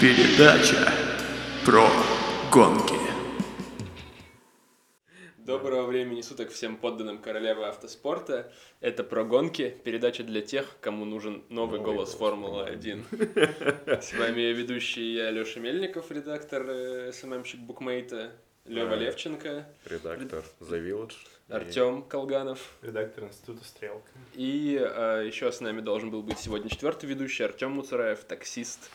[0.00, 0.92] Передача
[1.66, 1.88] про
[2.52, 2.94] гонки.
[5.38, 8.52] Доброго времени суток всем подданным королевы автоспорта.
[8.80, 14.00] Это про гонки, передача для тех, кому нужен новый, голос Формулы-1.
[14.00, 18.30] С вами ведущий я, Леша Мельников, редактор э, СММщик Букмейта,
[18.66, 18.96] Лева Да.
[18.96, 21.14] Левченко, Редактор The Village.
[21.48, 22.74] Артем Колганов.
[22.82, 24.10] Редактор института Стрелка.
[24.34, 28.90] И э, еще с нами должен был быть сегодня четвертый ведущий Артем Муцараев, таксист.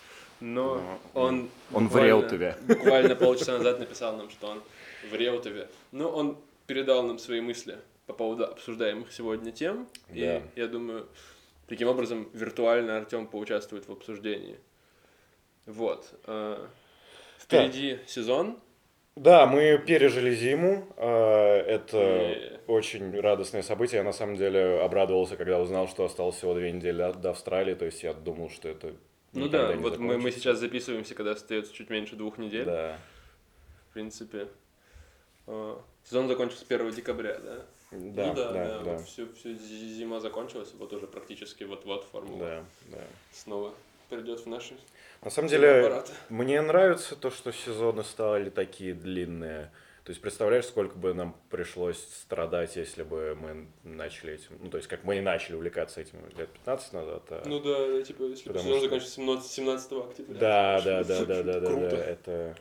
[0.46, 2.58] Но он, он в Реутове.
[2.68, 4.62] Буквально полчаса назад написал нам, что он
[5.10, 5.70] в Реутове.
[5.94, 9.88] Но он передал нам свои мысли по поводу обсуждаемых сегодня тем.
[10.12, 10.42] И Да.
[10.62, 11.08] я думаю,
[11.68, 14.58] таким образом виртуально Артем поучаствует в обсуждении.
[15.66, 16.06] Вот.
[16.28, 16.66] э,
[17.40, 18.60] Впереди сезон.
[19.16, 20.88] Да, мы пережили зиму.
[20.98, 24.00] э, Это И- очень радостное событие.
[24.00, 27.76] Я на самом деле обрадовался, когда узнал, что осталось всего две недели до Австралии.
[27.76, 28.92] То есть я думал, что это
[29.34, 32.66] Ну да, вот мы, мы сейчас записываемся, когда остается чуть меньше двух недель.
[32.66, 32.98] Да,
[33.90, 34.48] В принципе.
[35.48, 37.56] э, Сезон закончился 1 декабря, да?
[37.92, 42.04] да, ну да, да, да, Вот всю, всю зи- зима закончилась, вот уже практически вот-вот
[42.12, 43.04] формула да, да.
[43.32, 43.74] снова
[44.10, 44.76] придет в наши
[45.22, 46.12] На самом деле, аппараты.
[46.30, 49.72] мне нравится то, что сезоны стали такие длинные.
[50.04, 54.58] То есть, представляешь, сколько бы нам пришлось страдать, если бы мы начали этим...
[54.60, 57.24] Ну, то есть, как мы и начали увлекаться этим лет 15 назад.
[57.30, 60.40] а- Ну да, типа, если бы Потому сезон что- закончился 17, 17 октября.
[60.40, 62.56] Да, да, конечно, да, да, да, да, да, это...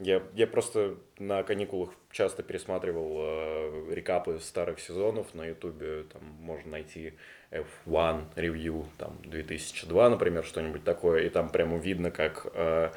[0.00, 6.70] Я, я просто на каникулах часто пересматривал э, рекапы старых сезонов на ютубе, там можно
[6.72, 7.12] найти
[7.50, 12.90] F1 ревью, там 2002, например, что-нибудь такое, и там прямо видно, как э,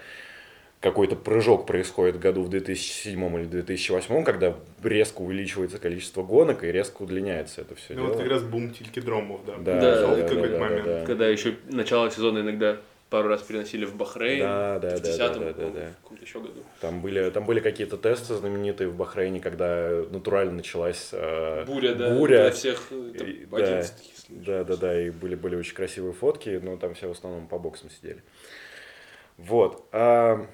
[0.84, 4.54] какой-то прыжок происходит в году в 2007 или 2008, когда
[4.84, 8.08] резко увеличивается количество гонок и резко удлиняется это все Ну дело.
[8.10, 9.54] вот как раз бум тильки-дромов, да.
[9.60, 10.86] Да, Да, да, в да, какой-то да, момент.
[10.86, 11.06] да, да.
[11.06, 12.78] Когда еще начало сезона иногда
[13.10, 14.40] пару раз переносили в Бахрейн.
[14.42, 15.70] Да, да, в да, 10 да, да, да, да.
[15.70, 16.64] в каком-то еще году.
[16.82, 22.14] Там были, там были какие-то тесты знаменитые в Бахрейне, когда натурально началась э, Буря, да.
[22.16, 22.38] буря.
[22.40, 24.46] когда всех э, там, И- 11 таких случаев.
[24.46, 27.58] Да, да, да, и были, были очень красивые фотки, но там все в основном по
[27.58, 28.22] боксам сидели.
[29.38, 29.88] Вот.
[29.94, 30.46] а,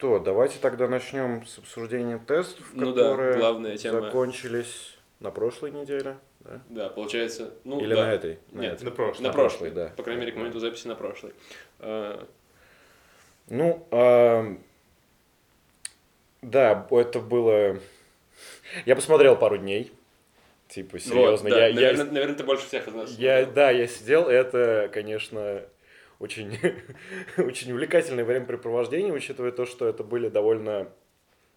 [0.00, 4.00] что, давайте тогда начнем с обсуждения тестов, Ну да, которые главная тема.
[4.00, 6.62] закончились на прошлой неделе, да?
[6.70, 8.06] Да, получается, ну Или да.
[8.06, 8.38] на этой?
[8.50, 8.84] На Нет, этой.
[8.84, 9.22] На прошлый.
[9.24, 9.92] На На прошлой, прошлой, да.
[9.98, 11.34] По крайней мере, к моменту записи на прошлой.
[11.80, 12.24] Э,
[13.50, 14.56] Ну, а,
[16.40, 17.78] да, это было...
[18.86, 19.92] Я посмотрел пару дней,
[20.68, 21.50] типа, серьезно.
[21.50, 23.10] Вот, да, я, я- наверное, наверное, ты больше всех из нас.
[23.18, 25.62] Я, да, я сидел, это, конечно,
[26.20, 26.56] очень,
[27.38, 30.92] очень увлекательное времяпрепровождение, учитывая то, что это были довольно,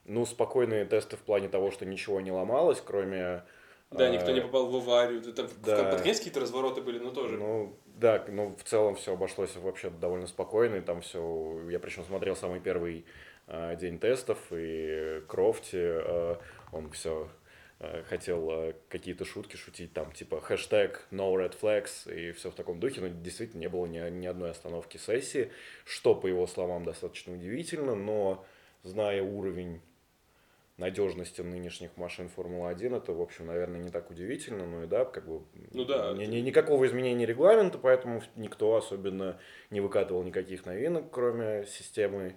[0.06, 3.44] ну, спокойные тесты в плане того, что ничего не ломалось, кроме...
[3.92, 5.22] Да, никто не попал в аварию.
[5.22, 5.92] Там да.
[5.92, 7.38] под конец какие-то развороты были, но тоже.
[7.38, 11.62] Ну, да, ну, в целом все обошлось вообще довольно спокойно, и там все...
[11.70, 13.06] Я причем смотрел самый первый
[13.46, 16.40] а, день тестов, и Крофти, а,
[16.72, 17.28] он все
[18.10, 22.80] хотел а, какие-то шутки шутить, там, типа, хэштег no red flags, и все в таком
[22.80, 25.52] духе, но действительно не было ни, ни одной остановки сессии,
[25.86, 28.46] что, по его словам, достаточно удивительно, но,
[28.84, 29.82] зная уровень
[30.78, 35.28] надежности нынешних машин Формулы-1, это, в общем, наверное, не так удивительно, но и да, как
[35.28, 39.40] бы Ну да, ни- ни- никакого изменения регламента, поэтому никто особенно
[39.70, 42.36] не выкатывал никаких новинок, кроме системы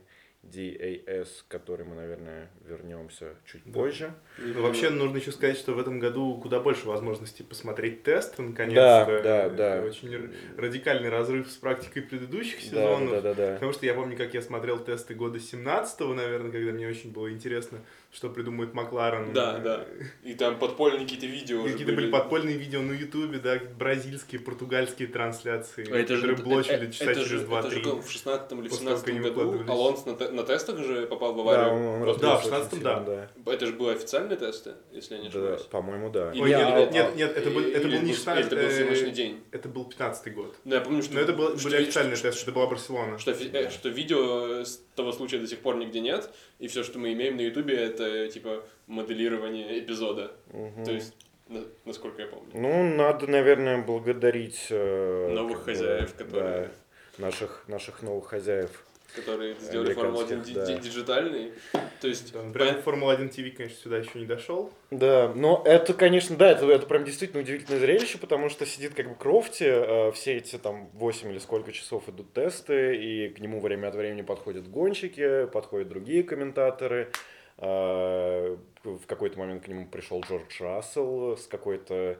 [0.52, 3.72] DAS, к которой мы, наверное, вернемся чуть Да.
[3.72, 4.14] позже.
[4.38, 8.42] Ну, вообще, нужно еще сказать, что в этом году куда больше возможностей посмотреть тесты, Да,
[8.48, 9.20] наконец-то.
[9.22, 9.82] да, Это да.
[9.82, 13.10] очень радикальный разрыв с практикой предыдущих Да, сезонов.
[13.10, 13.52] да, да, да.
[13.54, 17.30] Потому что я помню, как я смотрел тесты года 17 наверное, когда мне очень было
[17.32, 17.78] интересно,
[18.16, 19.34] что придумает Макларен.
[19.34, 19.84] Да, да.
[20.24, 25.08] И там подпольные какие-то видео Какие-то были подпольные видео на Ютубе, да, какие-то бразильские, португальские
[25.08, 28.02] трансляции, А Это же, которые блочили часа это же, через это же 2-3.
[28.02, 29.70] в 16 или в После того, 17 как они году.
[29.70, 31.74] Алонс на, те- на тестах же попал в Да, аварию.
[31.74, 32.08] он Да, в
[32.40, 33.04] разбился 16-м, очень да.
[33.04, 35.38] сильно, Это же были официальные тесты, если я не да.
[35.38, 35.62] ошибаюсь.
[35.62, 36.32] Да, по-моему, да.
[36.32, 38.70] Или- Ой, нет, нет, нет, это был- это был не или 16, это был э,
[38.70, 39.44] съемочный день.
[39.50, 40.56] Это был 15 год.
[40.64, 41.12] Но я помню, что...
[41.12, 43.18] Но это было, что- были официальные что- тесты, это была Барселона.
[43.18, 46.98] Что, э, что видео с того случая до сих пор нигде нет, и все, что
[46.98, 50.32] мы имеем на Ютубе, это типа моделирование эпизода.
[50.52, 50.84] Мгм.
[50.84, 51.14] То есть,
[51.48, 52.50] на- насколько я помню.
[52.54, 54.66] Ну, надо, наверное, благодарить...
[54.70, 56.70] э, Новых как бы, хозяев, которые-
[57.18, 58.84] да, наших, наших новых хозяев.
[59.14, 60.66] Которые сделали Формулу-1 Американских, ди- да.
[60.66, 61.52] ди- диджитальный.
[62.00, 64.72] То есть, Да, понятно- прям Формула-1 ТВ, конечно, сюда еще не дошел.
[64.90, 69.08] Да, но это, конечно, да, это, это прям действительно удивительное зрелище, потому что сидит как
[69.08, 73.60] бы Крофти, э, все эти там 8 или сколько часов идут тесты, и к нему
[73.60, 77.10] время от времени подходят гонщики, подходят другие комментаторы.
[77.58, 82.18] Э, в какой-то момент к нему пришел Джордж Рассел с какой-то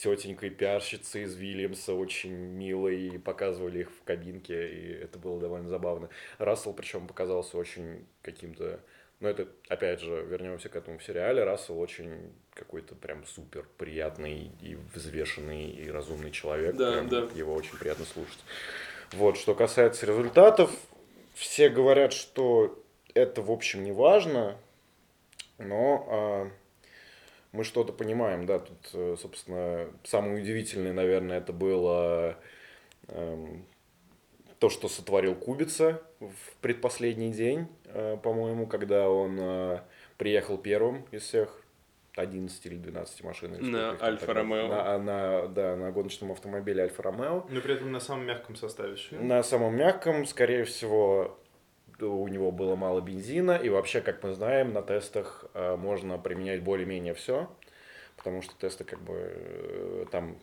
[0.00, 5.68] тетенькой пиарщицей из Вильямса, очень милой, и показывали их в кабинке, и это было довольно
[5.68, 6.08] забавно.
[6.38, 8.80] Рассел, причем, показался очень каким-то...
[9.20, 11.44] Ну, это, опять же, вернемся к этому в сериале.
[11.44, 16.74] Рассел очень какой-то прям супер приятный и взвешенный и разумный человек.
[16.76, 17.28] Да, Прям да.
[17.34, 18.38] Его очень приятно слушать.
[19.12, 20.70] Вот, что касается результатов,
[21.34, 22.82] все говорят, что
[23.12, 24.56] это, в общем, не важно,
[25.58, 26.50] но а,
[27.52, 32.36] мы что-то понимаем, да, тут, э, собственно, самое удивительное, наверное, это было
[33.08, 33.64] эм,
[34.58, 39.80] то, что сотворил Кубица в предпоследний день, э, по-моему, когда он э,
[40.16, 41.56] приехал первым из всех
[42.16, 43.54] 11 или 12 машин.
[43.54, 44.40] или На сколько их там Альфа тогда.
[44.40, 44.68] Ромео.
[44.68, 47.46] На, на- да, на гоночном автомобиле Альфа Ромео.
[47.48, 49.26] Но при этом на самом мягком составе шин.
[49.26, 51.38] На самом мягком, скорее всего,
[52.02, 56.62] у него было мало бензина, и вообще, как мы знаем, на тестах э, можно применять
[56.62, 57.48] более-менее все,
[58.16, 60.36] потому что тесты как бы э, там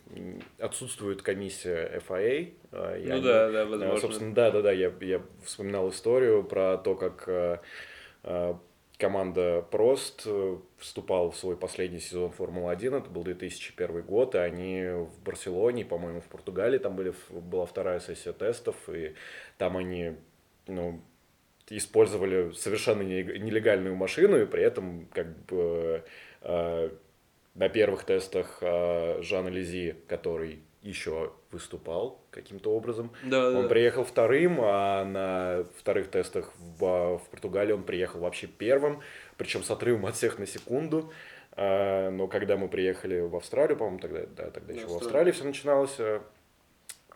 [0.60, 2.54] отсутствует комиссия FIA.
[2.72, 3.98] э, и Ну да, да, э, возможно.
[4.00, 7.60] Собственно, да, да, да, я, я вспоминал историю про то, как э,
[8.24, 8.56] э,
[8.98, 14.82] команда Прост э, вступала в свой последний сезон Формулы-1, это был 2001 год, и они
[14.84, 19.14] в Барселоне, по-моему, в Португалии, там были, была вторая сессия тестов, и
[19.58, 20.16] там они,
[20.68, 21.02] ну,
[21.70, 26.04] использовали совершенно не- нелегальную машину, и при этом как бы
[26.42, 26.90] э,
[27.56, 33.68] на первых тестах э, Жан Лизи, который еще выступал каким-то образом, Да, он да.
[33.68, 39.02] приехал вторым, а на вторых тестах в, в Португалии он приехал вообще первым,
[39.38, 41.12] причем с отрывом от всех на секунду.
[41.54, 44.96] А, Но когда мы приехали в Австралию, по-моему, тогда, да, тогда Да, еще в.
[44.98, 45.98] Австралии все начиналось,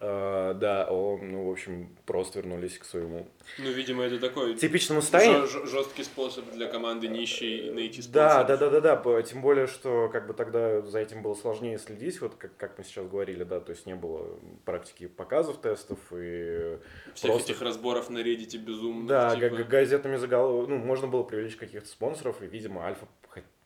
[0.03, 3.27] а, да, он, ну, в общем, просто вернулись к своему
[3.59, 5.47] Ну, видимо, это такой типичному состоянию.
[5.67, 8.47] жесткий способ для команды нищей найти Да, спонсоров.
[8.47, 8.95] да, да, да, да.
[8.95, 12.77] п- Тем более, что как бы тогда за этим было сложнее следить, вот как, как
[12.79, 16.79] мы сейчас говорили, да, то есть не было практики показов тестов и
[17.13, 19.07] Всех просто- этих разборов на Reddit безумных.
[19.07, 19.49] Да, типа.
[19.49, 23.05] га- га- газетными заголовками, ну, можно было привлечь каких-то спонсоров, и, видимо, Альфа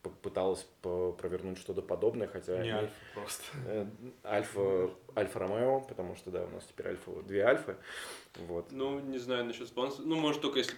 [0.09, 3.43] пыталась провернуть что-то подобное, хотя Не они- альфа просто.
[3.67, 3.85] э,
[4.23, 7.75] Альфа, Альфа Ромео, потому что, да, у нас теперь Альфа, две Альфы,
[8.47, 8.71] вот.
[8.71, 10.05] Ну, не знаю насчет спонсоров.
[10.05, 10.75] Ну, может, только если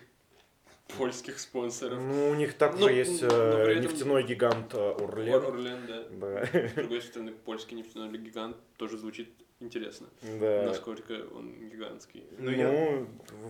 [0.98, 2.00] польских спонсоров.
[2.00, 5.34] Ну, у них также Ну, есть но при этом- нефтяной гигант э, Урлен.
[5.34, 6.04] Орлен, да.
[6.12, 9.30] Да, С другой стороны, польский нефтяной гигант тоже звучит
[9.60, 10.08] интересно.
[10.22, 10.64] да.
[10.68, 12.24] Насколько он гигантский.
[12.38, 13.06] Ну, Ну, я-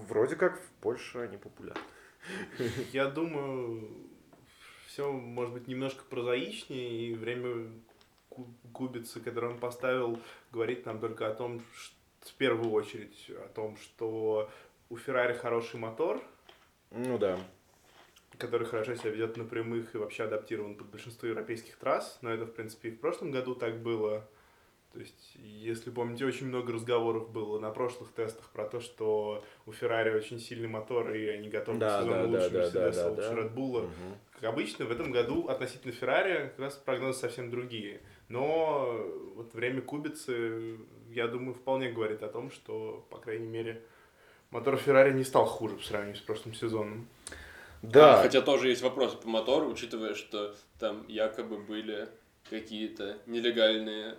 [0.07, 1.81] вроде как в Польше они популярны.
[2.94, 3.88] Я думаю,
[4.98, 7.70] все может быть немножко прозаичнее, и время
[8.74, 10.20] Кубицы, которое он поставил,
[10.52, 14.50] говорит нам только о том, ш- в первую очередь, о том, что
[14.90, 16.24] у Феррари хороший мотор,
[16.90, 17.40] Ну да.
[18.40, 22.46] который хорошо себя ведет на прямых и вообще адаптирован под большинство европейских трасс, но это,
[22.46, 24.28] в принципе, и в прошлом году так было.
[24.94, 29.72] То есть, если помните, очень много разговоров было на прошлых тестах про то, что у
[29.72, 33.04] Феррари очень сильный мотор, и они готовы Да, к сезону да, лучше да, да, Мерседеса,
[33.04, 33.42] да, лучше да.
[33.42, 33.81] Red Bull.
[33.84, 34.18] Мгм.
[34.34, 38.01] Как обычно, в этом году относительно Феррари как раз прогнозы совсем другие.
[38.30, 39.06] Но
[39.36, 40.78] вот время Кубицы,
[41.10, 43.81] я думаю, вполне говорит о том, что, по крайней мере,
[44.51, 47.07] мотор Феррари не стал хуже по сравнению с прошлым сезоном.
[47.81, 52.07] Да, А, хотя тоже есть вопросы по мотору, учитывая, что там якобы были
[52.50, 54.16] какие-то нелегальные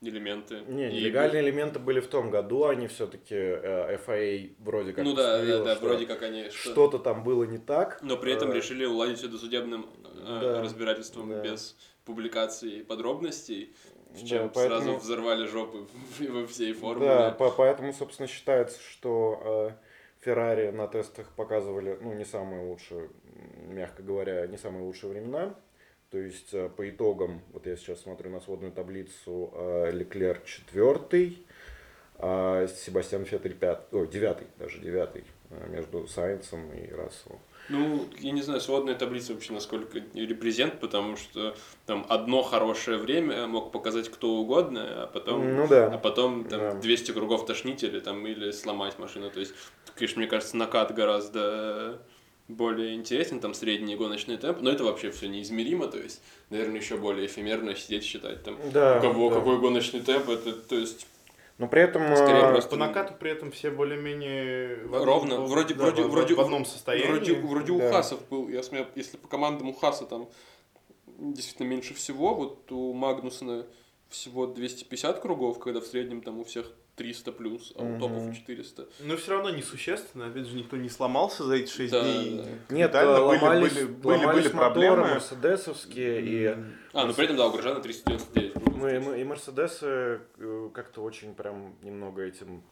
[0.00, 0.60] элементы.
[0.66, 5.42] Не, И нелегальные элементы были в том году, они все-таки FIA вроде как Ну да,
[5.44, 6.50] да, да, вроде как они...
[6.50, 7.98] что- что-то там было не так.
[8.02, 11.40] Но при этом Э, решили уладить это судебным э, да, разбирательством да.
[11.42, 13.74] без публикации подробностей,
[14.12, 15.86] Да, чем поэтому- сразу взорвали жопы
[16.28, 17.08] во всей формуле.
[17.08, 23.10] Да, по- поэтому, собственно, считается, что э, Феррари на тестах показывали, ну, не самые лучшие,
[23.68, 25.54] мягко говоря, не самые лучшие времена.
[26.10, 31.44] То есть, э, по итогам, вот я сейчас смотрю на сводную таблицу, э, Леклер четвертый,
[32.18, 37.40] а Себастьян Феттель пятый, ой, девятый, даже девятый, э, между Сайнсом и Расселом.
[37.68, 43.48] Ну, я не знаю, сводная таблица вообще насколько репрезент, потому что там одно хорошее время
[43.48, 45.88] мог показать кто угодно, а потом, Ну да.
[45.92, 46.74] а потом там Да.
[46.74, 49.28] 200 кругов тошнить или, там, или сломать машину.
[49.30, 49.52] То есть,
[49.96, 52.00] конечно, мне кажется, накат гораздо
[52.48, 56.96] более интересен, там средний гоночный темп, но это вообще все неизмеримо, то есть, наверное, еще
[56.96, 59.36] более эфемерно сидеть считать там, Да, у кого да.
[59.36, 61.06] какой гоночный темп, это, то есть,
[61.58, 62.02] Но при этом...
[62.14, 65.40] Скорее э, просто- По накату при этом все более-менее одном- Ровно.
[65.40, 67.06] в- Вроде- да, вроде- в- вроде- в одном состоянии.
[67.10, 67.90] Вроде, вроде у да.
[67.90, 70.28] Хасов был, я смотрел, если по командам у Хаса там
[71.18, 73.64] действительно меньше всего, вот у Магнусона
[74.10, 78.86] всего 250 кругов, когда в среднем там у всех 300 плюс, а у топов 400.
[79.00, 82.38] Но все равно несущественно, опять же, никто не сломался за эти 6 Да, дней.
[82.68, 82.74] да.
[82.74, 85.14] Нет, были- ломались, были, были, ломались были моторы проблемы.
[85.14, 86.46] мерседесовские, и,
[86.94, 88.76] А, ну при этом, да, у Грожана 399 кругов.
[88.76, 92.62] мы, мы- и мерседесы э, как-то очень прям немного этим,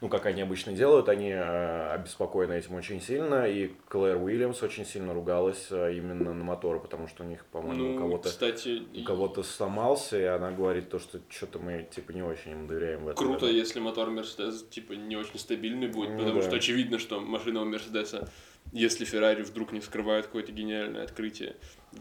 [0.00, 4.84] ну, как они обычно делают, они э, обеспокоены этим очень сильно, и Клэр Уильямс очень
[4.84, 8.82] сильно ругалась э, именно на моторы, потому что у них, по-моему, у Ну, кого-то кстати,
[9.00, 13.04] у кого-то сломался, и она говорит то, что что-то мы типа не очень им доверяем
[13.04, 13.24] в этом.
[13.24, 13.56] Круто, году.
[13.56, 16.46] если мотор Мерседес типа не очень стабильный будет, Ну потому да.
[16.46, 18.28] что очевидно, что машина у Мерседеса,
[18.72, 21.56] если Феррари вдруг не скрывает какое-то гениальное открытие,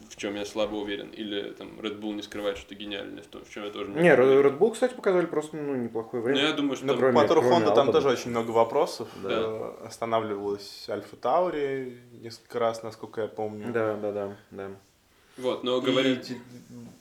[0.09, 3.43] в чем я слабо уверен, или там Red Bull не скрывает что-то гениальное, в, том,
[3.43, 4.45] в чем я тоже не Не, уверен.
[4.45, 6.47] Red Bull, кстати, показали просто ну, неплохое Но время.
[6.47, 9.07] я думаю, что Ну, там- кроме- По кроме Honda там тоже очень много вопросов.
[9.23, 9.29] Да.
[9.31, 13.71] Э, Останавливалась Альфа Таури несколько раз, насколько я помню.
[13.73, 14.69] Да, да, да, да.
[15.37, 16.23] Вот, но И говорят...
[16.23, 16.37] те-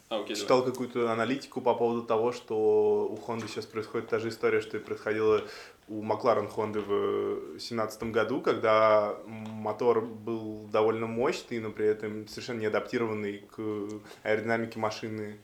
[0.08, 4.28] А, окей, читал какую-то аналитику по поводу того, что у Honda сейчас происходит та же
[4.28, 5.42] история, что и происходила
[5.90, 12.60] у Макларен Honda в 2017 году, когда мотор был довольно мощный, но при этом совершенно
[12.60, 13.88] не адаптированный к
[14.22, 15.38] аэродинамике машины.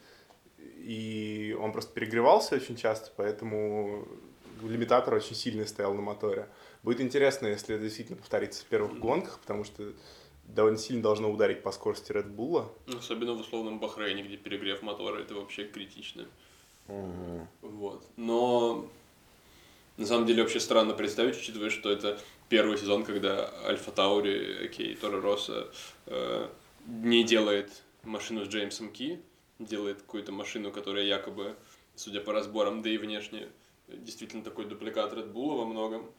[0.79, 4.07] И он просто перегревался очень часто, поэтому
[4.63, 6.49] лимитатор очень сильно стоял на моторе.
[6.85, 9.93] Будет интересно, если это действительно повторится в первых гонках, потому что
[10.45, 12.69] довольно сильно должно ударить по скорости Red Bull.
[12.97, 16.27] Особенно в условном Бахрейне, где перегрев мотора, это вообще критично.
[16.87, 17.49] Мгм.
[17.63, 18.07] Вот.
[18.17, 18.89] Но
[19.97, 24.95] на самом деле вообще странно представить, учитывая, что это первый сезон, когда Альфа Таури, окей,
[24.95, 25.69] Торо Росса
[26.07, 26.49] э,
[26.87, 29.21] не делает машину с Джеймсом Ки,
[29.59, 31.55] делает какую-то машину, которая якобы,
[31.95, 33.49] судя по разборам, да и внешне,
[33.89, 36.11] действительно такой дубликат Red Bull во многом.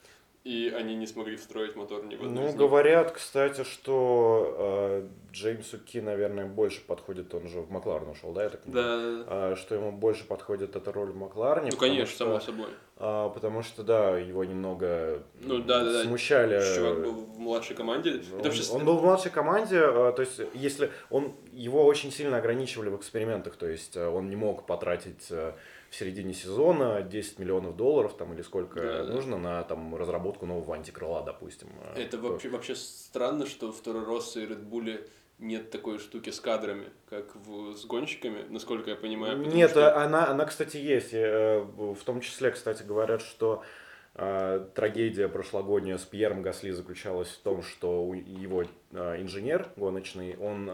[0.43, 5.77] И они не смогли встроить мотор ни в одну Ну, говорят, кстати, что э, Джеймсу
[5.77, 9.17] Ки, наверное, больше подходит, он же в Макларен ушел, да, я так понимаю?
[9.17, 11.71] Да, А, что ему больше подходит эта роль в Макларене.
[11.73, 12.69] ну конечно, что, само собой.
[12.99, 16.03] А, потому что, да, его немного Ну да, да, да.
[16.03, 16.59] смущали.
[16.75, 18.11] Чувак был в младшей команде.
[18.33, 22.11] Он, Это вообще он был в младшей команде, а, то есть если он его очень
[22.11, 25.53] сильно ограничивали в экспериментах, то есть э, он не мог потратить э,
[25.89, 29.13] в середине сезона 10 миллионов долларов там или сколько Да, да.
[29.13, 31.69] нужно на там разработку нового антикрыла, допустим.
[31.95, 35.07] э, Это то- вообще, вообще странно, что в Торо Россо и Bull
[35.39, 39.37] нет такой штуки с кадрами, как в, с гонщиками, насколько я понимаю.
[39.37, 41.13] Нет, что- она, она, кстати, есть.
[41.13, 43.63] Э, В том числе, кстати, говорят, что
[44.15, 50.71] э, трагедия прошлогодняя с Пьером Гасли заключалась в том, что его э, инженер гоночный, он,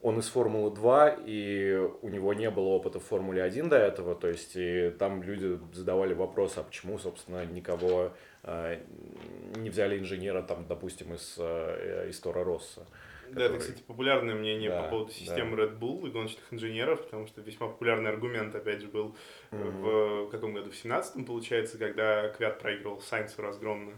[0.00, 4.14] он из Формулы 2, и у него не было опыта в Формуле 1 до этого,
[4.14, 8.12] то есть и там люди задавали вопрос, а почему, собственно, никого
[8.44, 12.86] не взяли инженера, там, допустим, из, из Тора Росса.
[13.34, 15.14] Да, это, который- кстати, популярное мнение Да, по поводу да.
[15.14, 19.14] системы Red Bull и гоночных инженеров, потому что весьма популярный аргумент, опять же, был
[19.50, 19.82] Мгм.
[20.26, 20.70] в каком году?
[20.70, 23.92] В 17 получается, когда Квят проигрывал Сайнсу разгромно.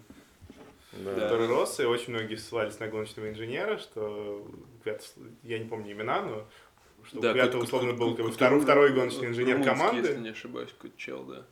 [0.92, 1.14] Да.
[1.14, 1.26] Да.
[1.26, 4.46] Второй Росс, и очень многие ссылались на гоночного инженера, что
[4.82, 5.02] Квят,
[5.42, 6.46] я не помню имена, но
[7.04, 10.00] что Да, какой- условно какой- был второй, второй гоночный инженер команды.
[10.08, 11.46] если не ошибаюсь, какой-то чел, да.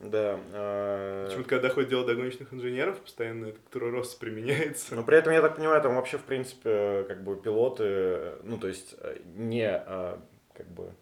[0.00, 0.38] Да.
[0.52, 4.94] э, Почему-то, когда доходит дело до гоночных инженеров, постоянно этот Второй Росс применяется.
[4.94, 8.68] Но при этом, я так понимаю, там вообще, в принципе, как бы пилоты, ну, то
[8.68, 10.16] есть, э, не, э,
[10.54, 10.92] как бы,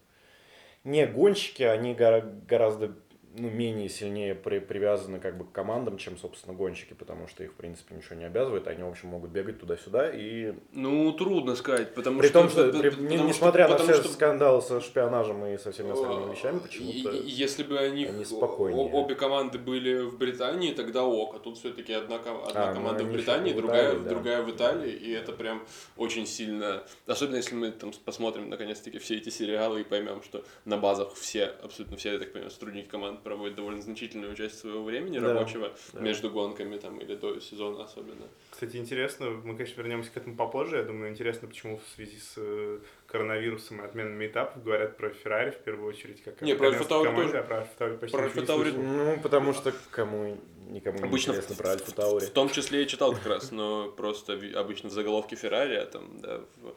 [0.85, 2.93] не гонщики, они гора- гораздо
[3.37, 7.53] ну, менее сильнее при- привязаны как бы к командам, чем, собственно, гонщики, потому что их,
[7.53, 10.55] в принципе, ничего не обязывает, они, в общем, могут бегать туда-сюда и...
[10.73, 12.41] Ну, трудно сказать, потому При что...
[12.41, 15.45] том, что, при- п- не- потому несмотря что- на потому все что- скандалы со шпионажем
[15.47, 17.11] и со всеми остальными вещами, почему-то...
[17.13, 18.91] Если бы они, они спокойнее.
[18.93, 21.35] обе команды были в Британии, тогда ок.
[21.37, 24.09] А тут все-таки одна, одна А, ну, команда в Британии, в другая, Италии, да.
[24.11, 25.63] другая в Италии, и это прям
[25.97, 26.83] очень сильно...
[27.07, 31.47] Особенно если мы там посмотрим наконец-таки все эти сериалы и поймем, что на базах все,
[31.63, 35.73] абсолютно все, я так понимаю, сотрудники команд проводят довольно значительную часть своего времени Да, рабочего
[35.93, 36.01] да.
[36.01, 38.27] между гонками там или до сезона особенно.
[38.51, 40.77] Кстати, интересно, мы, конечно, вернемся к этому попозже.
[40.77, 42.79] Я думаю, интересно, почему в связи с э,
[43.09, 47.33] коронавирусом и отменами этапов говорят про Феррари в первую очередь, как Не, про Альфа-Таури команде,
[47.33, 47.39] тоже.
[47.39, 48.73] а про Альфа-Таури почти Про не Альфа-Таури-.
[48.77, 52.27] Ну, потому что кому никому не Обычно интересно в, про в- Альфа Таури.
[52.27, 56.21] в том числе и читал как раз, но просто обычно в заголовке Феррари, а там,
[56.21, 56.75] да, в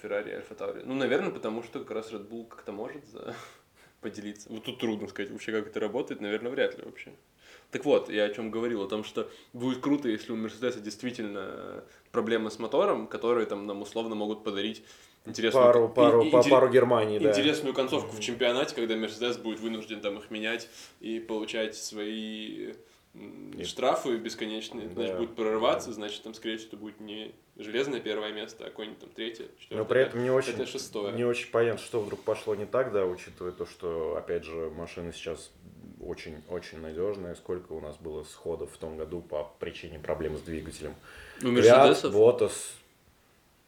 [0.00, 0.82] Феррари Альфа Таури.
[0.84, 3.34] Ну, наверное, потому что как раз Red Bull как-то может за-
[4.10, 4.48] поделиться.
[4.50, 7.12] Вот тут трудно сказать вообще, как это работает, наверное, вряд ли вообще.
[7.72, 11.82] Так вот, я о чем говорил, о том, что будет круто, если у Мерседеса действительно
[12.12, 14.84] проблемы с мотором, которые там нам условно могут подарить
[15.26, 17.30] интересную, Пару, пару, и- по- интерес- пару Германии, да.
[17.30, 20.68] интересную концовку в чемпионате, когда Мерседес будет вынужден там их менять
[21.00, 22.74] и получать свои
[23.64, 25.18] штрафы бесконечные, значит, Да.
[25.18, 29.10] будет прорываться, значит, там, скорее всего, это будет не железное первое место, а какое-нибудь там
[29.10, 29.76] третье, четвертое.
[29.76, 31.12] Но при этом не очень, это шестое.
[31.12, 35.12] не очень понятно, что вдруг пошло не так, да, учитывая то, что, опять же, машины
[35.12, 35.50] сейчас
[36.00, 37.34] очень-очень надежные.
[37.34, 40.94] Сколько у нас было сходов в том году по причине проблем с двигателем.
[41.42, 42.12] У Мерседесов?
[42.12, 42.74] Ботас,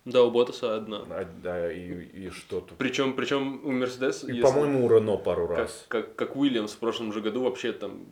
[0.04, 1.04] Да, у Ботаса одна.
[1.08, 2.78] а, да, и, и что тут.
[2.78, 5.84] Причем, причем у Мерседеса, И, если- по-моему, у Рено пару как, раз.
[5.88, 8.06] как, как Уильямс в прошлом же году вообще там,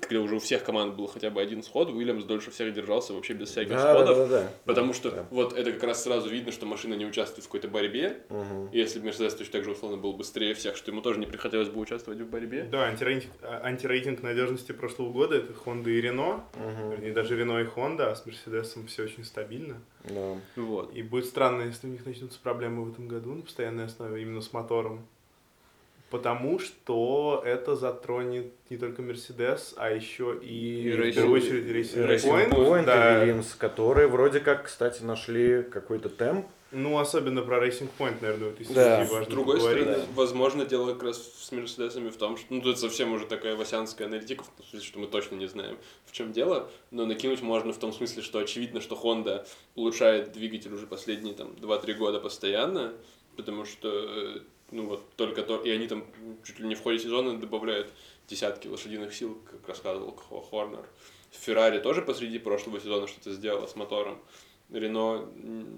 [0.00, 3.32] когда уже у всех команд был хотя бы один сход, Уильямс дольше всех держался вообще
[3.34, 4.16] без всяких Да, да, сходов.
[4.30, 4.50] да, да.
[4.64, 5.26] Потому что Да.
[5.30, 8.22] вот это как раз сразу видно, что машина не участвует в какой-то борьбе.
[8.28, 8.68] Мгм.
[8.68, 11.26] И если бы Мерседес точно так же условно был быстрее всех, что ему тоже не
[11.26, 12.64] приходилось бы участвовать в борьбе.
[12.70, 16.40] Да, антирейтинг, а, антирейтинг надежности прошлого года это Honda и Renault.
[16.54, 16.90] Мгм.
[16.90, 19.80] Вернее, даже Renault и Honda, а с Мерседесом все очень стабильно.
[20.04, 20.36] Да.
[20.56, 20.92] Вот.
[20.94, 24.40] И будет странно, если у них начнутся проблемы в этом году на постоянной основе именно
[24.40, 25.06] с мотором.
[26.10, 31.64] Потому что это затронет не только Мерседес, а еще и, И в Racing- первую очередь
[31.66, 32.50] Racing, Racing Point.
[32.50, 33.24] Point да.
[33.24, 36.46] и Williams, которые вроде как, кстати, нашли какой-то темп.
[36.70, 38.98] Ну, особенно про Racing Point, наверное, в этой Да.
[39.10, 39.84] важно С другой поговорить.
[39.84, 43.56] стороны, возможно, дело как раз с Мерседесами в том, что, ну, тут совсем уже такая
[43.56, 47.72] васянская аналитика, в смысле, что мы точно не знаем, в чем дело, но накинуть можно
[47.72, 52.92] в том смысле, что очевидно, что Honda улучшает двигатель уже последние, там, 2-3 года постоянно,
[53.36, 54.38] потому что, э,
[54.70, 56.04] ну, вот, только то, и они там
[56.44, 57.90] чуть ли не в ходе сезона добавляют
[58.28, 60.86] десятки лошадиных сил, как рассказывал Хо- Хорнер.
[61.30, 64.18] Феррари тоже посреди прошлого сезона что-то сделала с мотором.
[64.72, 65.28] Рено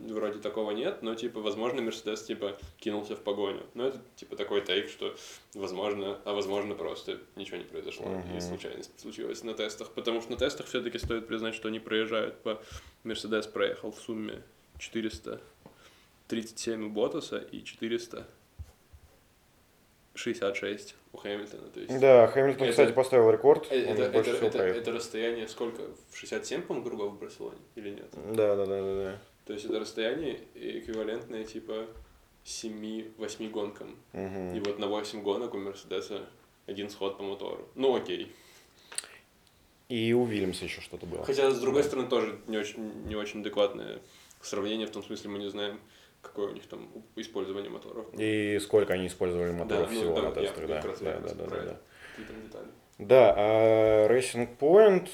[0.08, 3.66] вроде такого нет, но, типа, возможно, Мерседес, типа, кинулся в погоню.
[3.74, 5.14] Но это, типа, такой тейк, что,
[5.52, 8.38] возможно, а возможно, просто ничего не произошло, Мгм.
[8.38, 9.90] и случайность случилась на тестах.
[9.92, 12.62] Потому что на тестах все-таки стоит признать, что они проезжают по...
[13.04, 14.42] Мерседес проехал в сумме
[14.78, 17.62] 437 у Ботаса и
[20.18, 21.68] 466 у Хэмилтона.
[21.70, 23.66] То есть Да, Хэмилтон, Это- кстати, поставил рекорд.
[23.70, 24.80] это, это, это, проехал.
[24.80, 25.82] это расстояние сколько?
[26.10, 28.08] В 67, по-моему, кругов в Барселоне или нет?
[28.34, 29.18] Да, да, да, да, да.
[29.46, 31.86] То есть это расстояние эквивалентное типа
[32.44, 33.96] 7-8 гонкам.
[34.12, 34.54] Мгм.
[34.56, 36.26] И вот на 8 гонок у Мерседеса
[36.66, 37.66] один сход по мотору.
[37.74, 38.32] Ну окей.
[39.88, 41.24] И у Вильямса еще что-то было.
[41.24, 44.00] Хотя, с другой стороны, тоже не очень, не очень адекватное
[44.42, 45.80] сравнение, в том смысле мы не знаем,
[46.22, 48.06] какое у них там использование моторов.
[48.18, 50.80] И сколько они использовали моторов Да, ну всего да, на тестах, я да.
[50.82, 51.76] раз- Да, да, да, да, да.
[52.98, 55.08] Да, а Racing Point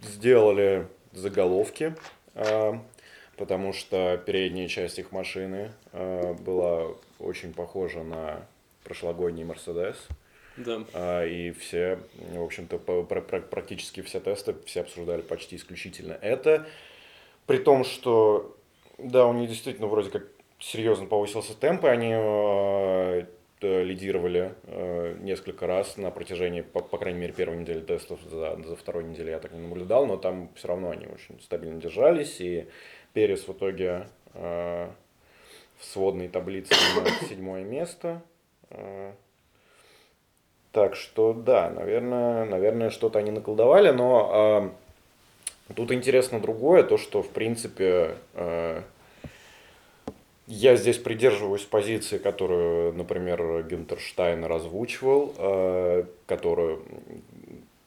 [0.00, 1.94] сделали заголовки,
[2.34, 2.72] э,
[3.36, 6.86] потому что передняя часть их машины э, была
[7.18, 8.46] очень похожа на
[8.84, 9.96] прошлогодний Mercedes.
[10.56, 10.82] Да.
[10.92, 12.00] А, И все,
[12.32, 16.66] в общем-то, практически все тесты все обсуждали почти исключительно это.
[17.46, 18.56] При том, что,
[18.98, 20.24] да, у них действительно вроде как
[20.58, 23.26] серьезно повысился темп, и они э,
[23.60, 28.18] э, лидировали э, несколько раз на протяжении, по, по крайней мере, первой недели тестов.
[28.28, 31.80] За, за второй неделей я так не наблюдал, но там все равно они очень стабильно
[31.80, 32.66] держались, и
[33.12, 34.88] Перес в итоге э,
[35.78, 38.22] в сводной таблице занимает седьмое место.
[38.70, 39.12] Э,
[40.72, 44.72] так что да, наверное, наверное, что-то они наколдовали, но
[45.74, 48.82] тут интересно другое, то что в принципе а,
[50.46, 56.82] я здесь придерживаюсь позиции, которую, например, Гюнтер Штайн озвучивал, а, которую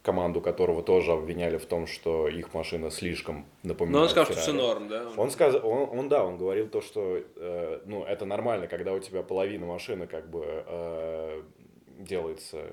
[0.02, 4.42] команду которого тоже обвиняли в том, что их машина слишком напоминает Но он сказал, что
[4.42, 5.08] все норм, да?
[5.16, 9.00] Он сказал, он, он, да, он говорил то, что, э, ну, это нормально, когда у
[9.00, 11.42] тебя половина машины как бы э,
[12.00, 12.66] делается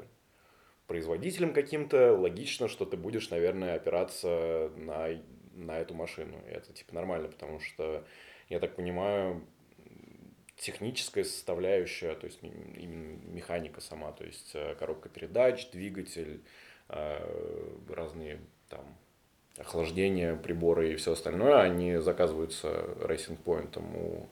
[0.89, 5.09] производителем каким-то, логично, что ты будешь, наверное, опираться на,
[5.53, 6.43] на эту машину.
[6.49, 8.05] И это типа нормально, потому что,
[8.49, 9.45] я так понимаю,
[10.57, 16.43] техническая составляющая, то есть именно механика сама, то есть э, коробка передач, двигатель,
[16.89, 18.85] э, разные там
[19.59, 22.69] охлаждение, приборы и все остальное, они заказываются
[23.01, 24.27] Racing Point у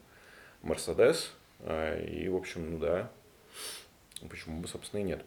[0.67, 1.29] Mercedes.
[1.59, 3.11] э, И, в общем, ну да,
[4.29, 5.23] почему бы, собственно, и нет.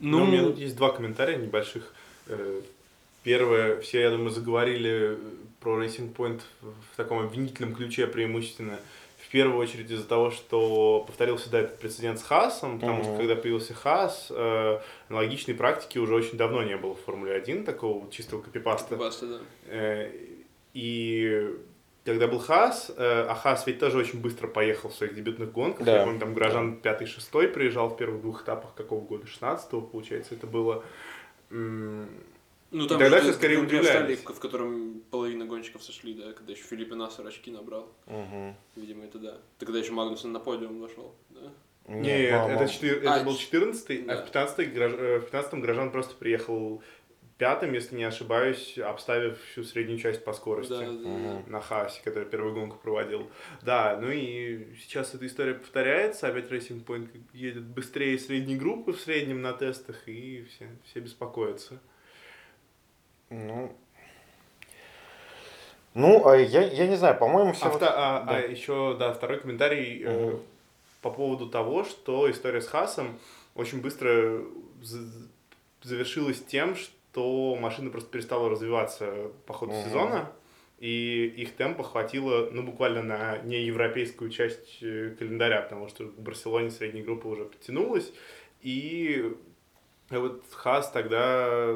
[0.00, 1.92] Ну, у меня тут есть два комментария небольших.
[2.26, 2.60] Э,
[3.22, 5.16] Первое, все, я думаю, заговорили
[5.60, 8.78] про Racing Point в таком обвинительном ключе преимущественно.
[9.16, 13.18] В первую очередь из-за того, что повторился да, этот прецедент с Хасом, потому что Мгм.
[13.18, 14.78] когда появился Хас, э,
[15.08, 18.94] аналогичной практики уже очень давно не было в Формуле 1, такого чистого копипаста.
[18.96, 19.38] Баста, да.
[19.68, 20.10] Э,
[20.74, 21.48] И
[22.04, 25.86] когда был Хас, э, а Хас ведь тоже очень быстро поехал в своих дебютных гонках.
[25.86, 25.98] Да.
[25.98, 29.26] Я помню, там Грожан 5-6 приезжал в первых двух этапах какого года?
[29.26, 30.84] 16 получается, это было.
[31.50, 34.18] Ну, там Тогда же все скорее удивлялись.
[34.18, 37.88] в котором половина гонщиков сошли, да, когда еще Филиппе Нассер очки набрал.
[38.06, 38.56] Мгм.
[38.74, 39.38] Видимо, это да.
[39.58, 41.52] Тогда еще Магнусон на подиум вошел, да?
[41.86, 42.54] Нет, мама.
[42.54, 44.14] это, четыр- А, это был 14 да.
[44.14, 46.82] а в 15 в 15 Грожан просто приехал
[47.38, 50.70] пятым, если не ошибаюсь, обставив всю среднюю часть по скорости.
[50.72, 50.86] Да, да.
[50.86, 51.50] Мгм.
[51.50, 53.28] на Хаасе, который первую гонку проводил.
[53.62, 59.00] Да, ну и сейчас эта история повторяется, опять Racing Point едет быстрее средней группы в
[59.00, 61.80] среднем на тестах, и все, все беспокоятся.
[63.30, 63.76] Ну,
[65.94, 67.66] ну, а я, я не знаю, по-моему, все...
[67.66, 68.36] А, вта- а- да.
[68.36, 70.40] а еще, да, второй комментарий э, Мгм.
[71.02, 73.18] по поводу того, что история с Хасом
[73.54, 74.42] очень быстро
[75.82, 76.93] завершилась тем, что
[77.56, 79.82] машина просто перестала развиваться по ходу Мгм.
[79.84, 80.32] сезона,
[80.78, 86.70] и их темпа хватило, ну, буквально на неевропейскую часть э, календаря, потому что в Барселоне
[86.70, 88.12] средняя группа уже подтянулась,
[88.60, 89.32] и
[90.10, 91.74] вот Хас тогда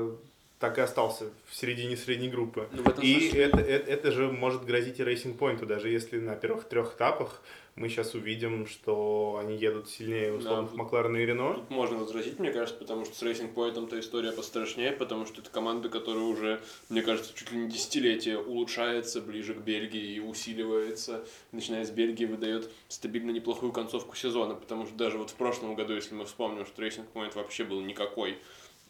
[0.58, 2.68] так и остался в середине средней группы.
[2.72, 6.34] Ну, И смысле- это, это, это же может грозить и Racing Point, даже если на
[6.34, 7.42] первых трех этапах
[7.76, 11.54] мы сейчас увидим, что они едут сильнее условных тут- Макларена и Рено.
[11.54, 15.40] Тут можно возразить, мне кажется, потому что с Racing Point то история пострашнее, потому что
[15.40, 20.18] это команда, которая уже, мне кажется, чуть ли не десятилетие улучшается ближе к Бельгии и
[20.18, 21.24] усиливается.
[21.52, 25.94] Начиная с Бельгии выдает стабильно неплохую концовку сезона, потому что даже вот в прошлом году,
[25.94, 28.38] если мы вспомним, что Racing Point вообще был никакой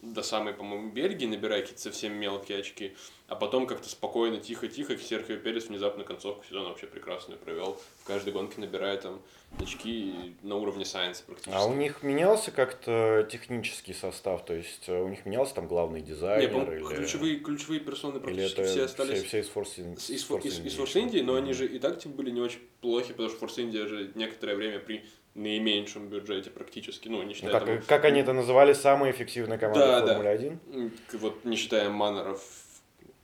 [0.03, 2.95] до самой, по-моему, Бельгии, набирая какие-то совсем мелкие очки,
[3.27, 7.81] а потом как-то спокойно, тихо-тихо, Серхио Перес внезапно концовку сезона вообще прекрасную провел.
[8.03, 9.21] В каждой гонке набирая там
[9.61, 11.55] очки на уровне Сайенса практически.
[11.55, 14.45] А у них менялся как-то технический состав?
[14.45, 16.51] То есть э, у них менялся там главный Не, дизайнер?
[16.51, 16.97] по-моему, или...
[16.97, 20.79] ключевые, ключевые персоны практически все остались все, все из Force, In- из, Force из, из
[20.79, 21.43] India Force India, но Мгм.
[21.43, 24.55] они же и так типа, были не очень плохи, потому что Force India же некоторое
[24.55, 28.73] время при наименьшем бюджете практически, ну, не Ну, считая как, там, как они это называли,
[28.73, 30.07] самая эффективная команда Да, да.
[30.14, 30.59] Формулы 1?
[30.73, 32.43] м, к- вот не считая маннеров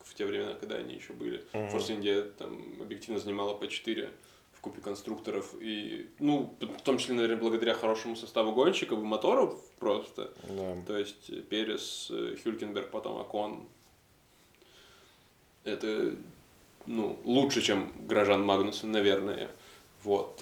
[0.05, 1.45] в те времена, когда они еще были.
[1.53, 1.69] Мгм.
[1.69, 4.11] Force India там объективно занимала по 4
[4.53, 9.61] в купе конструкторов и, ну, в том числе, наверное, благодаря хорошему составу гонщиков и моторов
[9.81, 10.31] просто.
[10.49, 10.77] Да.
[10.87, 13.67] То есть э, Перес, э, Хюлькенберг, потом Акон.
[15.65, 16.15] Это,
[16.87, 19.51] ну, лучше, чем Грожан Магнусон, наверное.
[20.05, 20.39] Вот.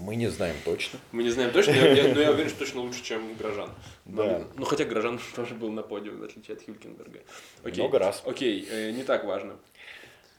[0.00, 0.98] Мы не знаем точно.
[1.12, 3.70] Мы не знаем точно, я- я- но я уверен, что точно лучше, чем Грожан.
[4.06, 4.44] Да.
[4.56, 7.20] Ну, хотя Грожан тоже был на подиуме, в отличие от Хюлькенберга.
[7.62, 7.80] Окей.
[7.82, 8.22] Много раз.
[8.24, 9.58] Окей, э, не так важно.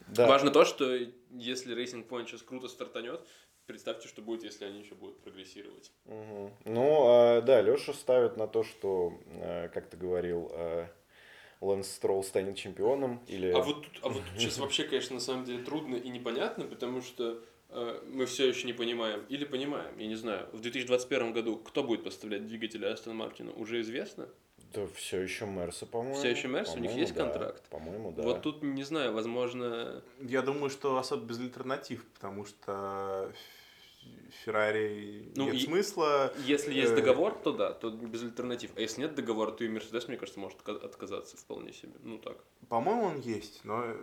[0.07, 0.27] Да.
[0.27, 0.97] Важно то, что
[1.29, 3.21] если Racing Point сейчас круто стартанет,
[3.67, 5.91] представьте, что будет, если они еще будут прогрессировать.
[6.05, 6.51] Мгм.
[6.65, 10.87] Ну, а, да, Леша ставит на то, что, э, как ты говорил, э,
[11.61, 13.23] Лэнс Стролл станет чемпионом.
[13.27, 13.51] Или...
[13.51, 16.65] А вот тут, а вот тут сейчас вообще, конечно, на самом деле трудно и непонятно,
[16.65, 17.39] потому что
[17.73, 22.03] мы все еще не понимаем, или понимаем, я не знаю, в 2021 году кто будет
[22.03, 24.27] поставлять двигатели Астон Мартина, уже известно?
[24.73, 26.15] Да все еще Мерса, по-моему.
[26.15, 26.75] Всё еще Мерс?
[26.75, 27.25] У них есть да.
[27.25, 27.63] контракт?
[27.69, 28.23] По-моему, да.
[28.23, 30.01] Вот тут, не знаю, возможно...
[30.21, 33.33] Я думаю, что особо без альтернатив, потому что
[34.45, 36.33] Феррари Ну, нет и- смысла.
[36.45, 38.71] Если есть Э, договор, то да, то без альтернатив.
[38.75, 41.93] А если нет договора, то и Мерседес, мне кажется, может отка- отказаться вполне себе.
[42.03, 42.37] Ну так.
[42.69, 43.95] По-моему, он есть, но э,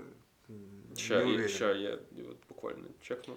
[0.48, 1.48] не Ща, я, уверен.
[1.48, 3.36] ща я вот буквально чекну.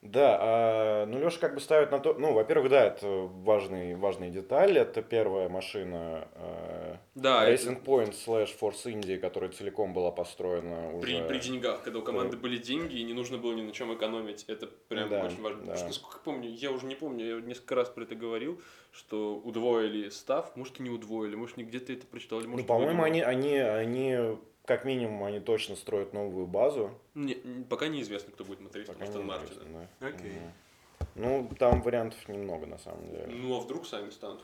[0.00, 4.30] Да, а, ну Леша как бы ставит на то, ну, во-первых, да, это важный, важная
[4.30, 10.12] деталь, это первая машина э, Да, это Racing Point slash Force India, которая целиком была
[10.12, 11.02] построена уже...
[11.04, 13.92] при, при деньгах, когда у команды были деньги и не нужно было ни на чем
[13.92, 15.58] экономить, это прям Да, очень важно.
[15.58, 15.76] Потому да.
[15.76, 18.60] что, насколько помню, я уже не помню, я несколько раз про это говорил,
[18.92, 23.02] что удвоили став, может и не удвоили, может не где-то это прочитал, Ну, может по-моему,
[23.02, 23.04] выдумал.
[23.06, 26.90] они, они, они, как минимум, они точно строят новую базу.
[27.14, 27.36] Не,
[27.70, 29.88] пока неизвестно, кто будет мотористом Астон Мартина.
[30.00, 30.06] да.
[30.06, 30.40] Окей.
[31.14, 33.26] Ну, там вариантов немного, на самом деле.
[33.28, 34.42] Ну а вдруг сами станут?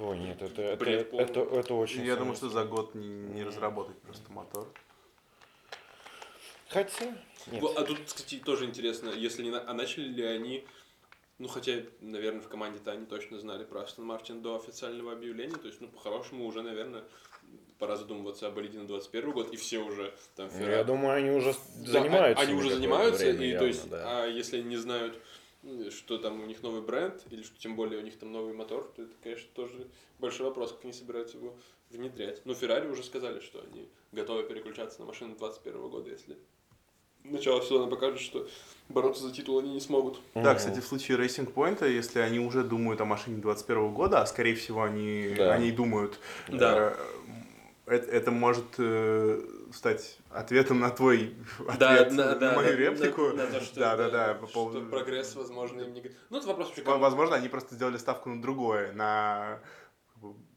[0.00, 3.40] Ой, нет, это, это, Бред это, это очень Я думаю, что за год не, не
[3.40, 3.48] Мгм.
[3.48, 4.68] разработать просто мотор.
[6.68, 7.06] Хотя,
[7.48, 7.64] нет.
[7.76, 10.64] А тут, кстати, тоже интересно, если не а начали ли они,
[11.38, 15.66] ну хотя, наверное, в команде-то они точно знали про Астон Мартин до официального объявления, то
[15.66, 17.02] есть, ну, по-хорошему уже, наверное,
[17.78, 21.14] пора задумываться об болиде на 21 год, и все уже там Ну, Феррари- Я думаю,
[21.16, 22.42] они уже Да, занимаются.
[22.42, 24.22] Они ими уже занимаются, время и явно, то есть, да.
[24.22, 25.18] а если они не знают,
[25.90, 28.90] что там у них новый бренд, или что тем более у них там новый мотор,
[28.94, 31.54] то это, конечно, тоже большой вопрос, как они собираются его
[31.90, 32.42] внедрять.
[32.44, 36.36] Ну, Феррари уже сказали, что они готовы переключаться на машину 21 года, если
[37.24, 38.46] начало сезона покажет, что
[38.90, 40.20] бороться за титул они не смогут.
[40.34, 44.26] Да, кстати, в случае Racing Point, если они уже думают о машине 21 года, а
[44.26, 45.54] скорее всего они Да.
[45.54, 46.92] о ней думают, Да.
[46.92, 46.96] э,
[47.86, 49.42] это, это может э,
[49.72, 51.34] стать ответом на твой
[51.68, 53.22] ответ Да, на, на, да, мою на- реплику.
[53.28, 56.02] на- на то, что, да, да, да, по что поводу- прогресс, возможно, им не...
[56.30, 56.82] Ну, это вопрос вообще...
[56.82, 59.60] Возможно, они просто сделали ставку на другое, на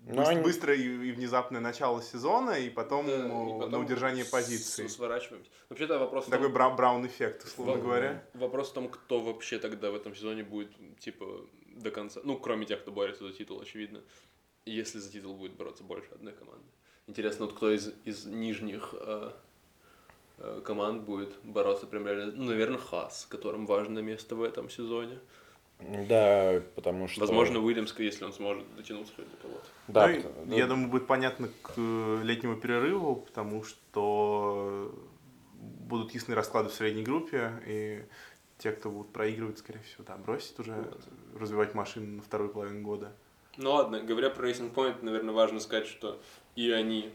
[0.05, 3.23] Но они- быстрое и, и внезапное начало сезона, и потом, Да, и э,
[3.59, 4.87] потом на удержание с- позиции.
[4.87, 5.51] Сворачиваемся.
[5.69, 6.25] Вообще-то вопрос...
[6.25, 8.23] том- Такой бра- браун-эффект, условно Во- говоря.
[8.35, 11.25] Вопрос в том, кто вообще тогда в этом сезоне будет, типа,
[11.75, 12.21] до конца.
[12.23, 14.01] Ну, кроме тех, кто борется за титул, очевидно.
[14.65, 16.65] Если за титул будет бороться больше одной команды.
[17.07, 19.31] Интересно, вот кто из, из нижних э,
[20.39, 25.17] э, команд будет бороться прям реально, ну, наверное, Хас, которым важное место в этом сезоне.
[25.79, 27.21] Да, потому что...
[27.21, 29.65] Возможно, Уильямс, если он сможет дотянуться хоть до кого-то.
[29.87, 34.93] Да, Ну пот- я думаю, будет понятно к э, летнему перерыву, потому что
[35.53, 38.03] будут ясны расклады в средней группе, и
[38.57, 40.93] те, кто будут проигрывать, скорее всего, да, бросить уже
[41.39, 43.13] развивать машину на вторую половину года.
[43.55, 46.19] Ну ладно, говоря про Racing Point, наверное, важно сказать, что
[46.57, 47.11] и они,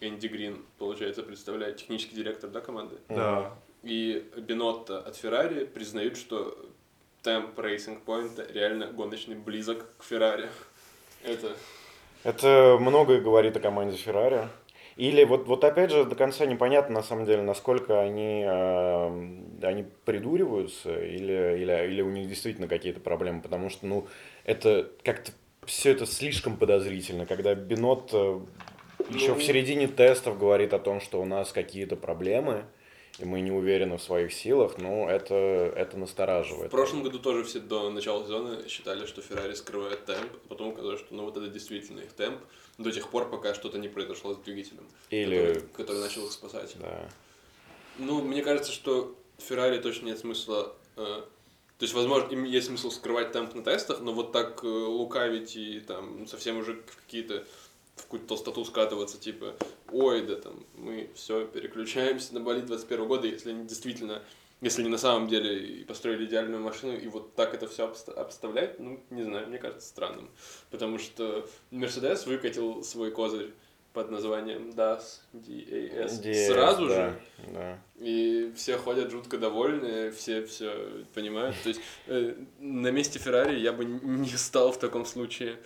[0.00, 2.96] Энди Грин, получается, представляет технический директор, да, команды?
[3.10, 3.52] Да.
[3.82, 6.58] И Бинотто от Феррари признают, что
[7.22, 10.48] темп Racing Point реально гоночный близок к Феррари.
[11.22, 11.54] Это
[12.24, 14.48] Это многое говорит о команде Феррари.
[14.96, 19.06] Или вот, вот опять же до конца непонятно на самом деле, насколько они, э,
[19.62, 24.08] они придуриваются или, или, или у них действительно какие-то проблемы, потому что ну
[24.44, 25.32] это как-то
[25.68, 28.12] все это слишком подозрительно, когда Бинот
[29.10, 29.34] еще Ну.
[29.36, 32.64] в середине тестов говорит о том, что у нас какие-то проблемы,
[33.18, 36.70] и мы не уверены в своих силах, ну это, это в настораживает.
[36.70, 41.00] прошлом году тоже все до начала сезона считали, что Феррари скрывает темп, а потом оказалось,
[41.00, 42.40] что ну вот это действительно их темп
[42.78, 46.76] до тех пор, пока что-то не произошло с двигателем, Или- который, который начал их спасать.
[46.80, 47.08] Да.
[47.98, 50.74] Ну, мне кажется, что Феррари точно нет смысла.
[50.96, 51.22] э,
[51.78, 55.54] то есть, возможно, им есть смысл скрывать темп на тестах, но вот так э, лукавить
[55.54, 57.44] и там совсем уже какие-то
[57.94, 59.54] в какую-то толстоту скатываться, типа,
[59.92, 64.22] ой, да там, мы все переключаемся на болид 21 года, если они действительно,
[64.60, 68.80] если они на самом деле и построили идеальную машину, и вот так это все обставлять,
[68.80, 70.30] ну, не знаю, мне кажется странным.
[70.70, 73.52] Потому что Мерседес выкатил свой козырь
[73.92, 77.20] под названием DAS, DAS, DS, сразу да, же,
[77.52, 77.78] Да.
[77.98, 81.56] и все ходят жутко довольные, все все понимают.
[81.62, 85.56] То есть э, на месте Феррари я бы не стал в таком случае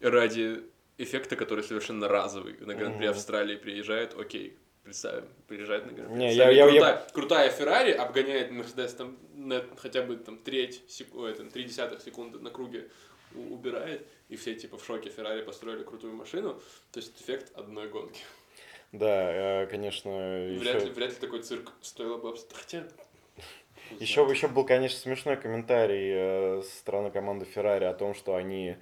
[0.00, 0.62] ради
[0.98, 2.56] эффекта, который совершенно разовый.
[2.60, 3.10] На Гран-при Мгм.
[3.10, 6.56] Австралии приезжает, окей, представим, приезжает на Гран-при Не, Австралии.
[6.56, 11.14] я- я- я- крутая, крутая Феррари обгоняет Мерседес там на хотя бы там треть, сек-
[11.14, 12.88] ой, там, три десятых секунды на круге
[13.34, 16.60] убирает, и все типа в шоке Феррари построили крутую машину.
[16.92, 18.22] То есть эффект одной гонки.
[18.92, 20.10] Да, э, конечно,
[20.58, 22.86] Вряд, еще, ли, вряд ли такой цирк стоило бы обс- Хотя...
[24.00, 28.76] еще, еще был, конечно, смешной комментарий э, со стороны команды Феррари о том, что они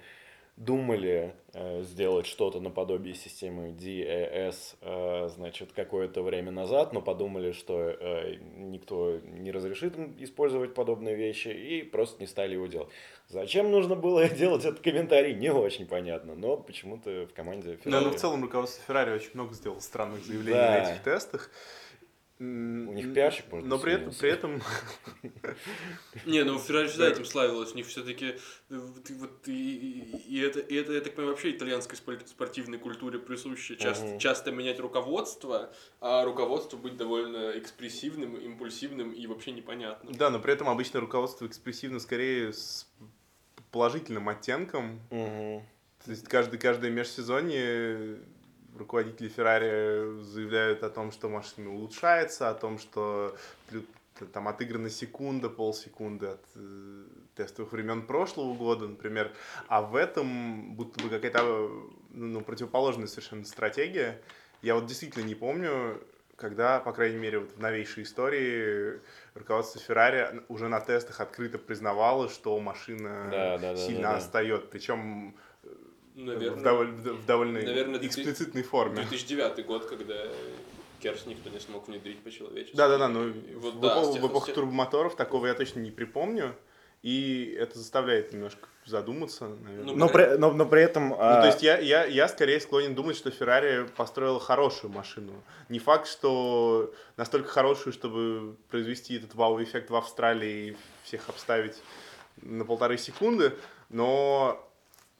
[0.57, 7.89] думали э, сделать что-то наподобие системы DAS, э, значит, какое-то время назад, но подумали, что
[7.89, 12.87] э, никто не разрешит им использовать подобные вещи и просто не стали его делать.
[13.27, 18.03] Зачем нужно было делать этот комментарий, не очень понятно, но почему-то в команде Да, Феррари...
[18.05, 20.71] ну в целом руководство Феррари очень много сделало странных заявлений Да.
[20.71, 21.51] на этих тестах.
[22.37, 24.61] У них пиарщик, может Но при этом, при этом
[26.25, 27.71] Не, ну Феррари всегда этим славилась.
[27.71, 28.35] У них все-таки
[28.69, 33.77] вот, вот и, это, и это, я так понимаю, вообще итальянской спор- спортивной культуре присуще.
[34.19, 35.71] Часто, менять руководство,
[36.01, 40.13] а руководство быть довольно экспрессивным, импульсивным и вообще непонятным.
[40.13, 42.85] Да, но при этом обычно руководство экспрессивно скорее с
[43.71, 44.99] положительным оттенком.
[45.09, 48.19] То есть каждый, каждое межсезонье
[48.77, 53.35] руководители Феррари заявляют о том, что машина улучшается, о том, что
[54.33, 57.03] там отыграна секунда, полсекунды от э,
[57.35, 59.33] тестовых времен прошлого года, например.
[59.67, 61.41] А в этом будто бы какая-то
[62.11, 64.21] ну, ну, противоположная совершенно стратегия.
[64.61, 66.01] Я вот действительно не помню,
[66.37, 68.99] когда, по крайней мере, вот в новейшей истории
[69.33, 74.17] руководство Феррари уже на тестах открыто признавало, что машина Да, да, да, сильно да, да.
[74.17, 75.35] отстает, причем
[76.15, 78.95] в, Наверное, доволь- в довольно наверное, эксплицитной форме.
[78.95, 80.15] 2009 год, когда
[81.01, 82.75] Керс никто не смог внедрить по-человечески.
[82.75, 85.79] Да-да-да, но в, вот, в да, эпоху, тех- в эпоху тех- турбомоторов такого я точно
[85.81, 86.55] не припомню.
[87.03, 89.93] И это заставляет немножко задуматься, наверное.
[89.93, 91.09] Ну, Но при, но, но при этом...
[91.09, 95.33] Ну, а, то есть я, я, я скорее склонен думать, что Феррари построила хорошую машину.
[95.69, 101.75] Не факт, что настолько хорошую, чтобы произвести этот вау-эффект в Австралии и всех обставить
[102.41, 103.53] на полторы секунды,
[103.89, 104.67] но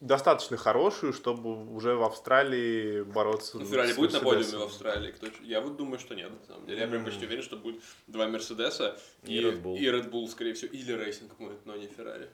[0.01, 5.11] достаточно хорошую, чтобы уже в Австралии бороться Ну, Феррари будет на подиуме в Австралии?
[5.11, 5.27] Кто...
[5.43, 6.81] Я вот думаю, что нет, на самом деле.
[6.81, 9.77] Я прям почти уверен, что будет два Мерседеса И и, Red Bull.
[9.77, 12.27] и Red Bull, скорее всего, или Racing Point, но не Феррари.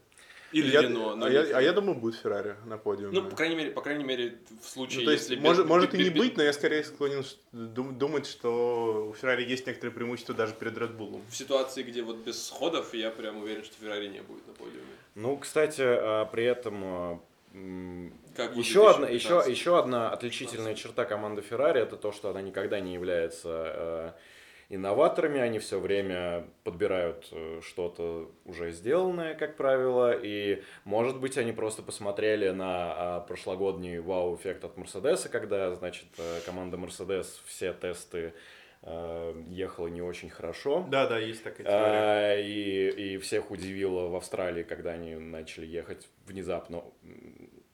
[0.51, 3.13] Или Я- Рено, но а, не я, а я думаю, будет Феррари на подиуме.
[3.21, 5.35] Ну, по крайней мере, по крайней мере, в случае, Ну, то есть, если...
[5.35, 9.13] без- может, может и без- не без- быть, но я скорее склонен думать, что у
[9.13, 11.21] Феррари есть некоторые преимущества даже перед Red Bull.
[11.29, 14.81] В ситуации, где вот без сходов, я прям уверен, что Феррари не будет на подиуме.
[15.15, 17.19] Ну, кстати, а, при этом а,
[18.35, 19.13] Как еще одна, 2015.
[19.13, 24.11] еще, еще одна отличительная черта команды Ferrari это то, что она никогда не является э,
[24.69, 31.51] инноваторами, они все время подбирают э, что-то уже сделанное, как правило, и, может быть, они
[31.51, 38.17] просто посмотрели на а, прошлогодний вау-эффект от Мерседеса, когда, значит, э, команда Мерседес все тесты
[38.17, 38.31] э,
[38.83, 40.87] ехала не очень хорошо.
[40.89, 41.77] Да, да, есть такая теория.
[41.77, 46.83] А, и, и всех удивило в Австралии, когда они начали ехать внезапно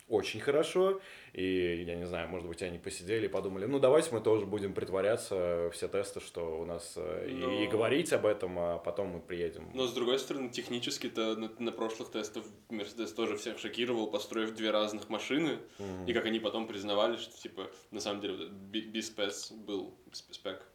[0.10, 1.02] очень хорошо.
[1.34, 4.74] И, я не знаю, может быть, они посидели и подумали, ну, давайте мы тоже будем
[4.74, 9.08] притворяться все тесты, что у нас э, и- Но- и, говорить об этом, а потом
[9.10, 9.70] мы приедем.
[9.74, 14.72] Но с другой стороны, технически-то на, на прошлых тестах Мерседес тоже всех шокировал, построив две
[14.72, 15.60] разных машины.
[15.78, 16.06] Мгм.
[16.06, 20.66] И как они потом признавали, что типа на самом деле B-Spec был спек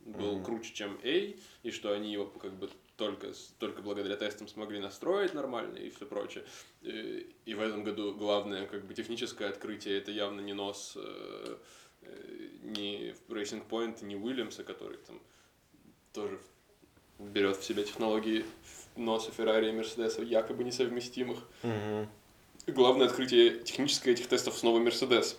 [0.00, 0.44] был Мгм.
[0.44, 5.34] круче, чем A, и что они его как бы только, только благодаря тестам смогли настроить
[5.34, 6.44] нормально и все прочее.
[6.82, 11.56] И, и в этом году главное как бы техническое открытие это явно не нос э,
[12.02, 15.20] э, ни Racing Point, ни Уильямса, который там
[16.12, 16.40] тоже
[17.18, 18.44] берет в себя технологии
[18.96, 21.38] носа Феррари и Мерседеса, якобы несовместимых.
[21.62, 22.08] Мгм.
[22.66, 25.38] Главное открытие техническое этих тестов снова Мерседес.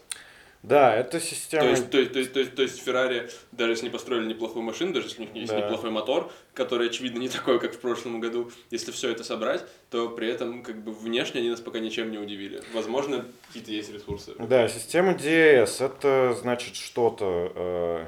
[0.62, 1.69] Да, это То система...
[1.69, 4.62] есть, то, есть, то, есть, то, есть, то есть Феррари, даже если не построили неплохую
[4.63, 5.60] машину, даже если у них есть Да.
[5.60, 10.10] неплохой мотор, который, очевидно, не такой, как в прошлом году, если все это собрать, то
[10.10, 12.62] при этом как бы внешне они нас пока ничем не удивили.
[12.74, 14.34] Возможно, какие-то есть ресурсы.
[14.38, 18.06] Да, система DAS это значит что-то э,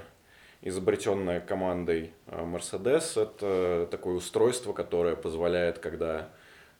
[0.67, 3.21] изобретенное командой э, Mercedes.
[3.21, 6.29] Это такое устройство, которое позволяет, когда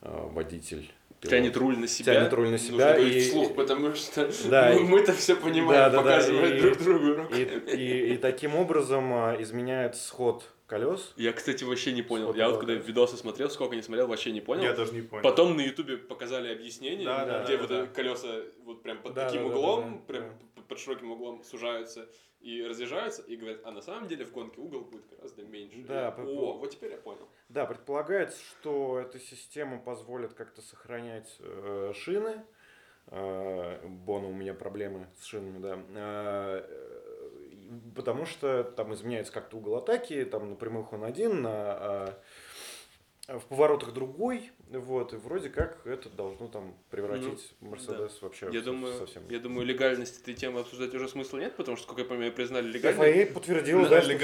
[0.02, 2.14] э, водитель пилот, Тянет руль на себя.
[2.14, 5.36] Тянет руль на Нужно себя говорить и- вслух, потому что Да, мы- и- мы-то все
[5.36, 7.34] понимаем, Да, да, да, показывая и- друг другу руку.
[7.34, 7.42] и,
[7.76, 11.12] и- и таким образом э, изменяет сход колес.
[11.16, 12.24] Я, кстати, вообще не понял.
[12.26, 14.64] Сколько Я вот когда видосы смотрел, сколько не смотрел, вообще не понял.
[14.64, 15.22] Я тоже не понял.
[15.22, 17.86] Потом на Ютубе показали объяснение, Да, да, где да, вот да.
[17.86, 18.28] колеса
[18.64, 20.24] вот прям под Да, таким да, да, углом, да, да, прям
[20.56, 20.62] да.
[20.68, 22.08] под широким углом сужаются
[22.42, 25.84] и разъезжаются, и говорят, а на самом деле в гонке угол будет гораздо меньше.
[25.86, 27.28] Да, Я, по- О, вот теперь я понял.
[27.48, 32.42] Да, предполагается, что эта система позволит как-то сохранять э, шины.
[33.08, 35.78] Э, Бона, у меня проблемы с шинами, да.
[35.94, 41.50] Э, э, потому что там изменяется как-то угол атаки, там на прямых он один, на,
[41.52, 42.22] а,
[43.38, 48.64] в поворотах другой, вот, и вроде как это должно там превратить Мерседес вообще Я в-
[48.64, 49.22] думаю, совсем.
[49.28, 52.66] я думаю, легальность этой темы обсуждать уже смысла нет, потому что, сколько я помню, признали
[52.68, 53.12] легальной.
[53.22, 54.16] FIA подтвердил, Да, да, всё и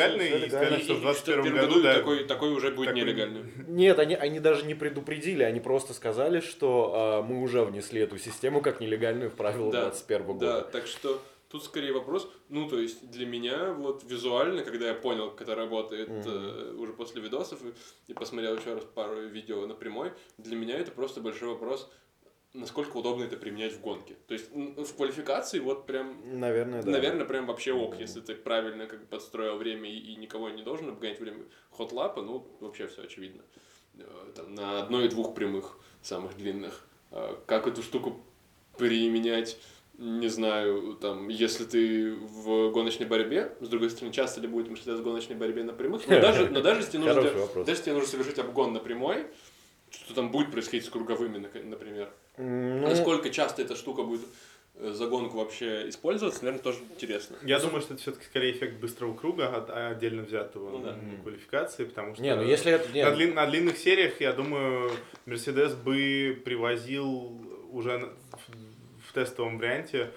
[0.48, 3.42] сказали, что в И- и 21 первом году, да, такой, такой уже будет такой- нелегальный.
[3.68, 8.18] Нет, они, они даже не предупредили, они просто сказали, что а, мы уже внесли эту
[8.18, 10.68] систему как нелегальную в правила Да, 21 Да, года.
[10.72, 15.30] так что тут скорее вопрос, ну, то есть для меня вот визуально, когда я понял,
[15.30, 16.22] как это работает Мгм.
[16.26, 17.72] э, уже после видосов и,
[18.08, 21.90] и посмотрел еще раз пару видео на прямой, для меня это просто большой вопрос,
[22.52, 24.16] насколько удобно это применять в гонке.
[24.26, 26.90] То есть в квалификации вот прям, Наверное, да.
[26.90, 28.00] наверное, прям вообще ок, Мгм.
[28.00, 32.22] если ты правильно как бы подстроил время и, и никого не должен обгонять время хот-лапа,
[32.22, 33.42] ну, вообще все очевидно.
[33.98, 36.87] Э, Там, на одной и двух прямых, самых длинных.
[37.11, 38.22] А Как эту штуку
[38.76, 39.58] применять
[39.98, 45.00] не знаю, там, если ты в гоночной борьбе, с другой стороны, часто ли будет Мерседес
[45.00, 47.66] в гоночной борьбе на прямых, но даже, но даже если тебе нужно, вопрос.
[47.66, 49.26] даже если тебе нужно совершить обгон на прямой,
[49.90, 52.11] что там будет происходить с круговыми, например.
[52.37, 54.20] Ну, Насколько часто эта штука будет
[54.76, 57.37] э, за гонку вообще использоваться, наверное, тоже интересно.
[57.42, 60.96] Я думаю, что это все-таки скорее эффект быстрого круга, от- а отдельно взятого Ну да.
[61.24, 62.88] квалификации, потому что не, ну если это...
[62.92, 64.92] не, на, длин- на длинных сериях, я думаю,
[65.26, 67.32] Мерседес бы привозил
[67.72, 68.12] уже
[69.24, 70.11] тестовом варианте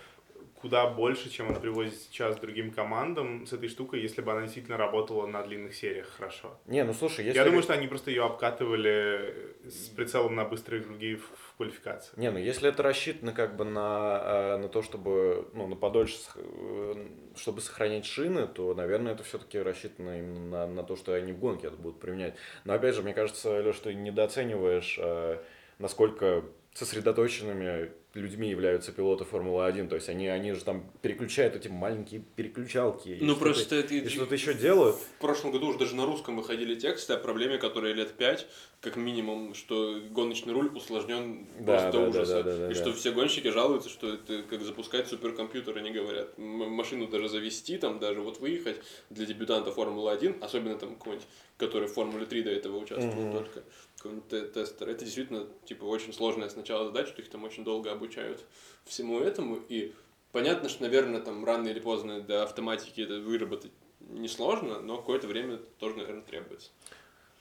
[0.61, 4.77] куда больше, чем он привозит сейчас другим командам с этой штукой, если бы она действительно
[4.77, 6.59] работала на длинных сериях хорошо.
[6.67, 7.37] не, ну слушай, если...
[7.37, 12.13] Я думаю, что они просто ее обкатывали с прицелом на быстрые круги в, в квалификации.
[12.15, 16.19] Не, ну если это рассчитано как бы на, э, на то, чтобы, ну, на подольше,
[16.35, 21.31] э, чтобы сохранять шины, то, наверное, это все-таки рассчитано именно на, на то, что они
[21.31, 22.35] в гонке это будут применять.
[22.65, 25.41] Но опять же, мне кажется, Леш, ты недооцениваешь, э,
[25.79, 29.87] насколько сосредоточенными людьми являются пилоты Формулы-1.
[29.87, 33.17] То есть они, они же там переключают эти маленькие переключалки.
[33.21, 33.93] Ну, просто это...
[33.93, 34.97] И что-то еще делают.
[34.97, 38.47] В прошлом году уже даже на русском выходили тексты о проблеме, которая лет пять,
[38.81, 42.33] как минимум, что гоночный руль усложнен Да, просто да, да, ужаса.
[42.33, 42.75] да, да, да, и да.
[42.81, 46.37] что все гонщики жалуются, что это как запускать суперкомпьютер, они говорят.
[46.37, 48.77] Машину даже завести, там даже вот выехать
[49.09, 53.33] для дебютанта Формулы-1, особенно там какой-нибудь, который в Формуле 3 до этого участвовал Мгм.
[53.33, 53.63] только,
[54.01, 54.89] какой-нибудь те- тестер.
[54.89, 58.43] Это действительно, типа, очень сложная сначала задача, их там очень долго обучают
[58.85, 59.93] всему этому, и
[60.31, 65.57] понятно, что, наверное, там рано или поздно до автоматики это выработать несложно, но какое-то время
[65.79, 66.71] тоже, наверное, требуется.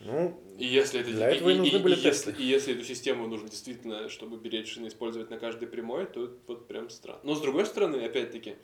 [0.01, 2.35] Ну, И если это Для этого и нужны были если, тесты.
[2.39, 6.37] и если эту систему нужно действительно, чтобы беречь шины, использовать на каждой прямой, то это
[6.47, 7.21] вот прям странно.
[7.23, 8.57] Но с другой стороны, опять-таки,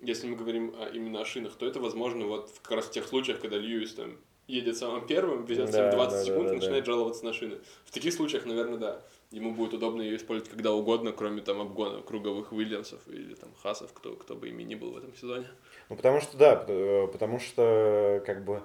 [0.00, 2.90] если мы говорим о- именно о шинах, то это возможно вот в как раз в
[2.90, 6.48] тех случаях, когда Льюис там едет самым первым, везет Да, всем 20 да, секунд да,
[6.48, 6.92] и да, начинает да.
[6.92, 7.58] жаловаться на шины.
[7.84, 9.02] В таких случаях, наверное, да.
[9.30, 13.92] Ему будет удобно ее использовать когда угодно, кроме там обгона круговых Уильямсов или там Хасов,
[13.94, 15.46] кто, кто бы ими ни был в этом сезоне.
[15.88, 18.62] Ну, потому что, да, э, потому что, как бы,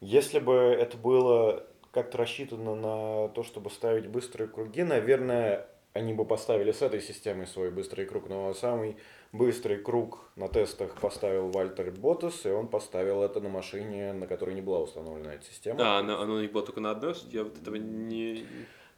[0.00, 6.24] если бы это было как-то рассчитано на то, чтобы ставить быстрые круги, наверное, они бы
[6.24, 8.96] поставили с этой системой свой быстрый круг, но самый
[9.32, 14.54] быстрый круг на тестах поставил Вальтер Ботас, и он поставил это на машине, на которой
[14.54, 15.80] не была установлена эта система.
[15.80, 18.44] А, она, она у них была только на одной, я вот этого не...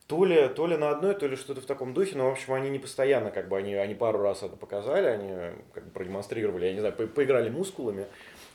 [0.07, 2.53] То ли, то ли на одной, то ли что-то в таком духе, но, в общем,
[2.53, 6.65] они не постоянно, как бы, они, они пару раз это показали, они как бы продемонстрировали,
[6.65, 8.05] я не знаю, по- поиграли мускулами,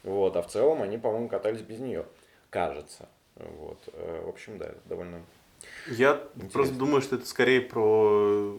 [0.02, 2.04] вот, а в целом они, по-моему, катались без нее,
[2.50, 5.22] кажется, вот, э, в общем, да, это довольно...
[5.86, 6.50] Я Интересно.
[6.52, 8.58] просто думаю, что это скорее про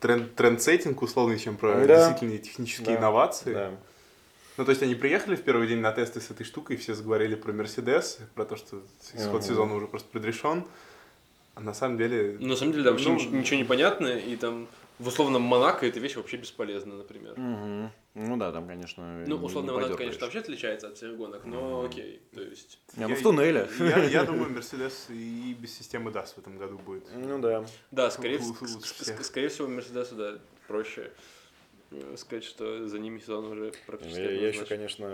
[0.00, 2.08] тренд, трендсеттинг условный, чем про Да.
[2.08, 2.96] действительно технические Да.
[2.98, 3.52] инновации.
[3.54, 3.70] Да.
[4.56, 6.94] Ну, то есть они приехали в первый день на тесты с этой штукой, и все
[6.94, 8.82] заговорили про Мерседес, про то, что
[9.14, 9.42] исход Мгм.
[9.42, 10.64] сезона уже просто предрешен.
[11.54, 12.36] А на самом деле...
[12.40, 14.66] На самом деле, да, вообще Ну, нич- ничего не понятно, и там
[14.98, 17.34] в условном Монако эта вещь вообще бесполезна, например.
[18.14, 22.22] Ну да, там, конечно, Ну, условно Монако, конечно, вообще отличается от всех гонок, но окей,
[22.34, 22.78] то есть...
[22.96, 23.68] Не, ну, в туннеле.
[23.78, 27.04] Я, я думаю, Мерседес и без системы DAS в этом году будет.
[27.14, 27.64] Ну да.
[27.90, 31.12] Да, скорее, скорее всего, Мерседесу, да, проще
[32.16, 35.04] сказать, что за ними сезон уже практически Я, я еще, конечно,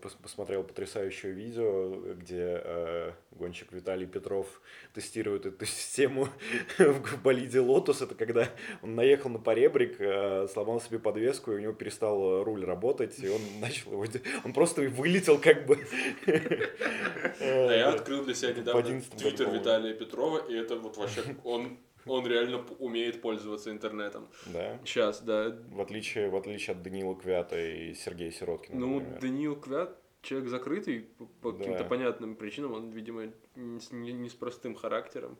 [0.00, 4.60] пос- посмотрел потрясающее видео, где э, гонщик Виталий Петров
[4.94, 6.28] тестирует эту систему
[6.78, 8.02] в болиде Лотос.
[8.02, 8.48] Это когда
[8.82, 13.18] он наехал на поребрик, э, сломал себе подвеску, и у него перестал э, руль работать,
[13.18, 14.06] и он начал его...
[14.44, 15.78] Он просто вылетел как бы...
[16.26, 19.50] А я открыл для себя недавно 11 году, твиттер.
[19.50, 24.28] Виталия Петрова, и это вот вообще, он, он реально умеет пользоваться интернетом.
[24.46, 24.78] Да.
[24.84, 25.56] Сейчас, да.
[25.70, 29.20] В отличие, в отличие от Данила Квята и Сергея Сироткина, Ну, например.
[29.20, 31.06] Даниил Квят, человек закрытый,
[31.40, 31.58] по, Да.
[31.58, 35.36] каким-то понятным причинам, он, видимо, не с, не- не с простым характером.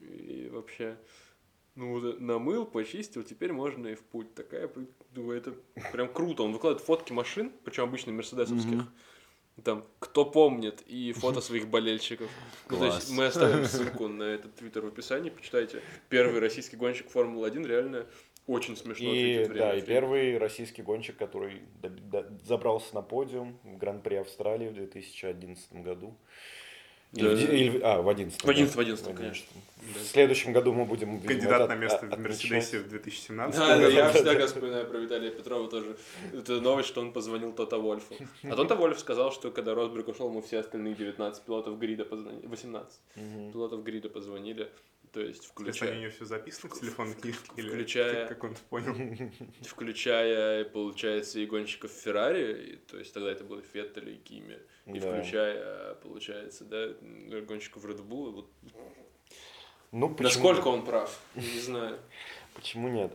[0.00, 0.96] И вообще,
[1.76, 4.34] ну, вот намыл, почистил, теперь можно и в путь.
[4.34, 4.70] Такая,
[5.12, 5.54] думаю, это
[5.92, 6.42] прям круто.
[6.42, 8.84] Он выкладывает фотки машин, причем обычно мерседесовских.
[9.64, 12.30] Там, кто помнит, и фото своих болельщиков.
[12.70, 15.82] Ну, то есть мы оставим ссылку на этот твиттер в описании, почитайте.
[16.08, 18.06] Первый российский гонщик Формулы-1 реально
[18.46, 21.62] очень смешно И, время да, и первый российский гонщик, который
[22.44, 26.16] забрался на подиум в Гран-при Австралии в 2011 году.
[27.14, 27.34] Или, Да.
[27.34, 29.46] в или в- а, в 11 В 11, в 11, конечно.
[29.82, 32.20] В следующем году мы будем видимо, Кандидат на место от- в.
[32.22, 34.46] Мерседесе в 2017 Да, да, да, я да, всегда да.
[34.46, 35.96] вспоминаю про Виталия Петрова тоже.
[36.32, 38.14] Это новость, что он позвонил Тота Вольфу.
[38.44, 42.46] А Тота Вольф сказал, что когда Росберг ушел, ему все остальные 19 пилотов грида позвонили.
[42.46, 43.52] 18 Мгм.
[43.52, 44.70] пилотов грида позвонили.
[45.12, 47.50] То есть, они включая, нее все записано в телефонной книжке?
[47.56, 49.30] Или Включая- как, как он понял?
[49.62, 54.98] включая, получается, и гонщиков Феррари, и, то есть тогда это были Феттель и Кими, и
[54.98, 55.12] Да.
[55.12, 56.88] включая, получается, да,
[57.42, 58.30] гонщиков Red Bull.
[58.30, 58.50] Вот
[59.92, 61.98] Ну, почему, Насколько он прав, не знаю.
[62.54, 63.12] Почему нет?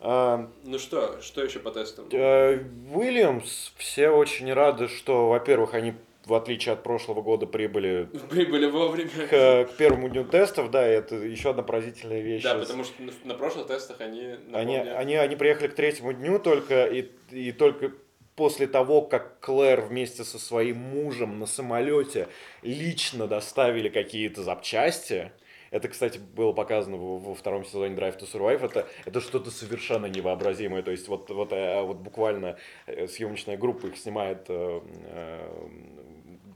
[0.00, 2.08] А, Ну что, что еще по тестам?
[2.10, 5.94] э, Уильямс, все очень рады, что, во-первых, они,
[6.28, 9.08] в отличие от прошлого года, прибыли Прибыли вовремя.
[9.08, 12.42] к, к первому дню тестов, да, и это еще одна поразительная вещь.
[12.42, 16.38] Да, потому что на, прошлых тестах они, Они, напомню, они, они приехали к третьему дню
[16.38, 17.92] только, и, и только
[18.36, 22.28] после того, как Клэр вместе со своим мужем на самолете
[22.62, 25.32] лично доставили какие-то запчасти.
[25.70, 28.64] Это, кстати, было показано во, втором сезоне Drive to Survive.
[28.64, 30.82] Это, это что-то совершенно невообразимое.
[30.82, 32.56] То есть вот, вот, э, вот буквально
[32.86, 34.80] э, съемочная группа их снимает э,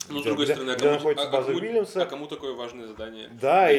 [0.09, 1.59] Ну, с другой где- стороны, а кому, находится а- а кому-
[2.03, 3.29] а кому такое важное задание?
[3.41, 3.77] Да, и,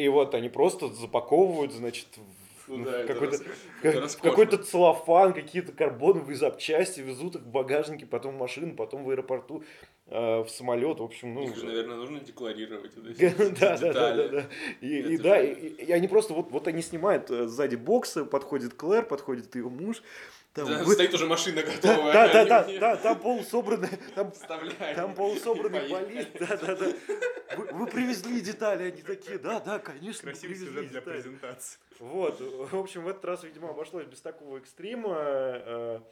[0.00, 3.38] и, и вот они просто запаковывают, значит, в, Ну ну, да, какой-то,
[3.82, 4.30] роскошно.
[4.30, 9.64] какой-то целлофан, какие-то карбоновые запчасти, везут их в багажнике, потом в машину, потом в аэропорту
[10.06, 11.44] э, в самолет, в общем, ну...
[11.44, 12.92] Их же, наверное, нужно декларировать.
[13.60, 14.44] Да, да, да, да, да.
[14.80, 18.74] И, и да, и, и- они просто вот, вот они снимают э, сзади бокса, подходит
[18.74, 20.02] Клэр, подходит ее муж,
[20.54, 22.12] там, Да, вы- Стоит уже машина да, готовая.
[22.12, 24.96] да, да, да, мне да, там полусобранный, там вставляют.
[24.96, 26.92] там полусобранный болит, да, да, да.
[27.56, 31.20] Вы, вы привезли детали, они такие, да, да, конечно, Красивый сюжет для детали».
[31.20, 31.78] презентации.
[31.98, 36.02] Вот, в общем, в этот раз, видимо, обошлось без такого экстрима.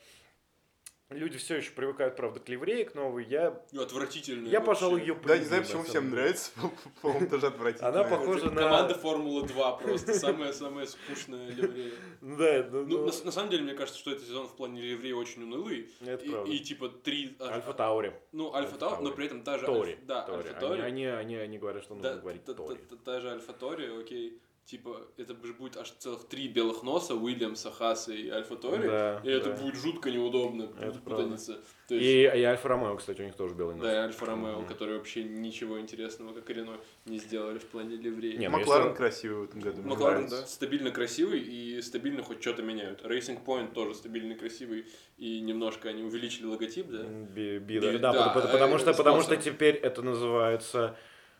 [1.11, 3.25] Люди все еще привыкают, правда, к ливреек новой.
[3.25, 4.47] Я, Ну, Отвратительно.
[4.47, 4.67] я вообще.
[4.67, 6.53] пожалуй, ее Да, не знаю, почему всем нравится,
[7.03, 7.89] по-моему, тоже отвратительно.
[7.89, 10.15] Она похожа на- Команда Формулы 2 просто.
[10.15, 11.91] Самая-самая скучная ливрея.
[12.21, 15.43] Да, ну, Ну, на, самом деле, мне кажется, что этот сезон в плане ливреи очень
[15.43, 15.91] унылый.
[16.01, 16.51] Это и, правда.
[16.53, 17.37] и типа три...
[17.41, 18.13] а- Альфа Таури.
[18.31, 19.17] Ну, Альфа Таури, но Таури.
[19.17, 19.67] при этом та же...
[19.67, 19.99] Тори.
[20.03, 20.27] Да.
[20.29, 20.51] Альфа
[20.85, 21.07] Они, Тори.
[21.43, 22.79] они, говорят, что нужно говорить Тори.
[23.05, 24.41] та же Альфа Тори, окей.
[24.71, 29.21] Типа, это же будет аж целых три белых носа, Уильямса, Хаса и Альфа Тори, Да,
[29.25, 29.57] и это да.
[29.57, 31.59] будет жутко неудобно, Это путаница.
[31.89, 33.83] То есть, И, и Альфа Ромео, кстати, у них тоже белый нос.
[33.83, 34.67] да, и Альфа Ромео, Мгм.
[34.69, 38.37] который вообще ничего интересного, как и Рено, не сделали в плане ливреи.
[38.37, 39.83] Не, ну, Макларен если- красивый в этом году.
[39.83, 40.47] Макларен нравится.
[40.47, 43.03] стабильно красивый и стабильно хоть что-то меняют.
[43.03, 44.87] Racing Point тоже стабильно красивый
[45.19, 47.03] и немножко они увеличили логотип, да?
[47.03, 50.97] Би- да, да, потому, э, потому что, потому что теперь это называется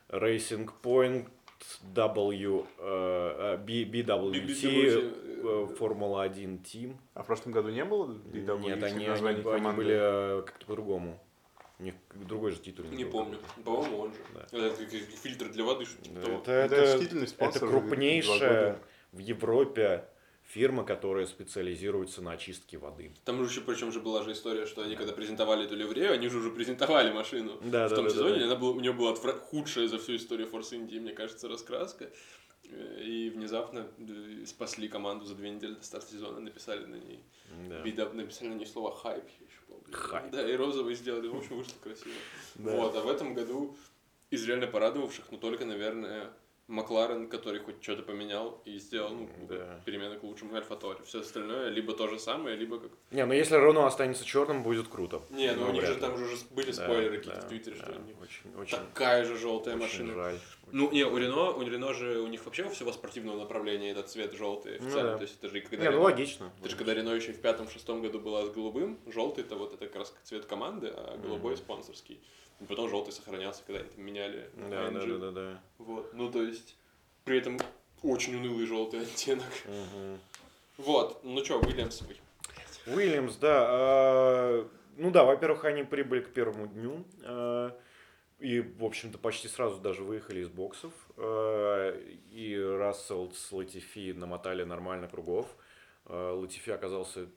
[0.09, 1.27] Racing Point
[1.93, 6.95] W, э, э, B- BWT, BWT, э, Формула 1 Team.
[7.13, 9.77] А в прошлом году не было BWT Нет, они, они, они команды?
[9.77, 11.19] были как-то по-другому.
[11.79, 12.85] У них другой же титул.
[12.91, 13.39] Не помню.
[13.65, 14.19] По-моему, он же.
[14.35, 14.57] Да.
[14.57, 16.37] Это фильтр для воды, что типа Да, того.
[16.37, 18.79] это, это, это крупнейшая
[19.11, 20.05] в Европе
[20.53, 23.13] фирма, которая специализируется на очистке воды.
[23.25, 26.27] Там же еще, причем же была же история, что они когда презентовали эту ливрею, они
[26.27, 28.45] же уже презентовали машину Да, в да, том да, сезоне, да.
[28.45, 32.11] она была, у нее была отвра- худшая за всю историю Форс Индии, мне кажется, раскраска.
[32.69, 37.23] Э, И внезапно э, спасли команду за две недели до старта сезона, написали на ней
[37.69, 37.81] Да.
[37.83, 39.85] Бида- написали на ней слово хайп, я еще помню.
[39.93, 40.31] Хайп.
[40.31, 42.15] Да, и розовый сделали, в общем, вышло красиво.
[42.55, 42.75] Да.
[42.75, 43.75] Вот, а в этом году
[44.29, 46.29] из реально порадовавших, ну только, наверное,
[46.71, 49.81] Макларен, который хоть что-то поменял и сделал ну, Да.
[49.85, 50.99] перемены к лучшему, Альфа Тори.
[51.05, 52.91] Все остальное либо то же самое, либо как...
[53.11, 55.21] Не, ну если Рено останется черным, будет круто.
[55.29, 57.49] Не, ну, Но у них же там же уже были Да, спойлеры какие-то да, в
[57.49, 60.13] Твиттере, что да, у них очень, очень, такая же желтая очень машина.
[60.13, 60.35] жаль.
[60.71, 64.09] Ну, не, у Рено, у Рено же, у них вообще у всего спортивного направления этот
[64.09, 65.11] цвет желтый Ну официально.
[65.11, 65.17] да.
[65.17, 66.51] То есть это же и когда Не, ну Рено- логично.
[66.61, 69.87] Это же когда Рено еще в пятом-шестом году была с голубым, желтый это вот это
[69.87, 72.21] как раз цвет команды, а голубой спонсорский.
[72.61, 75.17] И потом желтый сохранялся, когда они там меняли Да, да, ING.
[75.17, 75.61] да, да, да.
[75.79, 76.75] Вот, ну то есть,
[77.25, 77.57] при этом
[78.03, 79.45] очень унылый желтый оттенок.
[79.65, 80.19] Мгм.
[80.77, 82.19] Вот, ну что, Уильямсовый.
[82.87, 83.65] Уильямс, да.
[83.69, 87.03] а, ну да, во-первых, они прибыли к первому дню.
[87.23, 87.75] а,
[88.39, 90.91] и, в общем-то, почти сразу даже выехали из боксов.
[91.17, 91.91] а,
[92.31, 95.47] и Рассел с Латифи намотали нормально кругов.
[96.05, 97.27] Латифи оказался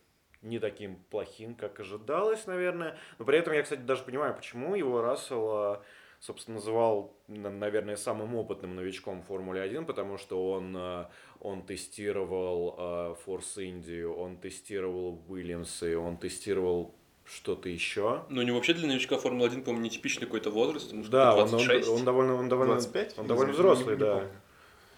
[0.44, 2.96] не таким плохим, как ожидалось, наверное.
[3.18, 5.82] Но при этом я, кстати, даже понимаю, почему его Рассел, а,
[6.20, 11.62] собственно, называл, на- наверное, самым опытным новичком в Формуле 1, потому что он, а, он
[11.62, 18.24] тестировал а, Форс Индию, он тестировал Уильямсы, он тестировал что-то еще.
[18.28, 21.66] Ну, него вообще для новичка Формулы-1, по-моему, нетипичный какой-то возраст, ему Да, сколько, он, он,
[21.66, 21.88] 26.
[21.88, 23.18] он довольно, он довольно, 25?
[23.18, 24.14] он довольно Не- взрослый, не да.
[24.16, 24.30] помню.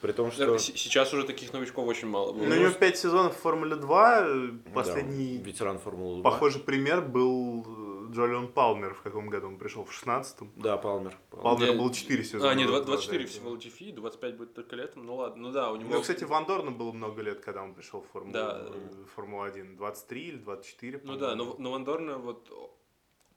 [0.00, 2.44] При том, Да, что Сейчас уже таких новичков очень мало было.
[2.44, 4.20] Ну, у него 5 сезонов в Формуле 2.
[4.20, 6.30] э, да, Последний ветеран Формулы 2.
[6.30, 7.64] похожий пример был
[8.08, 8.94] э, Джолион Палмер.
[8.94, 9.84] В каком году он пришел?
[9.84, 10.52] В 16-м.
[10.56, 11.16] Да, Палмер.
[11.30, 11.72] Палмер.
[11.78, 12.50] Был 4 сезона.
[12.50, 13.32] А, не, до 24 этого.
[13.32, 15.94] всего Латифи, 25 будет только летом, ну ладно, ну да, у него...
[15.94, 18.66] Ну, кстати, Ван Дорну было много лет, когда он пришел в Формулу, Да.
[18.66, 19.76] э, в Формулу-1.
[19.76, 22.50] 23 или 24, Ну да, но, но Ван Дорна вот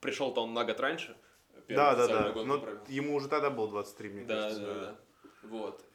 [0.02, 1.16] пришел-то он на год раньше.
[1.70, 2.32] Да, да, да.
[2.32, 4.66] год Но ему уже тогда было 23, мне Да, кажется.
[4.66, 4.96] да, да.
[5.44, 5.86] Вот.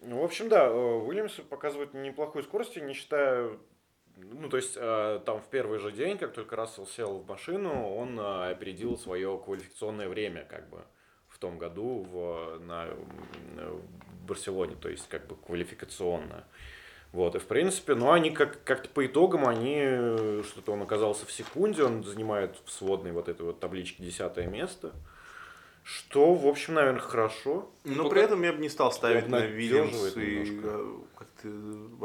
[0.00, 3.60] Ну, в общем, да, э, Уильямс показывает неплохую скорость, не считаю...
[4.16, 7.94] Ну, то есть, э, там в первый же день, как только Рассел сел в машину,
[7.94, 10.82] он э, опередил свое квалификационное время, как бы,
[11.28, 12.98] в том году в, на, м,
[13.78, 16.44] в Барселоне, то есть, как бы, квалификационно.
[17.12, 21.24] Вот, и в принципе, ну, они как- как-то по итогам, они, э, что-то он оказался
[21.24, 24.92] в секунде, он занимает в сводной вот этой вот табличке десятое место,
[25.88, 27.70] что, в общем, наверное, хорошо.
[27.84, 31.48] Но Пока- при этом я бы не стал ставить на Вильямс и э, как-то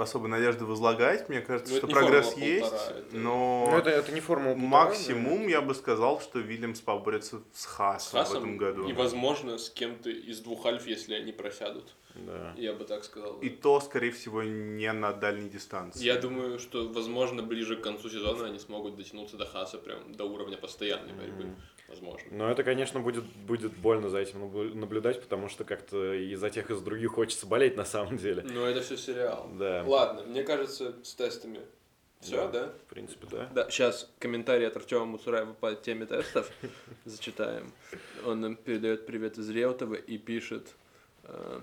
[0.01, 1.27] особой надежды возлагать.
[1.27, 4.69] Мне кажется, Ну, что прогресс есть, полтора, это- но Ну, это, это не формула полтора,
[4.85, 8.87] максимум я бы сказал, что Вильямс поборется с С Хасом, в этом Хасом году.
[8.87, 11.93] и, возможно, с кем-то из двух альф, если они просядут.
[12.15, 12.53] Да.
[12.55, 13.39] Я бы так сказал.
[13.39, 16.03] И то, скорее всего, не на дальней дистанции.
[16.05, 20.23] Я думаю, что, возможно, ближе к концу сезона они смогут дотянуться до Хаса, прям до
[20.25, 21.55] уровня постоянной борьбы.
[21.93, 22.27] Возможно.
[22.31, 26.49] Но это, конечно, будет, будет больно за этим наблю- наблюдать, потому что как-то и за
[26.49, 28.43] тех, и за других хочется болеть на самом деле.
[28.43, 29.49] Но это все сериал.
[29.59, 29.83] Да.
[29.85, 31.59] Ладно, мне кажется, с тестами
[32.19, 32.73] все, да?
[32.87, 33.49] В принципе, да.
[33.53, 36.49] Да, сейчас комментарий от Артема Муцураева по теме тестов
[37.05, 37.71] зачитаем.
[38.25, 40.73] Он нам передает привет из Реутова и пишет
[41.25, 41.59] э,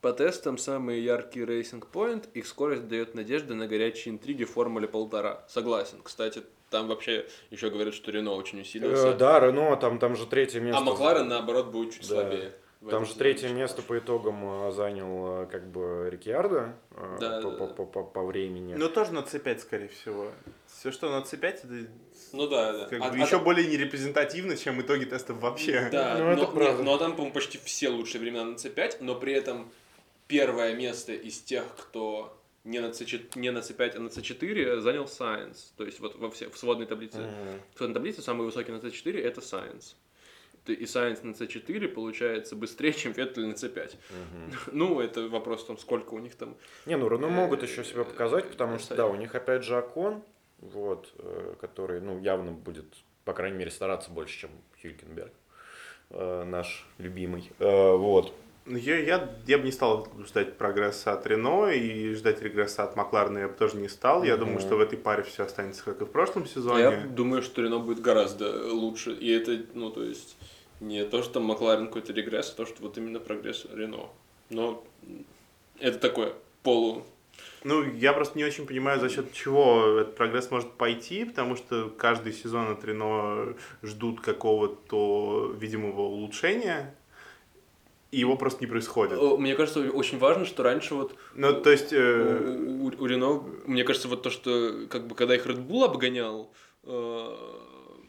[0.00, 4.88] по тестам самый яркий Racing Point, их скорость дает надежды на горячие интриги в формуле
[4.88, 5.44] полтора.
[5.48, 6.00] Согласен.
[6.02, 9.08] Кстати, там вообще еще говорят, что Рено очень усилился.
[9.08, 10.78] Э, да, Рено, там, там же третье место.
[10.80, 12.14] а Макларен, наоборот, будет чуть Да.
[12.22, 12.52] слабее.
[12.82, 17.40] в Там же третье место по итогам э, занял э, как бы Рикьярдо э, Да,
[17.40, 18.74] по, да, по- по- по- по времени.
[18.74, 20.30] Но тоже на C5, скорее всего.
[20.66, 21.90] Все, что на C5, это
[22.32, 22.84] Ну да, да.
[22.86, 25.88] как А- бы а еще там- более нерепрезентативно, чем итоги тестов вообще.
[25.90, 26.82] Да, Ну, но, это нет, правда.
[26.82, 29.70] но там, по-моему, почти все лучшие времена на C5, но при этом
[30.28, 32.36] первое место из тех, кто
[32.66, 35.72] не на, C4, не на C5, а на C4 занял Science.
[35.76, 37.18] То есть вот во все, в сводной таблице.
[37.18, 37.60] Мгм.
[37.74, 39.94] В сводной таблице самый высокий на C4 это Science.
[40.66, 43.94] и Сайенс на C4 получается быстрее, чем Феттель на C5.
[44.72, 46.56] Ну, это вопрос там, сколько у них там...
[46.86, 48.98] Не, ну Рено Э, могут еще себя показать, потому что, сайт.
[48.98, 50.22] да, у них опять же Акон,
[50.58, 52.86] вот, э, который, ну, явно будет,
[53.24, 54.50] по крайней мере, стараться больше, чем
[54.82, 55.32] Хюлькенберг,
[56.10, 57.48] э, наш любимый.
[57.60, 58.34] Э, Вот.
[58.66, 62.96] Ну, Я, я, я бы не стал ждать прогресса от Рено и ждать регресса от
[62.96, 64.24] Макларена я бы тоже не стал.
[64.24, 66.82] Я думаю, что в этой паре все останется как и в прошлом сезоне.
[66.82, 69.12] Я думаю, что Рено будет гораздо лучше.
[69.12, 70.36] И это, ну, то есть,
[70.80, 74.08] не то, что там Макларен какой-то регресс, а то, что вот именно прогресс Рено.
[74.50, 74.84] Но
[75.78, 76.32] это такое
[76.64, 77.04] полу...
[77.64, 81.90] Ну, я просто не очень понимаю, за счет чего этот прогресс может пойти, потому что
[81.90, 86.94] каждый сезон от Рено ждут какого-то видимого улучшения,
[88.10, 89.20] и его просто не происходит.
[89.38, 91.92] Мне кажется, очень важно, что раньше вот Ну, то есть...
[91.92, 95.66] э, у, у- у Рено, мне кажется, вот то, что как бы когда их Red
[95.66, 96.52] Bull обгонял
[96.84, 97.36] э,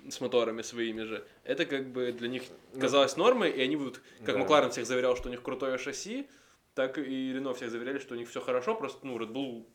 [0.09, 2.43] с моторами своими же, это как бы для них
[2.79, 4.37] казалось нормой, и они вот, как Да.
[4.37, 6.27] Макларен всех заверял, что у них крутое шасси,
[6.75, 9.65] так и Рено всех заверяли, что у них все хорошо, просто, ну, Red Bull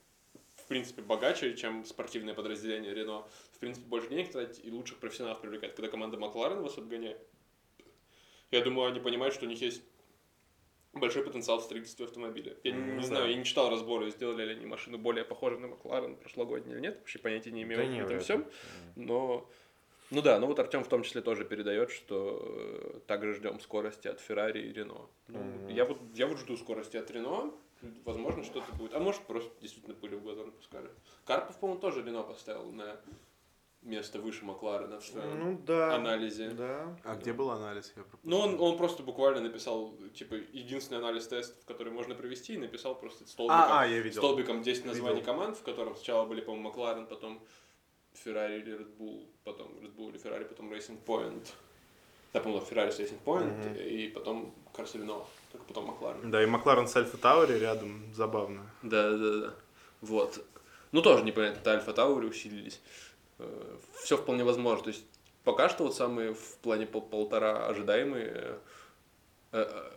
[0.56, 3.24] в принципе богаче, чем спортивное подразделение Рено.
[3.52, 5.74] В принципе, больше денег тратить и лучших профессионалов привлекать.
[5.74, 7.18] Когда команда Макларен вас обгоняет,
[8.52, 9.82] я думаю, они понимают, что у них есть
[10.92, 12.56] большой потенциал в строительстве автомобиля.
[12.64, 13.06] Я не, Ну не да.
[13.06, 16.80] знаю, я не читал разборы, сделали ли они машину более похожей на Макларен прошлогодний или
[16.80, 18.46] нет, вообще понятия не имею Да не, этом всем.
[18.96, 19.48] Но,
[20.10, 24.08] ну да, ну вот Артем в том числе тоже передает, что э, также ждем скорости
[24.08, 25.08] от Феррари и Рено.
[25.28, 25.68] Ну, Мгм.
[25.68, 27.52] я, вот, я вот жду скорости от Рено,
[28.04, 28.92] возможно, что-то будет.
[28.94, 30.90] А может, просто действительно пыль в глаза напускали.
[31.24, 33.00] Карпов, по-моему, тоже Рено поставил на
[33.82, 35.94] место выше Макларена в своем Ну, да.
[35.96, 36.50] анализе.
[36.50, 36.96] Да.
[37.04, 37.92] А где был анализ?
[37.96, 38.30] Я пропустил.
[38.30, 42.94] Ну, он, он просто буквально написал, типа, единственный анализ тестов, который можно провести, и написал
[42.94, 44.22] просто столбиком, А, а, я видел.
[44.22, 45.26] столбиком 10 названий Видел.
[45.32, 47.40] команд, в котором сначала были, по-моему, Макларен, потом
[48.14, 51.48] Феррари или Red Bull, потом Red Bull или Феррари, потом Racing Point.
[52.32, 53.74] Да, по-моему, Феррари с Racing Point, Мгм.
[53.76, 56.30] и потом Карс Рено, только потом Макларен.
[56.30, 58.70] Да, и Макларен с Альфа Таури рядом, забавно.
[58.82, 59.54] Да, да, да.
[60.00, 60.42] Вот.
[60.92, 62.80] Ну, тоже непонятно, это Альфа Таури усилились.
[64.02, 64.84] Все вполне возможно.
[64.84, 65.04] То есть,
[65.44, 68.58] пока что вот самые в плане пол- полтора ожидаемые э,
[69.52, 69.90] э,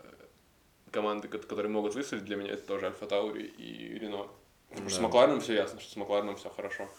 [0.92, 4.28] команды, ко- которые могут выстрелить для меня, это тоже Альфа Таури и Рено.
[4.70, 5.08] Потому что с Да.
[5.08, 6.90] Маклареном все ясно, что с Маклареном все хорошо.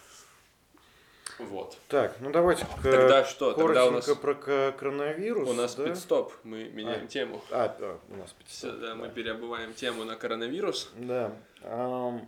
[1.38, 1.76] Вот.
[1.88, 3.52] Так, ну давайте к- Тогда что?
[3.52, 5.48] Тогда у нас, про коронавирус.
[5.48, 5.84] у нас да?
[5.84, 6.32] пит-стоп.
[6.44, 7.08] Мы меняем А.
[7.08, 7.42] тему.
[7.50, 9.12] А, да, у нас Все, пит-стоп, да, мы да.
[9.12, 11.36] переобуваем тему на коронавирус, Да.
[11.62, 12.26] Ам,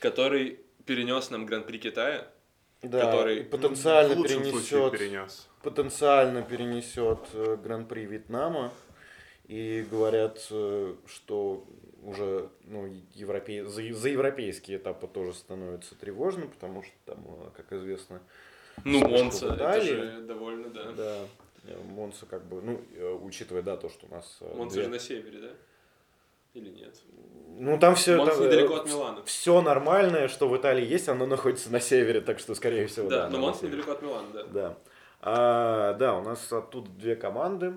[0.00, 2.26] который перенес нам Гран-при Китая.
[2.82, 5.48] Да, Который потенциально в перенесет перенес.
[5.62, 8.72] потенциально перенесет э, Гран-при Вьетнама.
[9.46, 11.64] И говорят, э, что
[12.02, 13.64] уже ну, европе...
[13.64, 18.20] за, за европейские этапы тоже становится тревожно, потому что там, э, как известно,
[18.84, 20.92] Ну, Монца, это же довольно, да.
[20.92, 21.24] да,
[21.94, 22.80] Монса как бы, ну,
[23.24, 24.38] учитывая, да, то, что у нас...
[24.54, 25.50] Монца две- же на севере, да?
[26.54, 26.94] Или нет?
[27.58, 28.16] Ну, там все...
[28.16, 29.24] Монца недалеко от Милана.
[29.24, 33.28] Все нормальное, что в Италии есть, оно находится на севере, так что, скорее всего, да.
[33.28, 33.68] Да, но севере.
[33.68, 34.44] недалеко от Милана, да.
[34.44, 34.76] Да.
[35.20, 37.74] А, да, у нас оттуда две команды.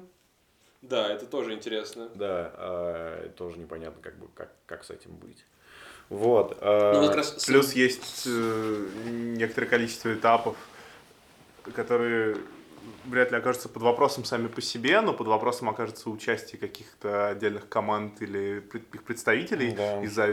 [0.81, 2.09] Да, это тоже интересно.
[2.15, 5.45] Да, а, тоже непонятно, как бы, как, как с этим быть.
[6.09, 6.57] Вот.
[6.61, 10.57] а, Ну, вот как раз Плюс есть э, некоторое количество этапов,
[11.73, 12.37] которые
[13.05, 17.67] вряд ли окажутся под вопросом сами по себе, но под вопросом окажется участие каких-то отдельных
[17.69, 18.63] команд или
[18.93, 20.03] их представителей Да.
[20.03, 20.27] из-за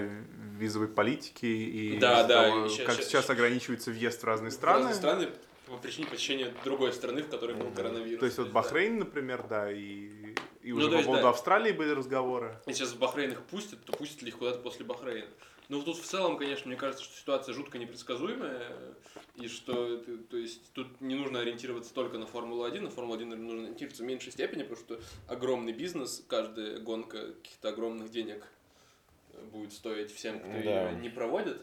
[0.59, 4.25] визовой политики и Да, из-за да, того, и ща- как ща- сейчас ограничивается въезд в
[4.25, 4.79] разные в страны.
[4.87, 5.29] разные страны
[5.67, 8.21] по причине посещения другой страны, в которой был коронавирус.
[8.21, 8.53] То есть вот да.
[8.55, 11.29] Бахрейн, например, да, и, и Ну, уже то по есть, поводу да.
[11.31, 12.59] Австралии были разговоры.
[12.67, 15.27] Если сейчас в Бахрейн их пустят, то пустят ли их куда-то после Бахрейна?
[15.69, 18.73] Ну, тут в целом, конечно, мне кажется, что ситуация жутко непредсказуемая,
[19.35, 24.03] и что, то есть, тут не нужно ориентироваться только на Формулу-1, на Формулу-1 нужно ориентироваться
[24.03, 28.47] в меньшей степени, потому что огромный бизнес, каждая гонка каких-то огромных денег
[29.35, 30.91] э, будет стоить всем, кто Да.
[30.91, 31.61] ее не проводит.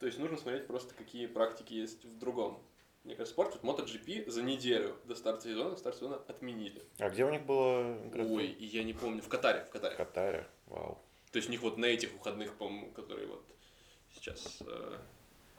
[0.00, 2.60] То есть, нужно смотреть просто, какие практики есть в другом.
[3.04, 6.82] Мне кажется, спорт, вот MotoGP за неделю до старта сезона, старт сезона отменили.
[6.98, 7.96] А где у них было?
[8.12, 9.94] Ой, я не помню, в Катаре, в Катаре.
[9.94, 10.46] В Катаре.
[10.66, 10.98] Вау.
[11.32, 13.44] То есть у них вот на этих выходных, по-моему, которые вот
[14.14, 14.96] сейчас, э,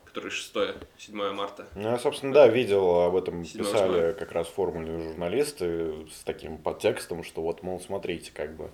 [0.06, 1.68] которые 6-7 марта.
[1.76, 7.24] Ну, я, собственно, да, видел, об этом писали как раз формульные журналисты с таким подтекстом,
[7.24, 8.72] что вот, мол, смотрите, как бы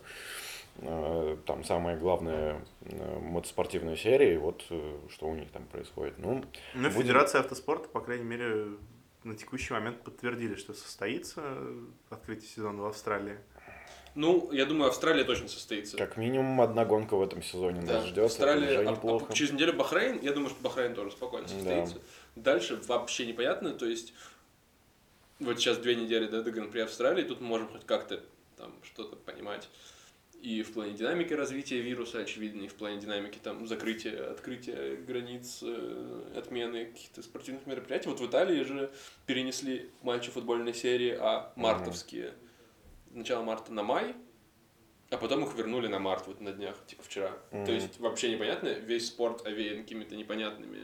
[0.78, 6.18] э, там самая главная э, мотоспортивная серия, и вот э, что у них там происходит.
[6.20, 8.68] Ну, Ну, Будем- Федерация автоспорта, по крайней мере,
[9.24, 11.42] на текущий момент подтвердили, что состоится
[12.10, 13.38] открытие сезона в Австралии.
[14.16, 15.98] Ну, я думаю, Австралия точно состоится.
[15.98, 19.74] как минимум одна гонка в этом сезоне Да, нас ждет, Австралия, а- а через неделю
[19.74, 21.54] Бахрейн, я думаю, что Бахрейн тоже спокойно Да.
[21.54, 21.96] состоится.
[22.36, 24.14] Дальше вообще непонятно, то есть
[25.40, 28.22] вот сейчас две недели да, до Гран-при Австралии, тут мы можем хоть как-то
[28.56, 29.68] там что-то понимать
[30.44, 35.60] и в плане динамики развития вируса, очевидно, и в плане динамики там закрытия, открытия границ,
[35.62, 38.10] э, отмены каких-то спортивных мероприятий.
[38.10, 38.92] Вот в Италии же
[39.26, 42.34] перенесли матчи футбольной серии А мартовские.
[43.14, 44.16] Начало марта на май,
[45.10, 47.32] а потом их вернули на март вот на днях, типа вчера.
[47.52, 47.66] Мгм.
[47.66, 50.80] То есть вообще непонятно, весь спорт овеян какими-то непонятными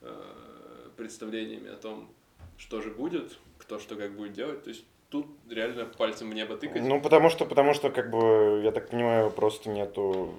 [0.00, 2.12] э, представлениями о том,
[2.56, 4.64] что же будет, кто что как будет делать.
[4.64, 6.82] То есть тут реально пальцем в небо тыкать.
[6.82, 10.34] Ну, потому что, потому что, как бы, я так понимаю, просто нету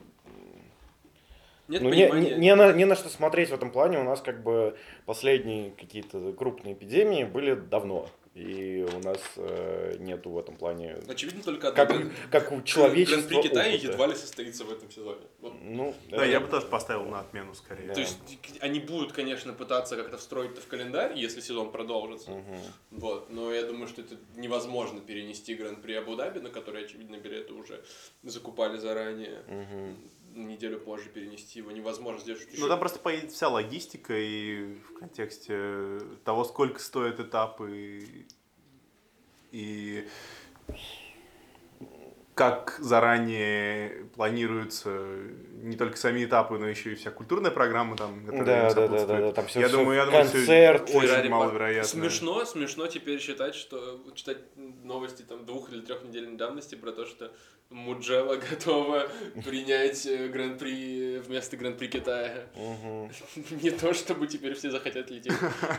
[1.67, 3.99] Нет Ну, не, не, не на, не на что смотреть в этом плане.
[3.99, 8.07] У нас как бы последние какие-то крупные эпидемии были давно.
[8.33, 10.97] И у нас э, нету в этом плане...
[11.07, 13.91] Очевидно, только одно Как, гран- как у человечества Гран-при Китая опыта.
[13.91, 15.21] едва ли состоится в этом сезоне.
[15.39, 15.53] Вот.
[15.61, 17.87] Ну, Да, я бы тоже поставил на отмену скорее.
[17.87, 17.93] Да.
[17.93, 18.17] То есть
[18.59, 22.31] они будут, конечно, пытаться как-то встроить это в календарь, если сезон продолжится.
[22.31, 22.57] Мгм.
[22.89, 23.29] Вот.
[23.29, 27.83] Но я думаю, что это невозможно перенести Гран-при Абу-Даби, на который, очевидно, билеты уже
[28.23, 29.43] закупали заранее.
[29.47, 29.95] Мгм.
[30.35, 32.41] Неделю позже перенести его невозможно сделать.
[32.41, 38.25] что Ну еще- там просто поедет вся логистика и в контексте того, сколько стоят этапы
[39.51, 40.07] и
[42.35, 44.89] как заранее планируются
[45.61, 49.05] не только сами этапы, но еще и вся культурная программа там, которая Да, да, да,
[49.05, 50.89] да, да, там все, Я думаю, я думаю, концерт.
[50.89, 51.87] очень Феррари по- маловероятно.
[51.87, 57.31] Смешно, смешно теперь считать, что читать новости там двух или трехнедельной давности про то, что
[57.69, 59.07] Муджела готова
[59.43, 62.45] принять э, Гран-при вместо Гран-при Китая.
[62.55, 65.33] Не то, чтобы теперь все захотят лететь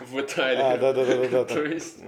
[0.07, 0.65] в Италию.
[0.65, 1.45] А, да, да, да, да.
[1.55, 1.99] То есть,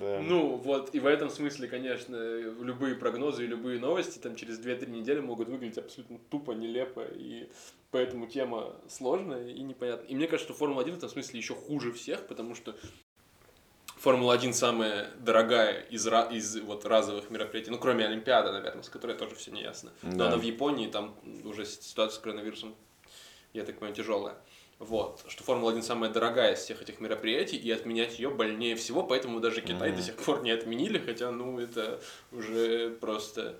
[0.00, 2.16] ну вот, и в этом смысле, конечно,
[2.60, 7.48] любые прогнозы и любые новости там через 2-3 недели могут выглядеть абсолютно тупо, нелепо, и
[7.90, 10.06] поэтому тема сложная и непонятная.
[10.08, 12.74] И мне кажется, что Формула-1 в этом смысле еще хуже всех, потому что
[13.98, 19.34] Формула-1 самая дорогая из, из вот разовых мероприятий, ну, кроме Олимпиады, наверное, с которой тоже
[19.34, 19.92] все не ясно.
[20.02, 20.26] Но Да.
[20.28, 22.74] она в Японии, там уже ситуация с коронавирусом,
[23.54, 24.36] я так понимаю, тяжелая.
[24.88, 29.40] Вот, что Формула-1 самая дорогая из всех этих мероприятий, и отменять ее больнее всего, поэтому
[29.40, 29.96] даже Китай Мгм.
[29.98, 32.00] до сих пор не отменили, хотя, ну, это
[32.32, 33.58] уже просто,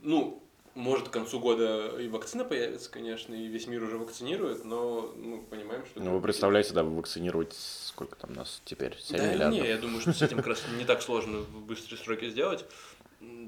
[0.00, 0.42] ну,
[0.74, 5.42] может, к концу года и вакцина появится, конечно, и весь мир уже вакцинирует, но мы
[5.42, 6.00] понимаем, что...
[6.00, 8.96] Ну, вы представляете, да, вакцинировать сколько там нас теперь?
[9.00, 9.60] 7 Да, миллиардов?
[9.62, 12.64] не, я думаю, что с этим как раз не так сложно в быстрые сроки сделать.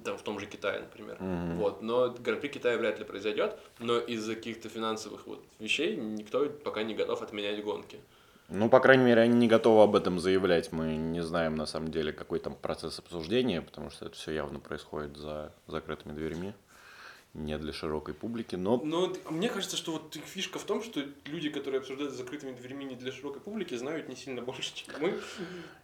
[0.05, 1.17] Там в том же Китае, например.
[1.21, 1.57] Мгм.
[1.59, 1.81] Вот.
[1.83, 3.57] Но Гран-при Китая вряд ли произойдет.
[3.79, 8.01] Но из-за каких-то финансовых вот вещей никто пока не готов отменять гонки.
[8.49, 10.73] Ну, по крайней мере, они не готовы об этом заявлять.
[10.73, 14.59] Мы не знаем, на самом деле, какой там процесс обсуждения, потому что это все явно
[14.59, 16.53] происходит за закрытыми дверьми,
[17.33, 18.57] не для широкой публики.
[18.57, 22.13] Но Но т- мне кажется, что вот их фишка в том, что люди, которые обсуждают
[22.13, 25.11] с закрытыми дверьми не для широкой публики, знают не сильно больше, чем мы.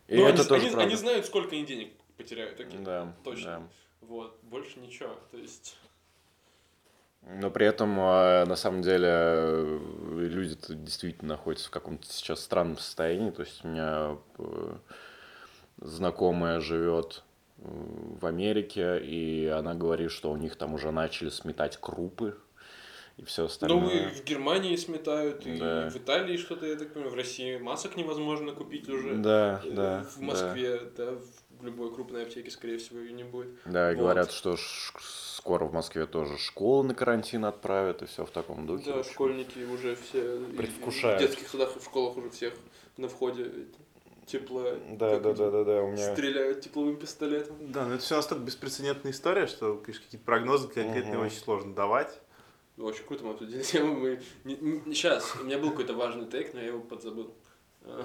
[0.08, 0.80] и Ну, это они, тоже они- правда.
[0.88, 2.60] они знают, сколько они денег потеряют.
[2.60, 2.78] окей.
[2.80, 3.44] Да, Точно.
[3.50, 3.62] да.
[4.02, 4.38] Вот.
[4.42, 5.16] Больше ничего.
[5.30, 5.76] То есть...
[7.28, 9.78] Но при этом, э, на самом деле, э,
[10.30, 13.30] люди действительно находятся в каком-то сейчас странном состоянии.
[13.30, 14.76] То есть у меня э,
[15.78, 17.24] знакомая живет
[17.58, 17.62] э,
[18.20, 22.38] в Америке, и она говорит, что у них там уже начали сметать крупы
[23.16, 24.08] и все Ну, остальное.
[24.10, 25.88] и в Германии сметают, и Да.
[25.90, 29.14] в Италии что-то, я так понимаю, в России масок невозможно купить уже.
[29.16, 30.02] Да, Э, да.
[30.10, 31.14] В Москве, да.
[31.60, 33.50] В любой крупной аптеке, скорее всего, ее не будет.
[33.64, 34.02] Да, и Вот.
[34.02, 38.66] говорят, что ш- скоро в Москве тоже школы на карантин отправят, и все в таком
[38.66, 38.92] духе.
[38.92, 39.12] Да, общем.
[39.12, 40.38] школьники уже все...
[40.56, 41.22] Предвкушают.
[41.22, 42.54] В детских садах и в школах уже всех
[42.96, 43.50] на входе
[44.26, 44.62] тепло.
[44.90, 46.12] Да, как да, эти да, да, да, у меня...
[46.12, 47.56] Стреляют тепловым пистолетом.
[47.72, 51.26] Да, но это все настолько беспрецедентная история, что, конечно, какие-то прогнозы конкретные Мгм.
[51.26, 52.20] очень сложно давать.
[52.76, 53.94] Очень круто мы обсудили тему.
[53.94, 54.20] Мы...
[54.92, 57.32] Сейчас, у меня был какой-то важный тейк, но я его подзабыл.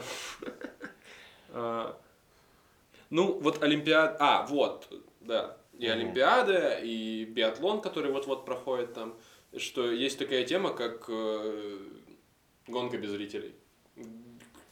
[3.11, 4.17] Ну, вот Олимпиада...
[4.19, 5.57] А, вот, да.
[5.77, 5.91] И Мгм.
[5.93, 9.17] Олимпиада, и биатлон, который вот-вот проходит там.
[9.55, 11.77] Что есть такая тема, как э,
[12.67, 13.53] гонка без зрителей.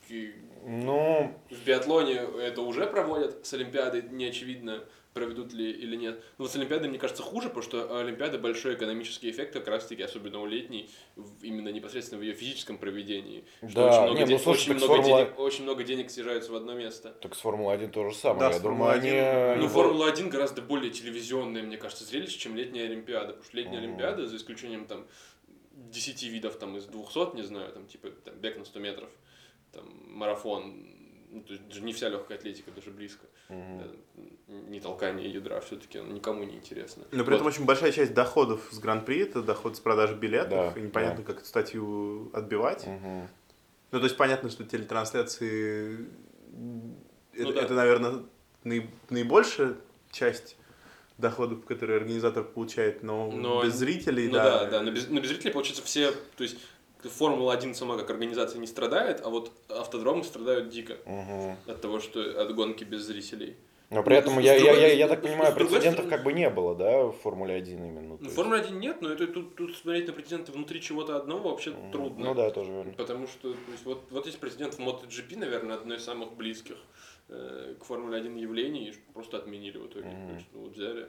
[0.08, 0.34] И
[0.66, 4.84] Ну, в биатлоне это уже проводят, с Олимпиадой не очевидно,
[5.14, 6.18] проведут ли или нет.
[6.38, 9.86] Но вот с Олимпиадой, мне кажется, хуже, потому что Олимпиада большой экономический эффект, как раз
[9.86, 10.90] таки, особенно у летней,
[11.42, 13.44] именно непосредственно в ее физическом проведении.
[13.58, 15.84] Что Да, очень, много, не, ну, де- слушай, очень, так много Формула- денег, очень много
[15.84, 17.10] денег съезжаются в одно место.
[17.22, 18.40] так с Формулой-1 то же самое.
[18.40, 19.62] Да, я с думаю, Формулой-1, они...
[19.62, 23.28] Ну, Ну, Формула-1 гораздо более телевизионное, мне кажется, зрелище, чем летняя Олимпиада.
[23.34, 23.88] Потому что летняя Мгм.
[23.88, 25.08] Олимпиада, за исключением там
[25.74, 29.10] 10 видов там из 200, не знаю, там типа там, бег на 100 метров,
[29.72, 30.86] там марафон,
[31.30, 33.26] ну, то есть даже не вся легкая атлетика, даже близко.
[33.50, 33.88] Э,
[34.48, 37.04] Не толкание ядра все-таки никому не интересно.
[37.12, 37.54] Но при этом Вот.
[37.54, 41.38] очень большая часть доходов с Гран-при это доход с продажи билетов, Да, и непонятно, как
[41.38, 42.86] эту статью отбивать.
[42.88, 43.28] Мгм.
[43.92, 46.08] Ну, то есть понятно, что телетрансляции
[46.52, 46.96] Ну
[47.34, 47.62] это, да.
[47.62, 48.24] это, наверное,
[48.64, 49.76] наи- наибольшая
[50.12, 50.58] часть
[51.18, 54.60] доходов, которые организатор получает, но, Но без зрителей, Ну да.
[54.66, 56.58] да, да, но без, но без зрителей, получается, все, то есть
[57.04, 61.56] Формула-1 сама как организация не страдает, а вот автодромы страдают дико Мгм.
[61.68, 63.56] от того, что от гонки без зрителей.
[63.90, 66.08] Но при этом, Ну, с я, я, другой- я, я с- так с- понимаю, прецедентов
[66.10, 68.18] как бы не было, да, в Формуле 1 именно.
[68.20, 71.50] Ну, есть- Формулы 1 нет, но это тут, тут смотреть на президента внутри чего-то одного
[71.50, 71.92] вообще Мгм.
[71.92, 72.26] трудно.
[72.26, 72.94] Ну да, тоже верно.
[72.94, 76.76] Потому что то есть, вот, вот есть президент в MotoGP, наверное, одно из самых близких
[77.30, 80.08] э, к Формуле 1 явлений, и просто отменили в итоге.
[80.10, 80.28] Мгм.
[80.30, 81.08] То есть, ну, вот взяли,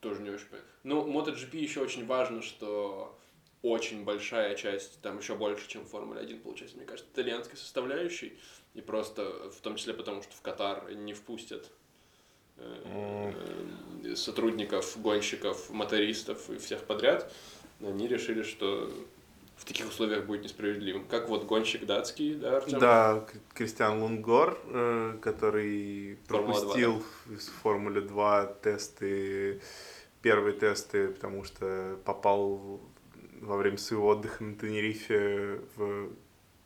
[0.00, 0.70] тоже не очень понятно.
[0.84, 3.14] Ну, MotoGP еще очень важно, что
[3.62, 8.38] очень большая часть, там еще больше, чем в Формуле 1, получается, мне кажется, итальянской составляющей,
[8.74, 11.70] и просто в том числе потому, что в Катар не впустят
[12.56, 13.32] э,
[14.04, 17.32] э, сотрудников, гонщиков, мотористов и всех подряд,
[17.80, 18.92] они решили, что
[19.56, 21.06] в таких условиях будет несправедливым.
[21.06, 22.80] Как вот гонщик датский, да, Артем?
[22.80, 29.60] Да, Кристиан Лунгор, э, который Формула-2, пропустил в Формуле 2 тесты,
[30.20, 32.80] первые тесты, потому что попал
[33.42, 36.10] во время своего отдыха на Тенерифе в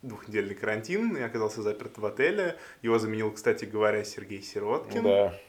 [0.03, 2.57] двухнедельный карантин и оказался заперт в отеле.
[2.83, 5.03] Его заменил, кстати говоря, Сергей Сироткин.
[5.03, 5.41] Да.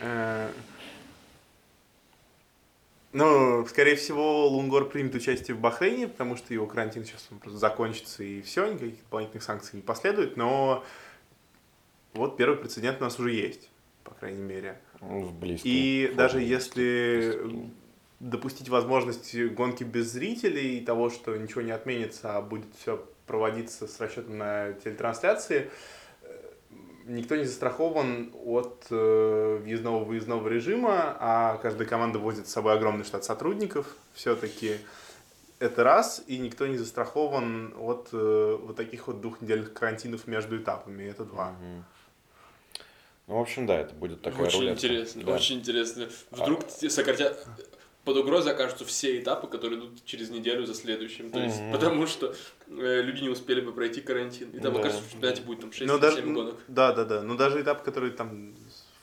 [0.00, 0.50] Э,
[3.12, 8.22] Ну, скорее всего, Лунгор примет участие в Бахрейне, потому что его карантин сейчас просто закончится
[8.22, 10.36] и все, никаких дополнительных санкций не последует.
[10.36, 10.84] Но
[12.12, 13.70] вот первый прецедент у нас уже есть,
[14.04, 14.78] по крайней мере.
[15.00, 15.70] Ну, В близком.
[15.70, 17.74] И даже если близком.
[18.20, 23.86] Допустить возможность гонки без зрителей и того, что ничего не отменится, а будет все проводиться
[23.86, 25.70] с расчетом на телетрансляции,
[26.22, 26.50] э,
[27.06, 33.24] никто не застрахован от э, въездного-выездного режима, а каждая команда возит с собой огромный штат
[33.24, 34.78] сотрудников все-таки.
[35.60, 41.02] Это раз, и никто не застрахован от э, вот таких вот двухнедельных карантинов между этапами.
[41.04, 41.50] Это два.
[41.50, 41.84] Мгм.
[43.26, 44.86] Ну, в общем, да, это будет такая очень рулетка.
[44.86, 45.34] интересно, Да.
[45.34, 46.08] очень интересно.
[46.30, 47.46] Вдруг те сократят
[48.08, 51.30] под угрозой окажутся все этапы, которые идут через неделю за следующим.
[51.30, 51.72] То есть, Мгм.
[51.72, 52.34] потому что
[52.68, 54.48] э, люди не успели бы пройти карантин.
[54.52, 56.56] И там Да, окажется, что в чемпионате будет там 6-7 Ну, даже, гонок.
[56.68, 57.22] да, да, да.
[57.22, 58.54] Но даже этапы, которые там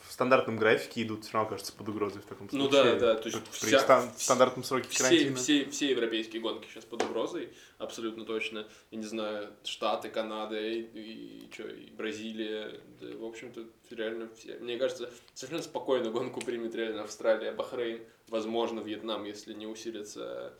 [0.08, 2.96] в стандартном графике идут, все равно окажутся под угрозой в таком Ну случае.
[2.96, 5.36] да, да, то есть При вся- стан- стандартном сроке Все, карантина.
[5.36, 8.66] все, все европейские гонки сейчас под угрозой, абсолютно точно.
[8.92, 12.80] Я не знаю, Штаты, Канада и, и, чё, и Бразилия.
[13.02, 14.58] Да, в общем-то, реально все.
[14.60, 18.00] Мне кажется, совершенно спокойно гонку примет реально Австралия, Бахрейн,
[18.30, 20.54] возможно, Вьетнам, если не усилится.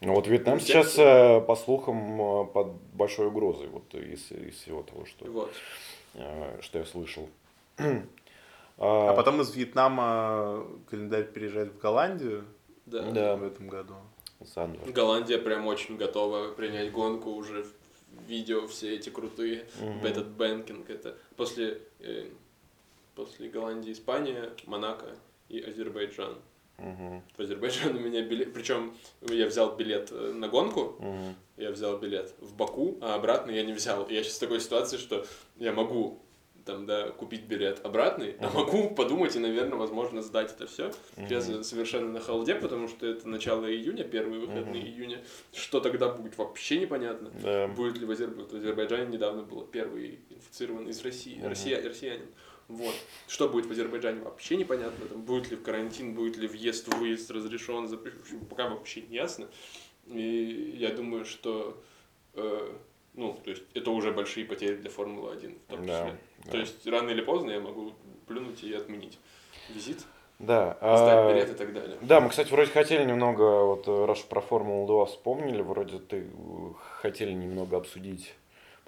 [0.00, 4.82] Ну вот Вьетнам сейчас, э, по слухам, э, под большой угрозой, вот из, из всего
[4.82, 5.52] того, что, Вот.
[6.14, 7.28] э, что я слышал.
[8.78, 12.44] А потом из Вьетнама календарь переезжает в Голландию
[12.86, 13.02] Да.
[13.10, 13.36] Да.
[13.36, 13.94] в этом году.
[14.54, 14.90] Зандворт.
[14.90, 17.72] Голландия прям очень готова принять гонку уже в-
[18.26, 19.66] видео все эти крутые.
[19.82, 20.06] Мгм.
[20.06, 22.30] Этот banking это после э,
[23.14, 25.14] после Голландии Испания, Монако
[25.50, 26.36] и Азербайджан.
[26.78, 27.22] Мгм.
[27.36, 28.94] В Азербайджан у меня билет, причем
[29.28, 31.34] я взял билет э, на гонку, Мгм.
[31.58, 34.04] я взял билет в Баку, а обратно я не взял.
[34.04, 35.26] И я сейчас в такой ситуации, что
[35.58, 36.22] я могу
[36.64, 40.92] там, да, купить билет обратный, а могу подумать и, наверное, возможно, сдать это все.
[41.16, 45.24] Я за- совершенно на hold е, потому что это начало июня, первые выходные июня.
[45.54, 47.30] Что тогда будет, вообще непонятно.
[47.42, 47.66] Да.
[47.68, 48.28] Будет ли в, Азер...
[48.30, 51.82] в Азербайджане недавно было первый инфицированный из России, Россия...
[51.82, 52.26] россиянин.
[52.70, 52.94] Вот.
[53.26, 55.06] Что будет в Азербайджане, вообще непонятно.
[55.06, 58.40] Там, будет ли в карантин, будет ли въезд, выезд разрешен, запрещен.
[58.48, 59.48] Пока вообще не ясно.
[60.06, 61.82] И я думаю, что
[62.34, 62.72] э,
[63.14, 66.18] ну, то есть это уже большие потери для Формулы-1 в том Да, числе.
[66.44, 66.50] да.
[66.52, 67.92] То есть рано или поздно я могу
[68.26, 69.18] плюнуть и отменить
[69.68, 70.04] визит,
[70.38, 70.76] Да.
[70.80, 71.98] сдать а, билет и так далее.
[72.02, 77.32] Да, мы, кстати, вроде хотели немного, вот раз про Формулу-2 вспомнили, вроде ты э, хотели
[77.32, 78.32] немного обсудить.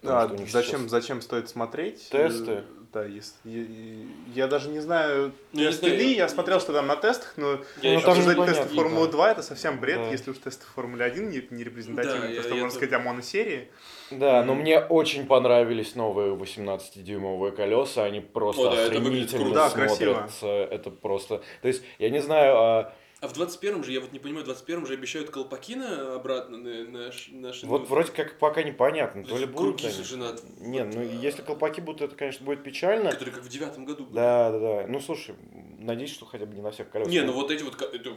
[0.03, 2.09] Да, что у них зачем, сейчас- зачем стоит смотреть?
[2.11, 2.64] Тесты.
[2.92, 6.74] Да, если, я, я даже не знаю, Ну, тесты знаю, ли, я- я смотрел, что
[6.74, 9.12] там на тестах, но Я Ну, там непонятно, тесты Формулы да.
[9.12, 10.11] 2 это совсем бред, Да.
[10.11, 12.92] если уж тесты Формулы 1 не, не репрезентативны, Да, то я- что я можно сказать
[12.92, 13.70] о моносерии.
[14.11, 19.55] Да, но мне очень понравились новые 18-дюймовые колеса, они просто О, да, это охренительно круто.
[19.55, 20.12] Да, красиво.
[20.12, 20.46] смотрятся.
[20.48, 21.42] Это просто...
[21.62, 24.48] То есть, я не знаю, а, А в 21-м же, я вот не понимаю, в
[24.48, 27.70] 21-м же обещают колпаки на обратно на, на, на шину.
[27.70, 30.24] вот вроде как пока непонятно, то ли будут Круги они.
[30.26, 33.12] от- Не, вот, ну а, если колпаки будут, это, конечно, будет печально.
[33.12, 34.16] Которые как в девятом году были.
[34.16, 34.86] Да, да, да.
[34.88, 35.36] Ну, слушай,
[35.78, 37.12] надеюсь, что хотя бы не на всех колесах.
[37.12, 38.10] Не, ну вот эти вот, это,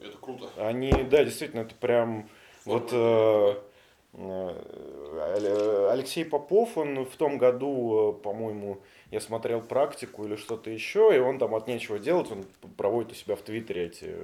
[0.00, 0.48] это круто.
[0.58, 2.28] Они, да, действительно, это прям...
[2.64, 3.54] Вот э,
[4.12, 4.50] э,
[5.34, 8.80] Але- Алексей Попов, он в том году, э, по-моему,
[9.10, 12.44] я смотрел практику или что-то еще, и он там от нечего делать, он
[12.76, 14.14] проводит у себя в Твиттере эти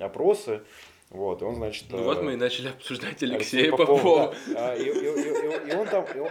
[0.00, 0.62] опросы,
[1.10, 1.84] Вот, и он, значит...
[1.90, 4.34] Ну вот э, мы и начали обсуждать Алексея Алексея Попова.
[4.48, 4.72] да.
[4.72, 6.30] А, И, и- и- и- и он там, и, он-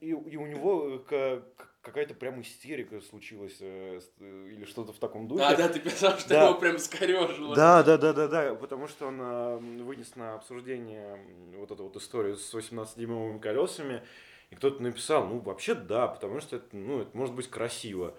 [0.00, 1.42] и- у него э, ка-
[1.82, 5.44] какая-то прям истерика случилась э, или что-то в таком духе.
[5.44, 6.44] А, да, ты писал, что Да.
[6.48, 7.54] его прям скорежило.
[7.54, 11.18] Да, да, да, да, да, потому что он вынес на обсуждение
[11.56, 14.02] вот эту вот историю с 18-дюймовыми колесами,
[14.50, 18.14] и кто-то написал, ну, вообще да, потому что это, ну, это может быть красиво.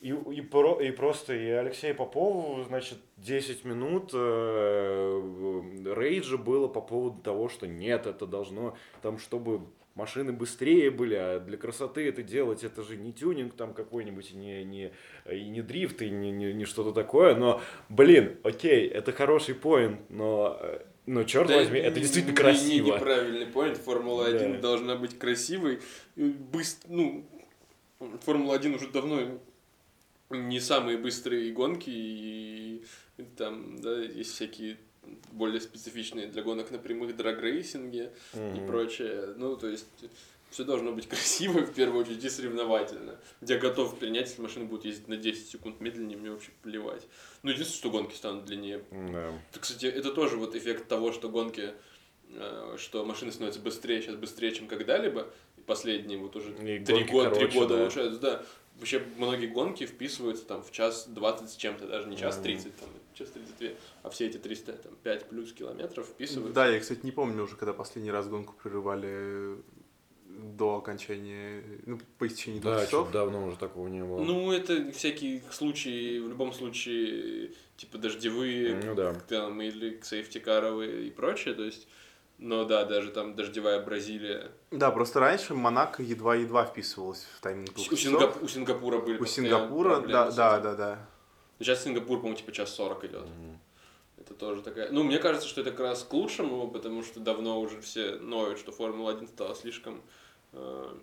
[0.00, 5.62] И, и, про- и просто и Алексею Попову, значит, 10 минут э,
[5.94, 9.62] рейджа было по поводу того, что нет, это должно, там, чтобы
[9.94, 14.36] машины быстрее были, а для красоты это делать, это же не тюнинг там какой-нибудь, и
[14.36, 14.92] не, не,
[15.30, 20.00] и не дрифт, и не, не, не что-то такое, но, блин, окей, это хороший поинт,
[20.10, 20.60] но,
[21.06, 22.86] но черт Да, возьми, это действительно красиво.
[22.86, 23.78] Не, неправильный поинт.
[23.78, 24.60] Формула-1 Да.
[24.60, 25.80] должна быть красивой.
[26.16, 27.24] Быстро, ну,
[28.26, 29.38] Формула-1 уже давно
[30.30, 32.82] не самые быстрые гонки, и
[33.36, 34.76] там, да, есть всякие
[35.32, 38.66] более специфичные для гонок на прямых драг-рейсинге и Мгм.
[38.66, 39.34] прочее.
[39.36, 39.86] Ну, то есть,
[40.54, 43.18] все должно быть красиво, в первую очередь, и соревновательно.
[43.40, 47.06] Я готов принять, если машина будет ездить на 10 секунд медленнее, мне вообще плевать.
[47.42, 48.84] Ну, единственное, что гонки станут длиннее.
[48.90, 49.32] Да.
[49.50, 51.74] Это, Кстати, это тоже вот эффект того, что гонки,
[52.30, 55.28] э, что машины становятся быстрее, сейчас быстрее, чем когда-либо.
[55.56, 57.82] И последние вот уже три года, три года да.
[57.82, 58.42] улучшаются, да.
[58.76, 62.44] Вообще многие гонки вписываются там в час 20 с чем-то, даже не час Мгм.
[62.44, 63.68] 30, там, час 32,
[64.02, 66.54] а все эти 300, там, 5 плюс километров вписываются.
[66.54, 69.58] Да, я, кстати, не помню уже, когда последний раз гонку прерывали
[70.38, 73.10] до окончания, ну, по истечении двух Да, часов.
[73.10, 74.20] давно уже такого не было.
[74.22, 79.14] Ну, это всякие случаи, в любом случае, типа дождевые, Ну да.
[79.28, 81.86] там, или сейфтикаровые и прочее, то есть,
[82.38, 84.50] но да, даже там дождевая Бразилия.
[84.70, 88.00] Да, просто раньше Монако едва-едва вписывалась в тайминг двух У, часов.
[88.20, 91.08] Сингап- у Сингапура были У Сингапура, да, да, да, да.
[91.60, 93.22] Сейчас Сингапур, по-моему, типа час 40 идет.
[93.22, 93.58] Мгм.
[94.18, 94.90] Это тоже такая...
[94.90, 98.58] Ну, мне кажется, что это как раз к лучшему, потому что давно уже все ноют,
[98.58, 100.00] что Формула-1 стала слишком
[100.54, 100.94] э,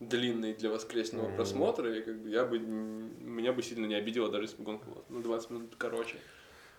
[0.00, 1.36] длинной для воскресного Мгм.
[1.36, 2.58] просмотра, и как бы я бы...
[2.58, 6.16] Меня бы сильно не обидело, даже если бы гонка была на 20 минут короче.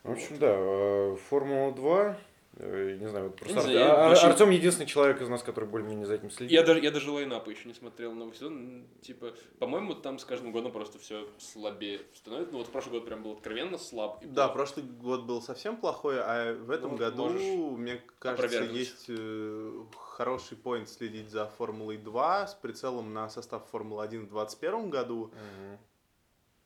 [0.04, 2.16] В общем, да, э, Формула-2, э,
[2.58, 6.16] не знаю, вот просто Ар- я вообще- Артем единственный человек из нас, который более-менее за
[6.16, 6.52] этим следит.
[6.52, 8.86] Я даже, я даже лайнапы еще не смотрел новый сезон.
[9.02, 12.52] Типа, по-моему, там с каждым годом просто все слабее становится.
[12.52, 14.24] Ну, вот прошлый год прям был откровенно слаб.
[14.24, 17.30] и Да, прошлый год был совсем плохой, а в этом Ну, году,
[17.78, 24.26] мне кажется, есть э, хороший поинт следить за Формулой 2 с прицелом на состав Формулы-1
[24.26, 25.32] в 2021 году.
[25.34, 25.78] Мгм.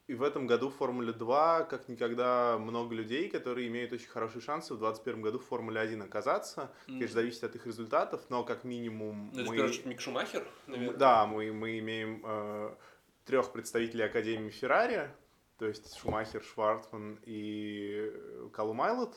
[0.07, 4.41] И в этом году в Формуле 2 как никогда много людей, которые имеют очень хорошие
[4.41, 6.71] шансы в 2021 году в Формуле 1 оказаться.
[6.87, 6.95] М.
[6.95, 9.55] Конечно, зависит от их результатов, но как минимум Ну, это, в мы...
[9.55, 10.97] первую очередь, Мик Шумахер, наверное.
[10.97, 12.75] Да, мы, мы имеем
[13.23, 15.09] трех представителей Академии Феррари,
[15.57, 19.15] то есть Шумахер, Шварцман и э, Калум Айлот.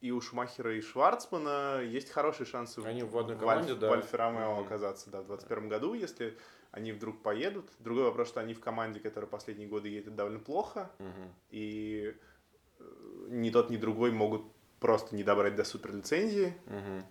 [0.00, 3.90] И у Шумахера и Шварцмана есть хорошие шансы Они в одной Альф- команде, да.
[3.90, 4.64] в Альфа Ромео Мгм.
[4.66, 6.38] оказаться да, в 2021 году, если
[6.72, 7.68] они вдруг поедут.
[7.78, 11.32] Другой вопрос, что они в команде, которая последние годы едет довольно плохо, Мгм.
[11.50, 12.14] и
[12.78, 12.84] э,
[13.28, 14.42] ни тот, ни другой могут
[14.80, 17.02] просто не добрать до суперлицензии Мгм.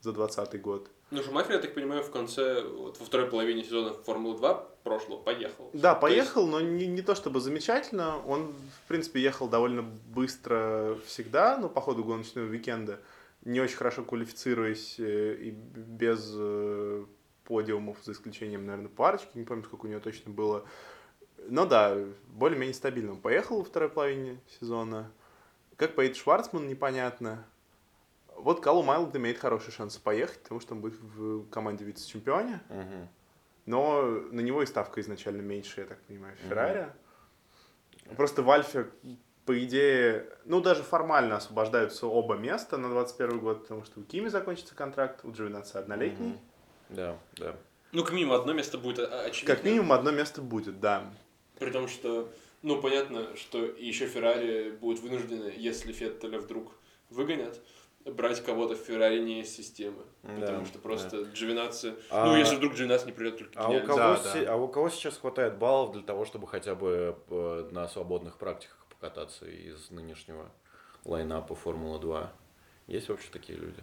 [0.00, 0.90] за 2020 год.
[1.10, 5.20] Ну, Шумахер, я так понимаю, в конце, вот во второй половине сезона Формулы 2 прошлого
[5.20, 5.68] поехал.
[5.72, 8.24] Да, То поехал, но не, не то чтобы замечательно.
[8.24, 13.00] Он, в принципе, ехал довольно быстро всегда, но по ходу гоночного уикенда,
[13.44, 17.04] не очень хорошо квалифицируясь э, и без э,
[17.50, 20.64] подиумов, за исключением, наверное, парочки, не помню, сколько у него точно было.
[21.48, 21.96] Но да,
[22.28, 23.12] более-менее стабильно.
[23.12, 25.10] Он поехал во второй половине сезона.
[25.76, 27.44] Как поедет Шварцман, непонятно.
[28.36, 32.60] Вот Калум Айлд имеет хороший шанс поехать, потому что он будет в команде вице-чемпионе.
[32.68, 33.08] Мгм.
[33.66, 36.36] Но на него и ставка изначально меньше, я так понимаю.
[36.48, 36.86] Феррари.
[38.16, 38.88] Просто в Альфе,
[39.44, 44.28] по идее, ну, даже формально освобождаются оба места на 21 год, потому что у Кими
[44.28, 46.30] закончится контракт, у Джовинатса однолетний.
[46.30, 46.40] Мгм.
[46.90, 47.56] Да, да.
[47.92, 49.54] Ну, как минимум, одно место будет о- очевидно.
[49.54, 51.12] Как минимум одно место будет, да.
[51.58, 52.28] При том, что,
[52.62, 56.72] ну, понятно, что еще Феррари будут вынуждены, если Феттеля вдруг
[57.10, 57.60] выгонят,
[58.04, 60.02] брать кого-то в Феррари не из системы.
[60.22, 61.94] Да, потому что просто Джовинаци...
[62.10, 64.52] А- Ну, если вдруг Джовинаци не придет, только А у, кого Да, се- да.
[64.54, 68.86] а у кого сейчас хватает баллов для того, чтобы хотя бы э, на свободных практиках
[68.88, 70.50] покататься из нынешнего
[71.04, 72.28] лайнапа Формулы-2?
[72.86, 73.82] Есть вообще такие люди?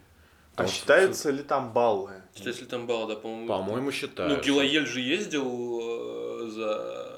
[0.58, 2.12] А что- считаются ли там баллы?
[2.36, 3.47] Что если там балла, да, по-моему...
[3.47, 4.38] По-моему, считают.
[4.38, 7.14] Ну, Гилаель же ездил э, за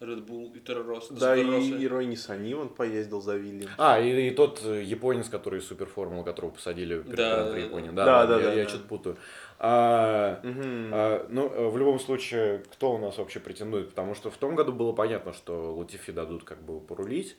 [0.00, 1.08] Red Bull и Терророс.
[1.10, 3.70] Да, и, и Рой Нисани он поездил за Вильям.
[3.78, 7.90] А, и, и тот э, японец, который из суперформулы, которого посадили перед Да, да, Японии.
[7.90, 8.04] да.
[8.04, 8.68] Да, Да, да, да, я, да, я да.
[8.68, 9.16] что-то путаю.
[9.58, 10.90] А, Мгм.
[10.92, 13.90] а, ну, э, в любом случае, кто у нас вообще претендует?
[13.90, 17.36] Потому что в том году было понятно, что Латифи дадут как бы порулить.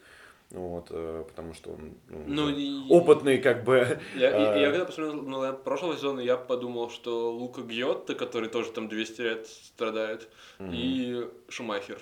[0.51, 3.99] Вот, э, потому что он ну, Ну, опытный, как бы.
[4.15, 8.49] Я, и- э, я когда посмотрел на прошлого сезона, я подумал, что Лука Гьотто, который
[8.49, 10.29] тоже там 200 лет страдает,
[10.59, 11.99] и Шумахер.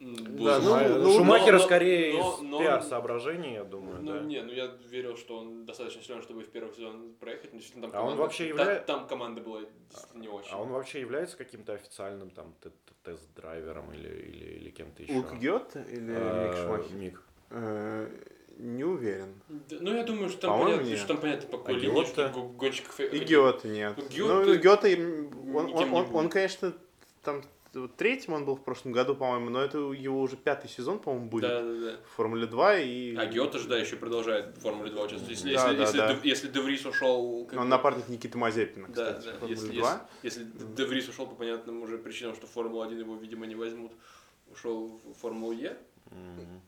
[0.00, 4.20] Да, ну, Шумахер, ну, Шумахера но- скорее но- из но- пиар-соображений, я думаю, Ну, да.
[4.20, 7.52] не, ну я верил, что он достаточно силен, чтобы в первый сезон проехать.
[7.52, 10.50] но действительно, там А он команда- вообще та- явля- Там, команда была действительно не очень.
[10.52, 12.54] А он вообще является каким-то официальным там
[13.02, 15.14] тест-драйвером или, или, или кем-то еще?
[15.14, 16.94] Лук Гетте или А, Мик Шумахер?
[16.94, 17.22] Мик.
[17.50, 18.08] Э,
[18.58, 19.34] Не уверен.
[19.48, 22.28] Да, ну, я думаю, что там По-моему, понятно, что там понятно, по какой А Гёте?
[22.56, 23.00] гонщиков...
[23.00, 23.94] И Гетте нет.
[23.96, 24.96] Ну, Ну, Гёте
[25.54, 26.72] он, он, он, он, конечно,
[27.22, 27.42] там
[27.74, 31.28] вот третьим он был в прошлом году, по-моему, но это его уже пятый сезон, по-моему,
[31.28, 31.96] будет Да, да, да.
[32.04, 32.78] в Формуле 2.
[32.78, 33.14] И...
[33.16, 35.30] А Геота же, да, еще продолжает в Формуле 2 участвовать.
[35.30, 36.14] Если, Да, если, да, если, да.
[36.14, 37.46] Де- если Де Врис ушел...
[37.48, 39.32] как Он напарник Никиты Мазепина, Да, кстати, да.
[39.32, 40.08] в Формуле Если, 2.
[40.22, 43.92] если, если Де Врис ушел по понятным уже причинам, что Формула-1 его, видимо, не возьмут,
[44.50, 45.76] ушел в Формулу Е,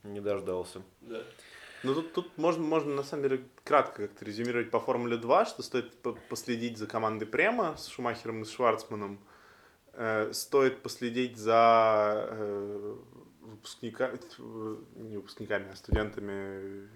[0.02, 0.82] Не дождался.
[1.00, 1.22] да.
[1.82, 5.62] Ну тут, тут можно, можно на самом деле кратко как-то резюмировать по Формуле 2, что
[5.62, 9.18] стоит по- последить за командой Према с Шумахером и с Шварцманом.
[9.94, 12.96] Э, стоит последить за э,
[13.40, 16.88] выпускника, э, не выпускниками, а студентами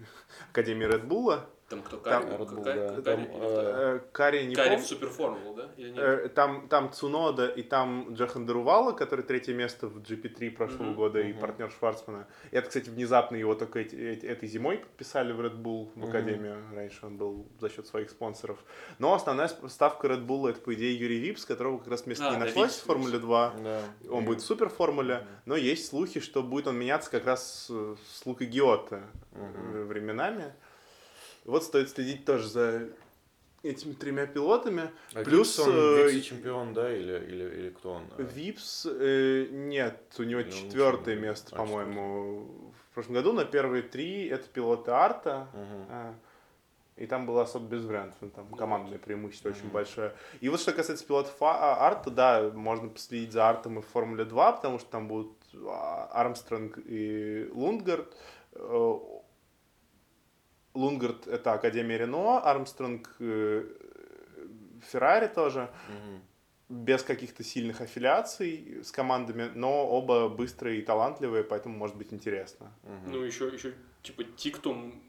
[0.51, 1.41] Академии Bull.
[1.67, 1.97] Там кто?
[1.97, 2.35] Там Карри?
[2.35, 3.01] Red Bull, Карри- да.
[3.01, 5.69] Карри Там, э, Карри не Карри в Суперформулу, да?
[5.77, 5.97] Или нет?
[5.97, 10.95] Э, Там, там Цунода и там Джохан Дерувала, который третье место в GP3 прошлого Мгм.
[10.95, 11.39] года и Мгм.
[11.41, 12.27] партнер Шварцмана.
[12.51, 16.07] И это, кстати, внезапно его только эти- эти- этой зимой подписали в Red Bull, в.
[16.07, 16.57] Академию.
[16.75, 18.59] Раньше он был за счет своих спонсоров.
[18.99, 22.31] Но основная ставка Red Bull это, по идее, Юрий Випс, которого как раз место А,
[22.33, 23.23] не да, нашлось Випс, в Формуле Випс.
[23.25, 23.53] 2.
[23.63, 23.81] Да.
[24.11, 28.25] Он И- будет в суперформуле, но есть слухи, что будет он меняться как раз с,
[28.27, 29.01] Лукой Гиотто
[29.31, 29.75] Мгм.
[29.77, 30.53] э, временами.
[31.45, 32.89] Вот стоит следить тоже за
[33.63, 34.91] этими тремя пилотами.
[35.13, 38.03] А Плюс, Випс, он э, вице-чемпион, да, или, или, или кто он?
[38.17, 43.33] Випс э, нет, у него он четвертое место, А, по-моему, в прошлом году.
[43.33, 45.47] На первые три это пилоты Арта.
[45.53, 45.85] Мгм.
[45.89, 46.15] а,
[46.97, 49.71] И там было особо без вариантов, ну, там командное преимущество очень Мгм.
[49.71, 50.13] большое.
[50.39, 54.23] И вот что касается пилотов А- Арта, да, можно последить за Артом и в Формуле
[54.25, 55.33] 2, потому что там будут
[55.67, 58.15] а, Армстронг и Лундгард.
[60.75, 63.63] Лундгард это Академия Рено, Армстронг э,
[64.91, 66.21] Феррари тоже Мгм.
[66.69, 72.71] без каких-то сильных аффилиаций с командами, но оба быстрые и талантливые, поэтому может быть интересно.
[72.83, 73.11] Мгм.
[73.11, 73.73] Ну, еще, еще
[74.03, 75.01] типа Тиктум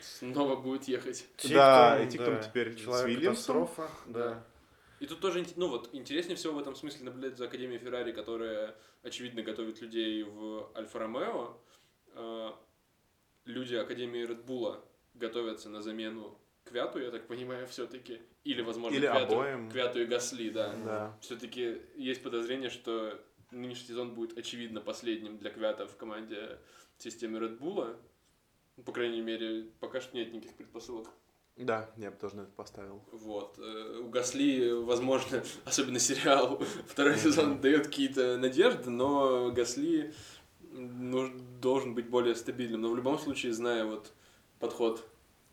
[0.00, 1.26] снова будет ехать.
[1.50, 4.12] Да, Тиктум, и Тиктум теперь с Человек-катастрофа, Вильямсом.
[4.12, 4.44] да.
[5.00, 8.74] И тут тоже, ну вот, интереснее всего в этом смысле наблюдать за Академией Феррари, которая,
[9.02, 11.56] очевидно, готовит людей в Альфа-Ромео.
[12.14, 12.50] Э,
[13.44, 14.82] Люди Академии Редбула
[15.14, 18.20] готовятся на замену Квяту, я так понимаю, все-таки.
[18.44, 19.70] Или, возможно, Или Квяту, обоим.
[19.70, 20.74] Квяту и Гасли, да.
[20.84, 21.18] Да.
[21.20, 26.58] Все-таки есть подозрение, что нынешний сезон будет, очевидно, последним для Квята в команде
[26.98, 27.96] системы Red Bull.
[28.84, 31.08] По крайней мере, пока что нет никаких предпосылок.
[31.56, 33.04] Да, я бы тоже на это поставил.
[33.12, 33.58] Вот.
[33.58, 40.12] Э, У Гасли, возможно, особенно сериал второй сезон дает какие-то надежды, но Гасли
[40.72, 42.80] ну, должен быть более стабильным.
[42.80, 44.12] Но в любом случае, зная вот
[44.60, 45.04] подход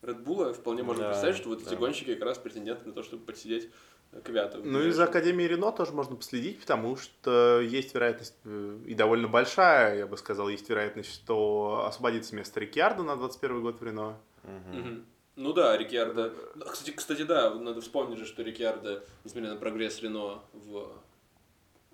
[0.02, 1.76] Red Bull, вполне можно Да, представить, что вот эти да.
[1.76, 3.70] гонщики как раз претенденты на то, чтобы подсидеть
[4.24, 4.60] Квяту.
[4.62, 9.26] Ну и за Академией Рено тоже можно последить, потому что есть вероятность, э, и довольно
[9.26, 14.18] большая, я бы сказал, есть вероятность, что освободится место Рикьярдо на 21 год в Рено.
[14.42, 15.06] Мгм.
[15.36, 16.34] Ну да, Рикьярдо.
[16.56, 20.92] Да, Кстати, кстати, да, надо вспомнить же, что Рикьярдо, несмотря на прогресс Рено в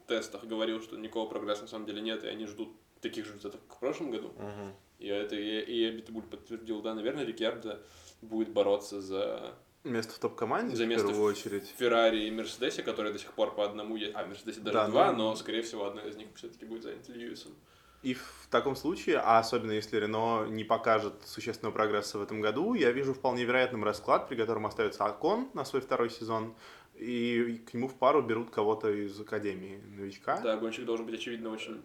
[0.08, 3.60] тестах, говорил, что никакого прогресса на самом деле нет, и они ждут таких же результатов,
[3.68, 4.32] как в прошлом году.
[4.38, 4.74] Мгм.
[4.98, 7.80] И это и, и Абитбуль подтвердил, да, наверное, Рикьярдо
[8.22, 11.72] будет бороться за Место в топ-команде, За в место первую в- очередь.
[11.78, 14.12] Феррари и Мерседесе, которые до сих пор по одному есть.
[14.14, 17.12] А, Мерседесе даже Да, два, ну- но, скорее всего, одна из них все-таки будет занята
[17.12, 17.52] Льюисом.
[18.02, 22.74] И в таком случае, а особенно если Рено не покажет существенного прогресса в этом году,
[22.74, 26.54] я вижу вполне вероятным расклад, при котором остается Акон на свой второй сезон,
[26.96, 30.40] и к нему в пару берут кого-то из Академии новичка.
[30.42, 31.82] Да, гонщик должен быть, очевидно, очень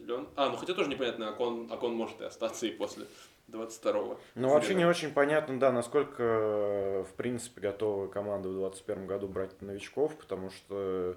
[0.00, 0.28] силен.
[0.36, 3.06] А, ну хотя тоже непонятно, Акон, Акон может и остаться и после
[3.50, 4.18] 22-го.
[4.34, 9.26] Ну, вообще не очень понятно, да, насколько, э, в принципе, готовы команды в 2021 году
[9.28, 11.16] брать новичков, потому что,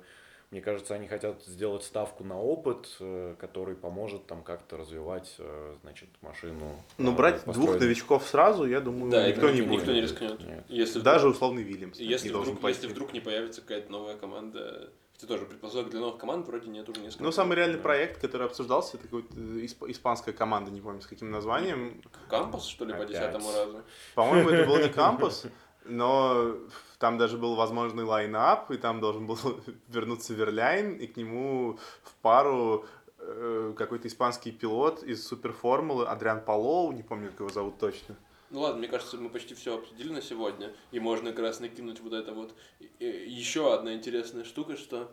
[0.50, 5.76] мне кажется, они хотят сделать ставку на опыт, э, который поможет там как-то развивать, э,
[5.84, 6.76] значит, машину.
[6.98, 7.80] Но э, брать двух построенную.
[7.82, 9.82] новичков сразу, я думаю, Да, никто не будет.
[9.82, 10.40] никто не рискнет.
[10.44, 10.66] Нет.
[10.70, 12.00] Если вдруг- Даже условный Вильямс.
[12.00, 14.90] если, вдруг, если вдруг не появится какая-то новая команда,
[15.24, 17.24] хотя тоже предпосылок для новых команд вроде нет уже несколько.
[17.24, 17.84] Ну, самый реальный Да.
[17.84, 22.02] проект, который обсуждался, это какая-то исп- испанская команда, не помню с каким названием.
[22.30, 23.10] Кампус, что ли, по Опять.
[23.10, 23.82] десятому разу?
[24.16, 25.46] По-моему, это был не кампус,
[25.86, 26.56] но
[27.00, 29.38] там даже был возможный лайнап, и там должен был
[29.88, 32.86] вернуться Верляйн, и к нему в пару
[33.20, 38.16] э, какой-то испанский пилот из суперформулы, Адриан Палоу, не помню, как его зовут точно.
[38.54, 42.00] Ну ладно, мне кажется, мы почти все обсудили на сегодня, и можно как раз накинуть
[42.02, 42.56] вот это вот.
[43.00, 45.12] И- Еще одна интересная штука, что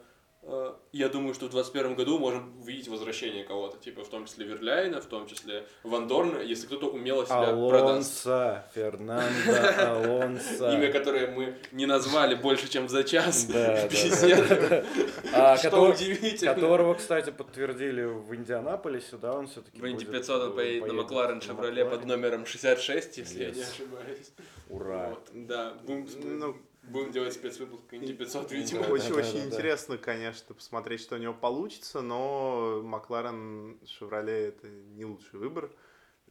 [0.93, 5.01] я думаю, что в 2021 году можем увидеть возвращение кого-то, типа в том числе Верляйна,
[5.01, 8.27] в том числе Ван Дорна, если кто-то умело себя продаст.
[8.27, 10.73] Алонсо, Фернандо Алонсо.
[10.73, 14.85] Имя, которое мы не назвали больше, чем за час Да, да, беседы.
[15.35, 16.55] А, Что удивительно.
[16.55, 21.41] Которого, кстати, подтвердили в Индианаполисе, да, он все-таки В Инди 500 он поедет на Макларен
[21.41, 24.33] Шевроле под номером 66, если я не ошибаюсь.
[24.69, 25.17] Ура.
[25.33, 26.57] Да, Ну,
[26.91, 28.83] будем делать спецвыпуск Инди 500, видимо.
[28.83, 29.47] Да, Очень, да, очень да, да.
[29.47, 35.71] интересно, конечно, посмотреть, что у него получится, но Макларен Шевроле это не лучший выбор.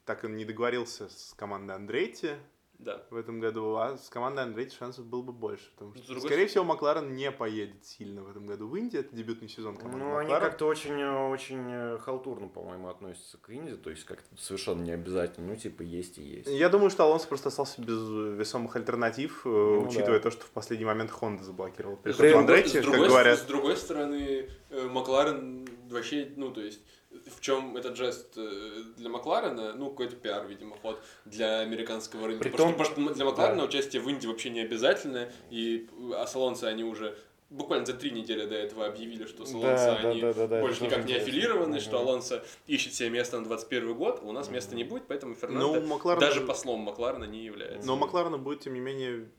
[0.06, 2.32] Так он не договорился с командой Андретти
[2.80, 3.04] Да.
[3.10, 6.48] в этом году, а с командой Андретти шансов было бы больше, потому что, другой скорее
[6.48, 10.16] всего, Макларен не поедет сильно в этом году в Индии, это дебютный сезон команды Ну,
[10.16, 10.50] они Макларен.
[10.50, 14.92] как-то очень, э, очень э, халтурно, по-моему, относятся к Инди, то есть как-то совершенно не
[14.92, 16.48] обязательно, ну, типа, есть и есть.
[16.48, 18.00] Я думаю, что Алонсо просто остался без
[18.40, 20.24] весомых альтернатив, э, Ну учитывая да.
[20.24, 23.40] то, что в последний момент Honda заблокировал переход При- в С Андретти, как другой, говорят.
[23.40, 24.50] с другой стороны,
[24.90, 26.80] Макларен вообще, ну, то есть,
[27.10, 32.44] в чем этот жест э, для Макларена, ну, какой-то пиар, видимо, ход для американского рынка.
[32.44, 33.64] Притом- потому, что, потому что для Макларена да.
[33.66, 37.18] участие в Инди вообще не обязательно, и а с Алонсо они уже
[37.50, 40.48] буквально за три недели до этого объявили, что с Да, Алонсо да, они да, да,
[40.48, 42.08] да, больше никак не аффилированы, что Мгм.
[42.10, 45.80] Алонсо ищет себе место на 21 год, а у нас места не будет, поэтому Фернандо
[45.80, 46.20] Ну, Макларен...
[46.20, 47.88] даже послом Макларена не является.
[47.88, 49.30] Но у Макларена будет, тем не менее,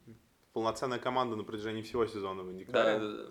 [0.53, 2.99] полноценная команда на протяжении всего сезона в Да, Индикаре.
[2.99, 3.31] да, да.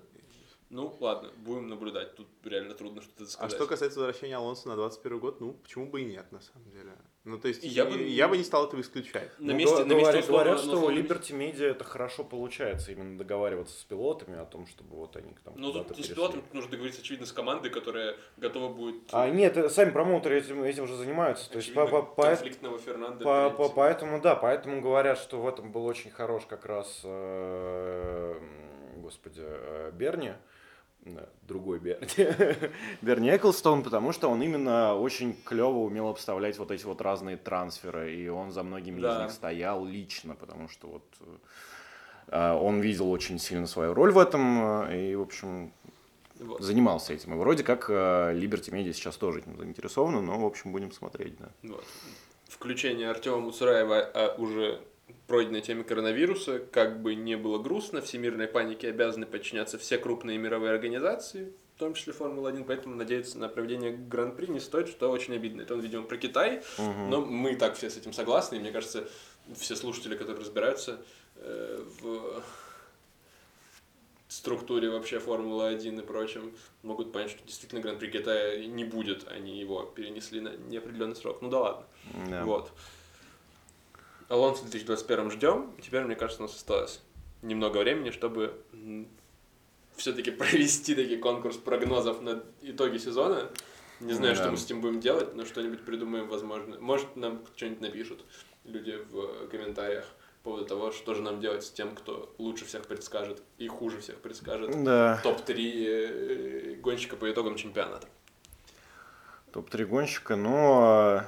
[0.70, 2.16] Ну, ладно, будем наблюдать.
[2.16, 3.52] Тут реально трудно что-то А сказать.
[3.56, 6.92] что касается возвращения Алонса на 21 год, ну, почему бы и нет, на самом деле.
[7.24, 9.32] Ну, то есть, Я я, бы- я бы не стал этого исключать.
[9.40, 12.92] На Ну, месте, на месте говорят, условно- говорят, что у Liberty Media это хорошо получается,
[12.92, 16.16] именно договариваться с пилотами о том, чтобы вот они там Ну, тут не с перешли.
[16.16, 18.96] пилотом тут нужно договориться, очевидно, с командой, которая готова будет...
[19.12, 21.50] А нет, э, сами промоутеры этим, этим же занимаются.
[21.50, 25.42] То есть по, очевидно, по- по- конфликтного Фернандо по- по- поэтому, да, поэтому говорят, что
[25.42, 28.40] в этом был очень хорош как раз, э,
[28.98, 30.34] господи, э, Берни,
[31.48, 32.08] другой Берни,
[33.02, 38.14] Берни Эклстон, потому что он именно очень клево умел обставлять вот эти вот разные трансферы,
[38.16, 39.16] и он за многими Да.
[39.18, 41.04] из них стоял лично, потому что вот
[42.28, 45.72] э, он видел очень сильно свою роль в этом, э, и, в общем,
[46.40, 46.62] Вот.
[46.62, 47.34] занимался этим.
[47.34, 47.94] И вроде как э,
[48.34, 51.50] Liberty Media сейчас тоже этим заинтересованы, но, в общем, будем смотреть, да.
[51.64, 51.84] Вот.
[52.48, 54.80] Включение Артема Муцураева о уже
[55.28, 60.72] пройденной теме коронавируса, как бы не было грустно, всемирной панике обязаны подчиняться все крупные мировые
[60.72, 65.62] организации, в том числе Формула-1, поэтому надеяться на проведение Гран-при не стоит, что очень обидно.
[65.62, 69.08] Это он, видимо, про Китай, но мы так все с этим согласны, и мне кажется,
[69.56, 71.00] все слушатели, которые разбираются
[71.36, 72.44] э, в
[74.30, 76.54] структуре вообще Формулы-1 и прочем,
[76.84, 81.42] могут понять, что действительно Гран-при Китая не будет, они его перенесли на неопределенный срок.
[81.42, 81.86] Ну да ладно.
[82.30, 82.46] Да.
[82.46, 82.72] Вот.
[84.30, 85.76] Алонсо в 2021 ждем.
[85.82, 87.02] Теперь, мне кажется, у нас осталось
[87.42, 88.54] немного времени, чтобы
[89.96, 93.50] все-таки провести таки конкурс прогнозов на итоги сезона.
[94.00, 94.42] Не знаю, Да.
[94.42, 96.80] что мы с этим будем делать, но что-нибудь придумаем, возможно.
[96.80, 98.24] Может, нам что-нибудь напишут
[98.64, 100.06] люди в комментариях
[100.44, 104.00] по поводу того, что же нам делать с тем, кто лучше всех предскажет и хуже
[104.00, 105.20] всех предскажет Да.
[105.24, 108.08] топ-3 э, гонщика по итогам чемпионата.
[109.52, 111.24] Топ-3 гонщика, но...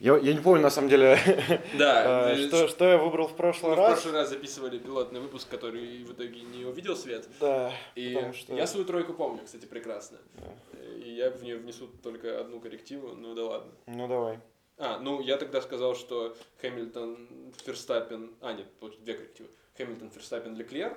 [0.00, 1.18] Я, я не помню, на самом деле,
[1.78, 3.94] Да, э, э, что, что я выбрал в Мы прошлый в раз.
[3.94, 7.28] прошлый раз записывали пилотный выпуск, который в итоге не увидел свет.
[7.40, 8.54] Да, И что...
[8.54, 10.18] я свою тройку помню, кстати, прекрасно.
[10.36, 10.84] Да.
[11.04, 13.72] И я в нее внесу только одну коррективу, ну да ладно.
[13.86, 14.38] Ну, давай.
[14.76, 18.34] А, ну я тогда сказал, что Хэмилтон, Ферстаппен...
[18.40, 18.66] А, нет,
[19.00, 19.48] две коррективы.
[19.76, 20.96] Хэмилтон, Ферстаппен, Леклер.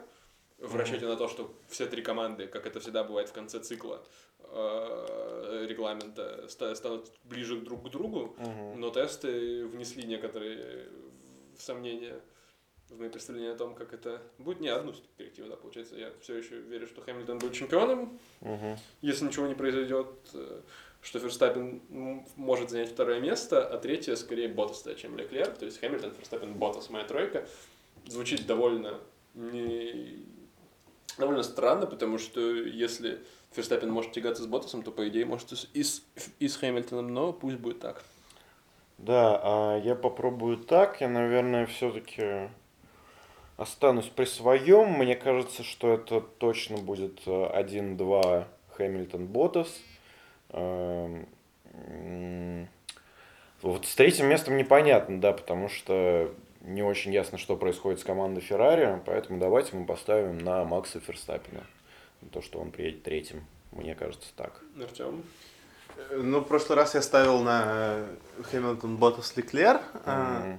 [0.59, 4.03] В расчете на то, что все три команды, как это всегда бывает в конце цикла
[5.67, 8.35] регламента, ста- станут ближе друг к другу.
[8.37, 8.79] Мгм.
[8.79, 10.87] Но тесты внесли некоторые
[11.57, 12.19] сомнения
[12.89, 14.59] в мои представления о том, как это будет.
[14.59, 15.95] Не одну коррективу, да, получается.
[15.95, 18.77] Я все еще верю, что Хэмилтон будет чемпионом, Мгм.
[19.01, 20.61] если ничего не произойдет, э,
[21.01, 25.47] что Ферстаппен м, может занять второе место, а третье скорее Боттас, чем Леклер.
[25.47, 27.47] То есть Хэмилтон, Ферстаппен, Боттас, моя тройка.
[28.07, 28.99] Звучит довольно
[29.35, 30.25] не...
[31.17, 35.83] довольно странно, потому что если Ферстаппен может тягаться с Боттасом, то, по идее, может и
[35.83, 36.03] с,
[36.39, 38.03] и с, Хэмилтоном, но пусть будет так.
[38.97, 41.01] Да, а я попробую так.
[41.01, 42.49] Я, наверное, все-таки
[43.57, 44.91] останусь при своем.
[44.93, 48.45] Мне кажется, что это точно будет э, 1-2
[48.77, 49.81] Хэмилтон Ботас.
[50.49, 51.27] Эм,
[53.61, 58.41] Вот с третьим местом непонятно, да, потому что не очень ясно, что происходит с командой
[58.41, 61.63] Феррари, поэтому давайте мы поставим на Макса Ферстаппина.
[62.31, 63.45] То, что он приедет третьим.
[63.71, 64.61] Мне кажется, так.
[64.79, 65.23] Артем?
[66.11, 68.05] Ну, в прошлый раз я ставил на
[68.51, 69.81] Хэмилтон Ботас Леклер.
[70.05, 70.57] А,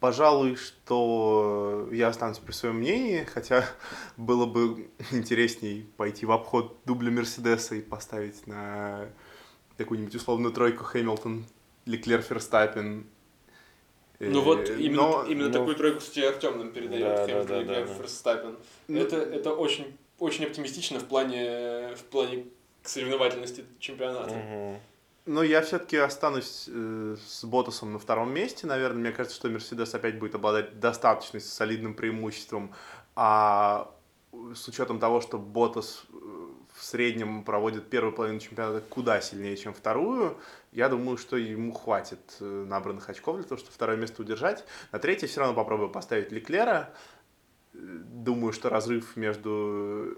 [0.00, 3.66] Пожалуй, что я останусь при своем мнении, хотя
[4.16, 9.08] было бы интересней пойти в обход дубля Мерседеса и поставить на
[9.76, 11.44] какую-нибудь условную тройку Хэмилтон,
[11.84, 13.06] Леклер, Ферстаппен.
[14.20, 17.46] Ну вот Э, именно, но- именно ну, такую тройку, кстати, Артем нам передает, Да, Хэмилтон,
[17.46, 18.00] да, да, Леклер, да, да.
[18.02, 18.56] Ферстаппен.
[18.88, 22.46] Ну, Это, это очень, очень оптимистично в плане, в плане
[22.84, 24.34] соревновательности чемпионата.
[24.34, 24.80] Мгм.
[25.26, 29.00] Но я все-таки останусь э, с Ботасом на втором месте, наверное.
[29.00, 32.72] Мне кажется, что Мерседес опять будет обладать достаточно солидным преимуществом.
[33.16, 33.94] А
[34.54, 36.16] с учетом того, что Ботас э,
[36.74, 40.38] в среднем проводит первую половину чемпионата куда сильнее, чем вторую,
[40.72, 44.64] я думаю, что ему хватит э, набранных очков для того, чтобы второе место удержать.
[44.90, 46.94] На третье все равно попробую поставить Леклера.
[47.80, 49.50] Думаю, что разрыв между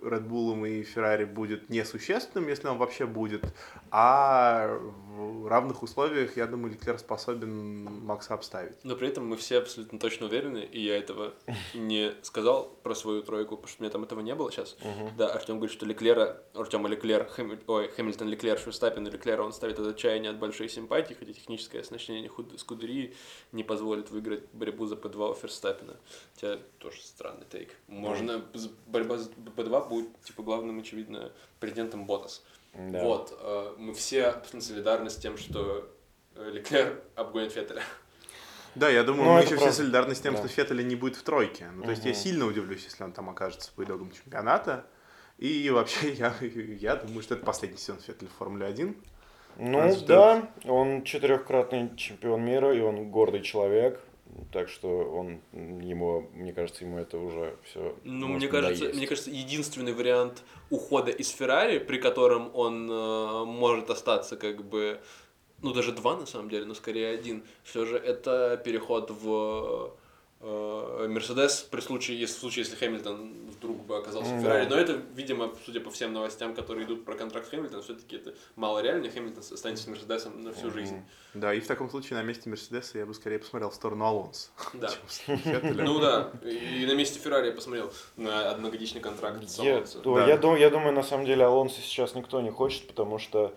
[0.02, 3.44] Red Bull и Ferrari будет несущественным, если он вообще будет.
[3.90, 4.78] А
[5.16, 8.82] в равных условиях, я думаю, Леклер способен Макса обставить.
[8.84, 11.34] Но при этом мы все абсолютно точно уверены, и я этого
[11.74, 14.76] не сказал про свою тройку, потому что у меня там этого не было сейчас.
[15.16, 19.52] Да, Артем говорит, что Леклера, Артема Леклер, Хэми- ой, Хэмилтон Леклер, Ферстаппен и Леклера он
[19.52, 23.14] ставит от отчаяния от большой симпатии, хотя техническое оснащение худ- Скудерии
[23.52, 25.96] не позволит выиграть борьбу за П2 у Ферстаппена.
[26.34, 27.70] Хотя тоже странный take.
[27.88, 28.42] Можно,
[28.86, 32.42] борьба за П2 будет, типа, главным, очевидно, претендентом Боттас.
[32.74, 33.02] Да.
[33.04, 35.88] Вот, э, мы все абсолютно солидарны с тем, что
[36.34, 37.82] э, Леклер обгонит Феттеля.
[38.74, 39.70] Да, я думаю, Ну, мы еще правда.
[39.70, 40.38] все солидарны с тем, Да.
[40.40, 41.68] что Феттеля не будет в тройке.
[41.74, 44.86] Ну, то есть я сильно удивлюсь, если он там окажется по итогам чемпионата.
[45.36, 48.96] И вообще, я, я думаю, что это последний сезон Феттеля в Формуле 1.
[49.58, 54.00] Ну Нас да, он четырехкратный чемпион мира, и он гордый человек.
[54.50, 57.94] Так что он ему, мне кажется, ему это уже все.
[58.04, 63.90] Ну, мне кажется, мне кажется, единственный вариант ухода из Феррари, при котором он э, может
[63.90, 65.00] остаться как бы,
[65.60, 69.94] ну даже два на самом деле, но скорее один, все же это переход в
[70.40, 74.40] э, Мерседес при случае, если в случае, если Хэмилтон вдруг бы оказался в.
[74.40, 74.66] Феррари.
[74.68, 78.80] Но это, видимо, судя по всем новостям, которые идут про контракт Хэмилтона, все-таки это мало
[78.80, 79.08] реально.
[79.10, 81.02] Хэмилтон останется Мерседесом на всю жизнь.
[81.34, 84.50] Да, и в таком случае на месте Мерседеса я бы скорее посмотрел в сторону Алонса.
[84.74, 84.90] Да.
[85.82, 89.98] Ну да, и на месте Феррари я посмотрел на одногодичный контракт с Я, Алонсо.
[90.26, 93.54] я думаю, на самом деле Алонсо сейчас никто не хочет, потому что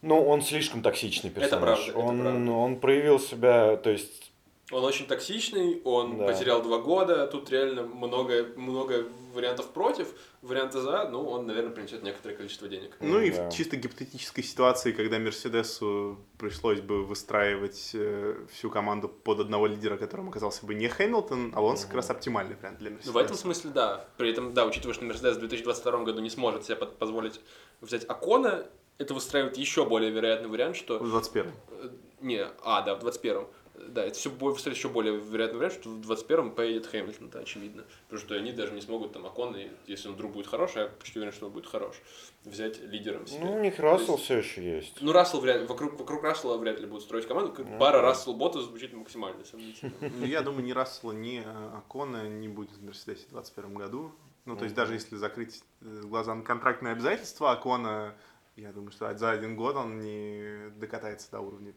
[0.00, 1.52] ну, он слишком токсичный персонаж.
[1.52, 2.50] Это правда, это он, правда.
[2.50, 4.31] он проявил себя, то есть
[4.72, 6.26] Он очень токсичный, он Да.
[6.26, 10.08] потерял два года, тут реально много, много вариантов против,
[10.40, 12.96] варианты за, ну, он, наверное, принесет некоторое количество денег.
[13.00, 13.48] Ну и Да.
[13.50, 19.96] в чисто гипотетической ситуации, когда Мерседесу пришлось бы выстраивать э, всю команду под одного лидера,
[19.96, 23.12] которым оказался бы не Хэмилтон, Алонсо как раз оптимальный вариант для Ну, Мерседеса.
[23.12, 24.06] в этом смысле, да.
[24.16, 27.40] При этом, да, учитывая, что Мерседес в 2022 году не сможет себе позволить
[27.80, 28.66] взять Акона,
[28.98, 30.98] это выстраивает еще более вероятный вариант, что...
[30.98, 31.88] В 21 э,
[32.20, 33.46] Не, а, да, в 21-м.
[33.88, 37.84] Да, это все выстраивает еще более вероятный вариант, что в 21-м поедет Хэмилтон, это очевидно.
[38.04, 41.18] Потому что они даже не смогут там Акона, если он вдруг будет хорош, я почти
[41.18, 41.96] уверен, что он будет хорош,
[42.44, 43.40] взять лидером себе.
[43.44, 44.98] ну, у них Рассел все еще есть.
[45.00, 47.52] Ну, Рассел вряд вокруг, вокруг Рассела вряд ли будут строить команду.
[47.52, 49.92] Как пара Рассел Бота звучит максимально сомнительно.
[50.00, 54.12] Ну, я думаю, ни Рассела, ни э, Акона не будет в Мерседесе в 2021 году.
[54.44, 58.14] Ну, то есть, даже если закрыть э, глаза на контрактные обязательства, Акона,
[58.56, 61.72] я думаю, что за один год он не докатается до уровня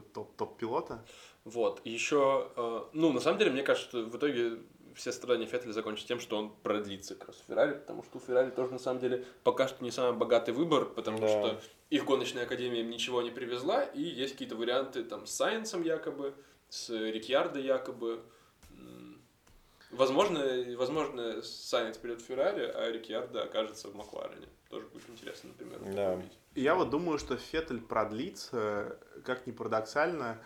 [0.00, 1.04] топ-пилота.
[1.44, 1.80] Вот.
[1.84, 4.58] Еще, э, ну, на самом деле, мне кажется, что в итоге
[4.94, 8.20] все страдания Феттеля закончатся тем, что он продлится как раз в Феррари, потому что у
[8.20, 11.28] Феррари тоже, на самом деле, пока что не самый богатый выбор, потому Да.
[11.28, 11.60] что
[11.90, 16.34] их гоночная академия им ничего не привезла, и есть какие-то варианты там с Сайенсом якобы,
[16.68, 18.22] с Рикьярдо якобы.
[19.90, 20.40] Возможно,
[20.78, 24.48] возможно, Сайенс придет в Феррари, а Рикьярдо окажется в Макларене.
[24.70, 25.94] Тоже будет интересно, например.
[25.94, 26.12] Да.
[26.12, 26.38] увидеть.
[26.54, 30.38] Я вот думаю, что Феттель продлится, как ни парадоксально,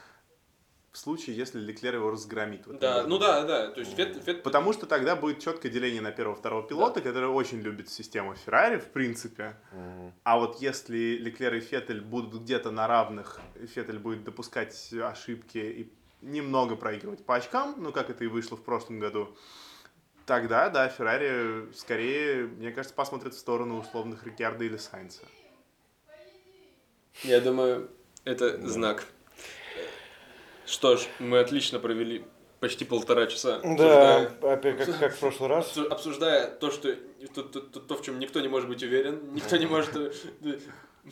[0.92, 2.66] в случае, если Леклер его разгромит.
[2.66, 5.70] в этом Да, ну да, да, то есть Фет- Фет- Потому что тогда будет четкое
[5.70, 9.56] деление на первого-второго пилота, который очень любит систему Феррари, в принципе.
[9.72, 10.14] Мгм.
[10.24, 13.40] А вот если Леклер и Феттель будут где-то на равных,
[13.74, 15.92] Феттель будет допускать ошибки и
[16.22, 19.36] немного проигрывать по очкам, ну как это и вышло в прошлом году,
[20.24, 25.24] тогда, да, Феррари скорее, мне кажется, посмотрит в сторону условных Рикьярда или Сайнца.
[27.24, 27.88] Я думаю,
[28.24, 29.06] это знак.
[30.66, 32.24] Что ж, мы отлично провели
[32.60, 35.76] почти полтора часа, Да, обсуждая, опять как, как в прошлый раз.
[35.76, 36.94] обсу- обсуждая то, что
[37.34, 39.94] то, то- то- то, в чем никто не может быть уверен, никто не может...
[39.94, 40.12] э,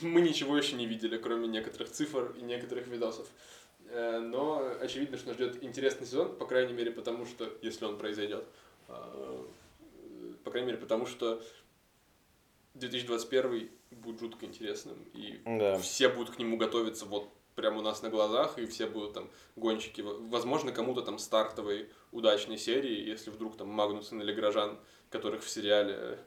[0.01, 3.29] Мы ничего еще не видели, кроме некоторых цифр и некоторых видосов.
[3.91, 7.97] Э, Но очевидно, что нас ждет интересный сезон, по крайней мере, потому что, если он
[7.99, 8.45] произойдет,
[8.89, 9.43] э,
[10.43, 11.41] по крайней мере, потому что
[12.75, 13.71] 2021
[14.03, 15.79] будет жутко интересным, и Да.
[15.79, 19.31] все будут к нему готовиться вот прямо у нас на глазах, и все будут там
[19.57, 20.01] гонщики.
[20.01, 24.79] Возможно, кому-то там стартовой удачной серии, если вдруг там Магнусон или Грожан,
[25.11, 26.19] которых в сериале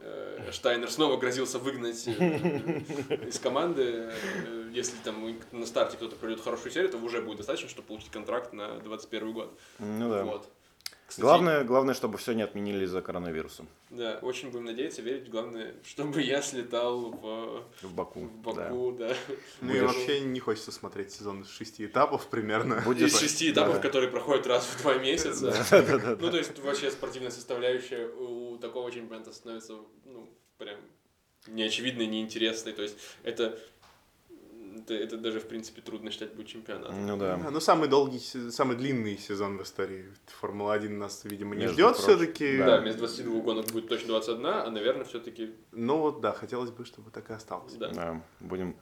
[0.00, 2.10] э, Штайнер снова грозился выгнать э,
[3.28, 4.10] из команды.
[4.10, 8.10] Э, Если там на старте кто-то пройдет хорошую серию, то уже будет достаточно, чтобы получить
[8.10, 9.58] контракт на 21 год.
[9.78, 10.24] Ну да.
[10.24, 10.48] Вот.
[11.06, 15.30] Кстати, Главное, главное, чтобы все не отменили из-за коронавируса Да, очень будем надеяться, верить.
[15.30, 18.22] Главное, чтобы я слетал в, в Баку.
[18.24, 18.52] в да.
[18.70, 19.14] Баку, да.
[19.60, 22.82] Ну и Будешь- вообще не хочется смотреть сезон из шести этапов примерно.
[22.84, 23.80] Будет- Из шести этапов, Да.
[23.82, 25.54] которые проходят раз в два месяца.
[26.20, 29.74] Ну, то есть, вообще спортивная составляющая у такого чемпионата становится,
[30.04, 30.28] ну,
[30.58, 30.76] прям
[31.46, 32.72] неочевидной, неинтересной.
[32.72, 33.56] То есть, это,
[34.86, 37.06] это, это даже, в принципе, трудно считать будет чемпионатом.
[37.06, 37.36] Ну да.
[37.36, 38.18] Да, ну самый долгий,
[38.50, 40.06] самый длинный сезон в истории
[40.40, 42.58] Формулы-1 нас, видимо, не Между ждет все-таки.
[42.58, 46.84] Да, вместо 22 гонок будет точно 21, а, наверное, все-таки, Ну вот, да, хотелось бы,
[46.84, 47.74] чтобы так и осталось.
[47.74, 47.88] да.
[47.90, 48.76] Да, будем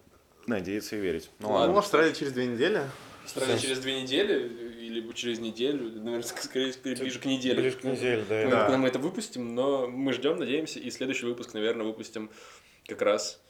[0.47, 1.31] надеяться и верить.
[1.39, 1.73] Ну Ладно.
[1.73, 2.83] Ну, Австралия через две недели.
[3.25, 7.61] Австралия через две недели, или через неделю, наверное, скорее, скорее ближе к неделе.
[7.61, 8.45] Ближе к неделе, да.
[8.45, 8.61] Мы- Да.
[8.65, 12.31] Когда мы это выпустим, но мы ждем, надеемся, и следующий выпуск, наверное, выпустим
[12.87, 13.41] как раз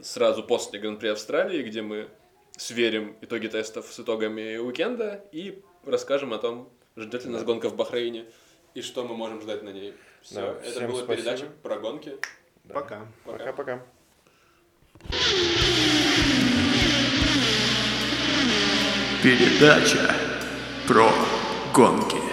[0.00, 2.08] сразу после Гран-при Австралии, где мы
[2.56, 7.76] сверим итоги тестов с итогами уикенда и расскажем о том, ждет ли нас гонка в
[7.76, 8.26] Бахрейне
[8.74, 9.94] и что мы можем ждать на ней.
[10.22, 11.16] Все, Да, это всем была спасибо.
[11.16, 12.16] передача про гонки.
[12.64, 12.74] Да.
[12.74, 13.06] Пока.
[13.24, 13.82] Пока-пока.
[19.22, 20.14] Передача
[20.86, 21.10] про
[21.74, 22.23] гонки.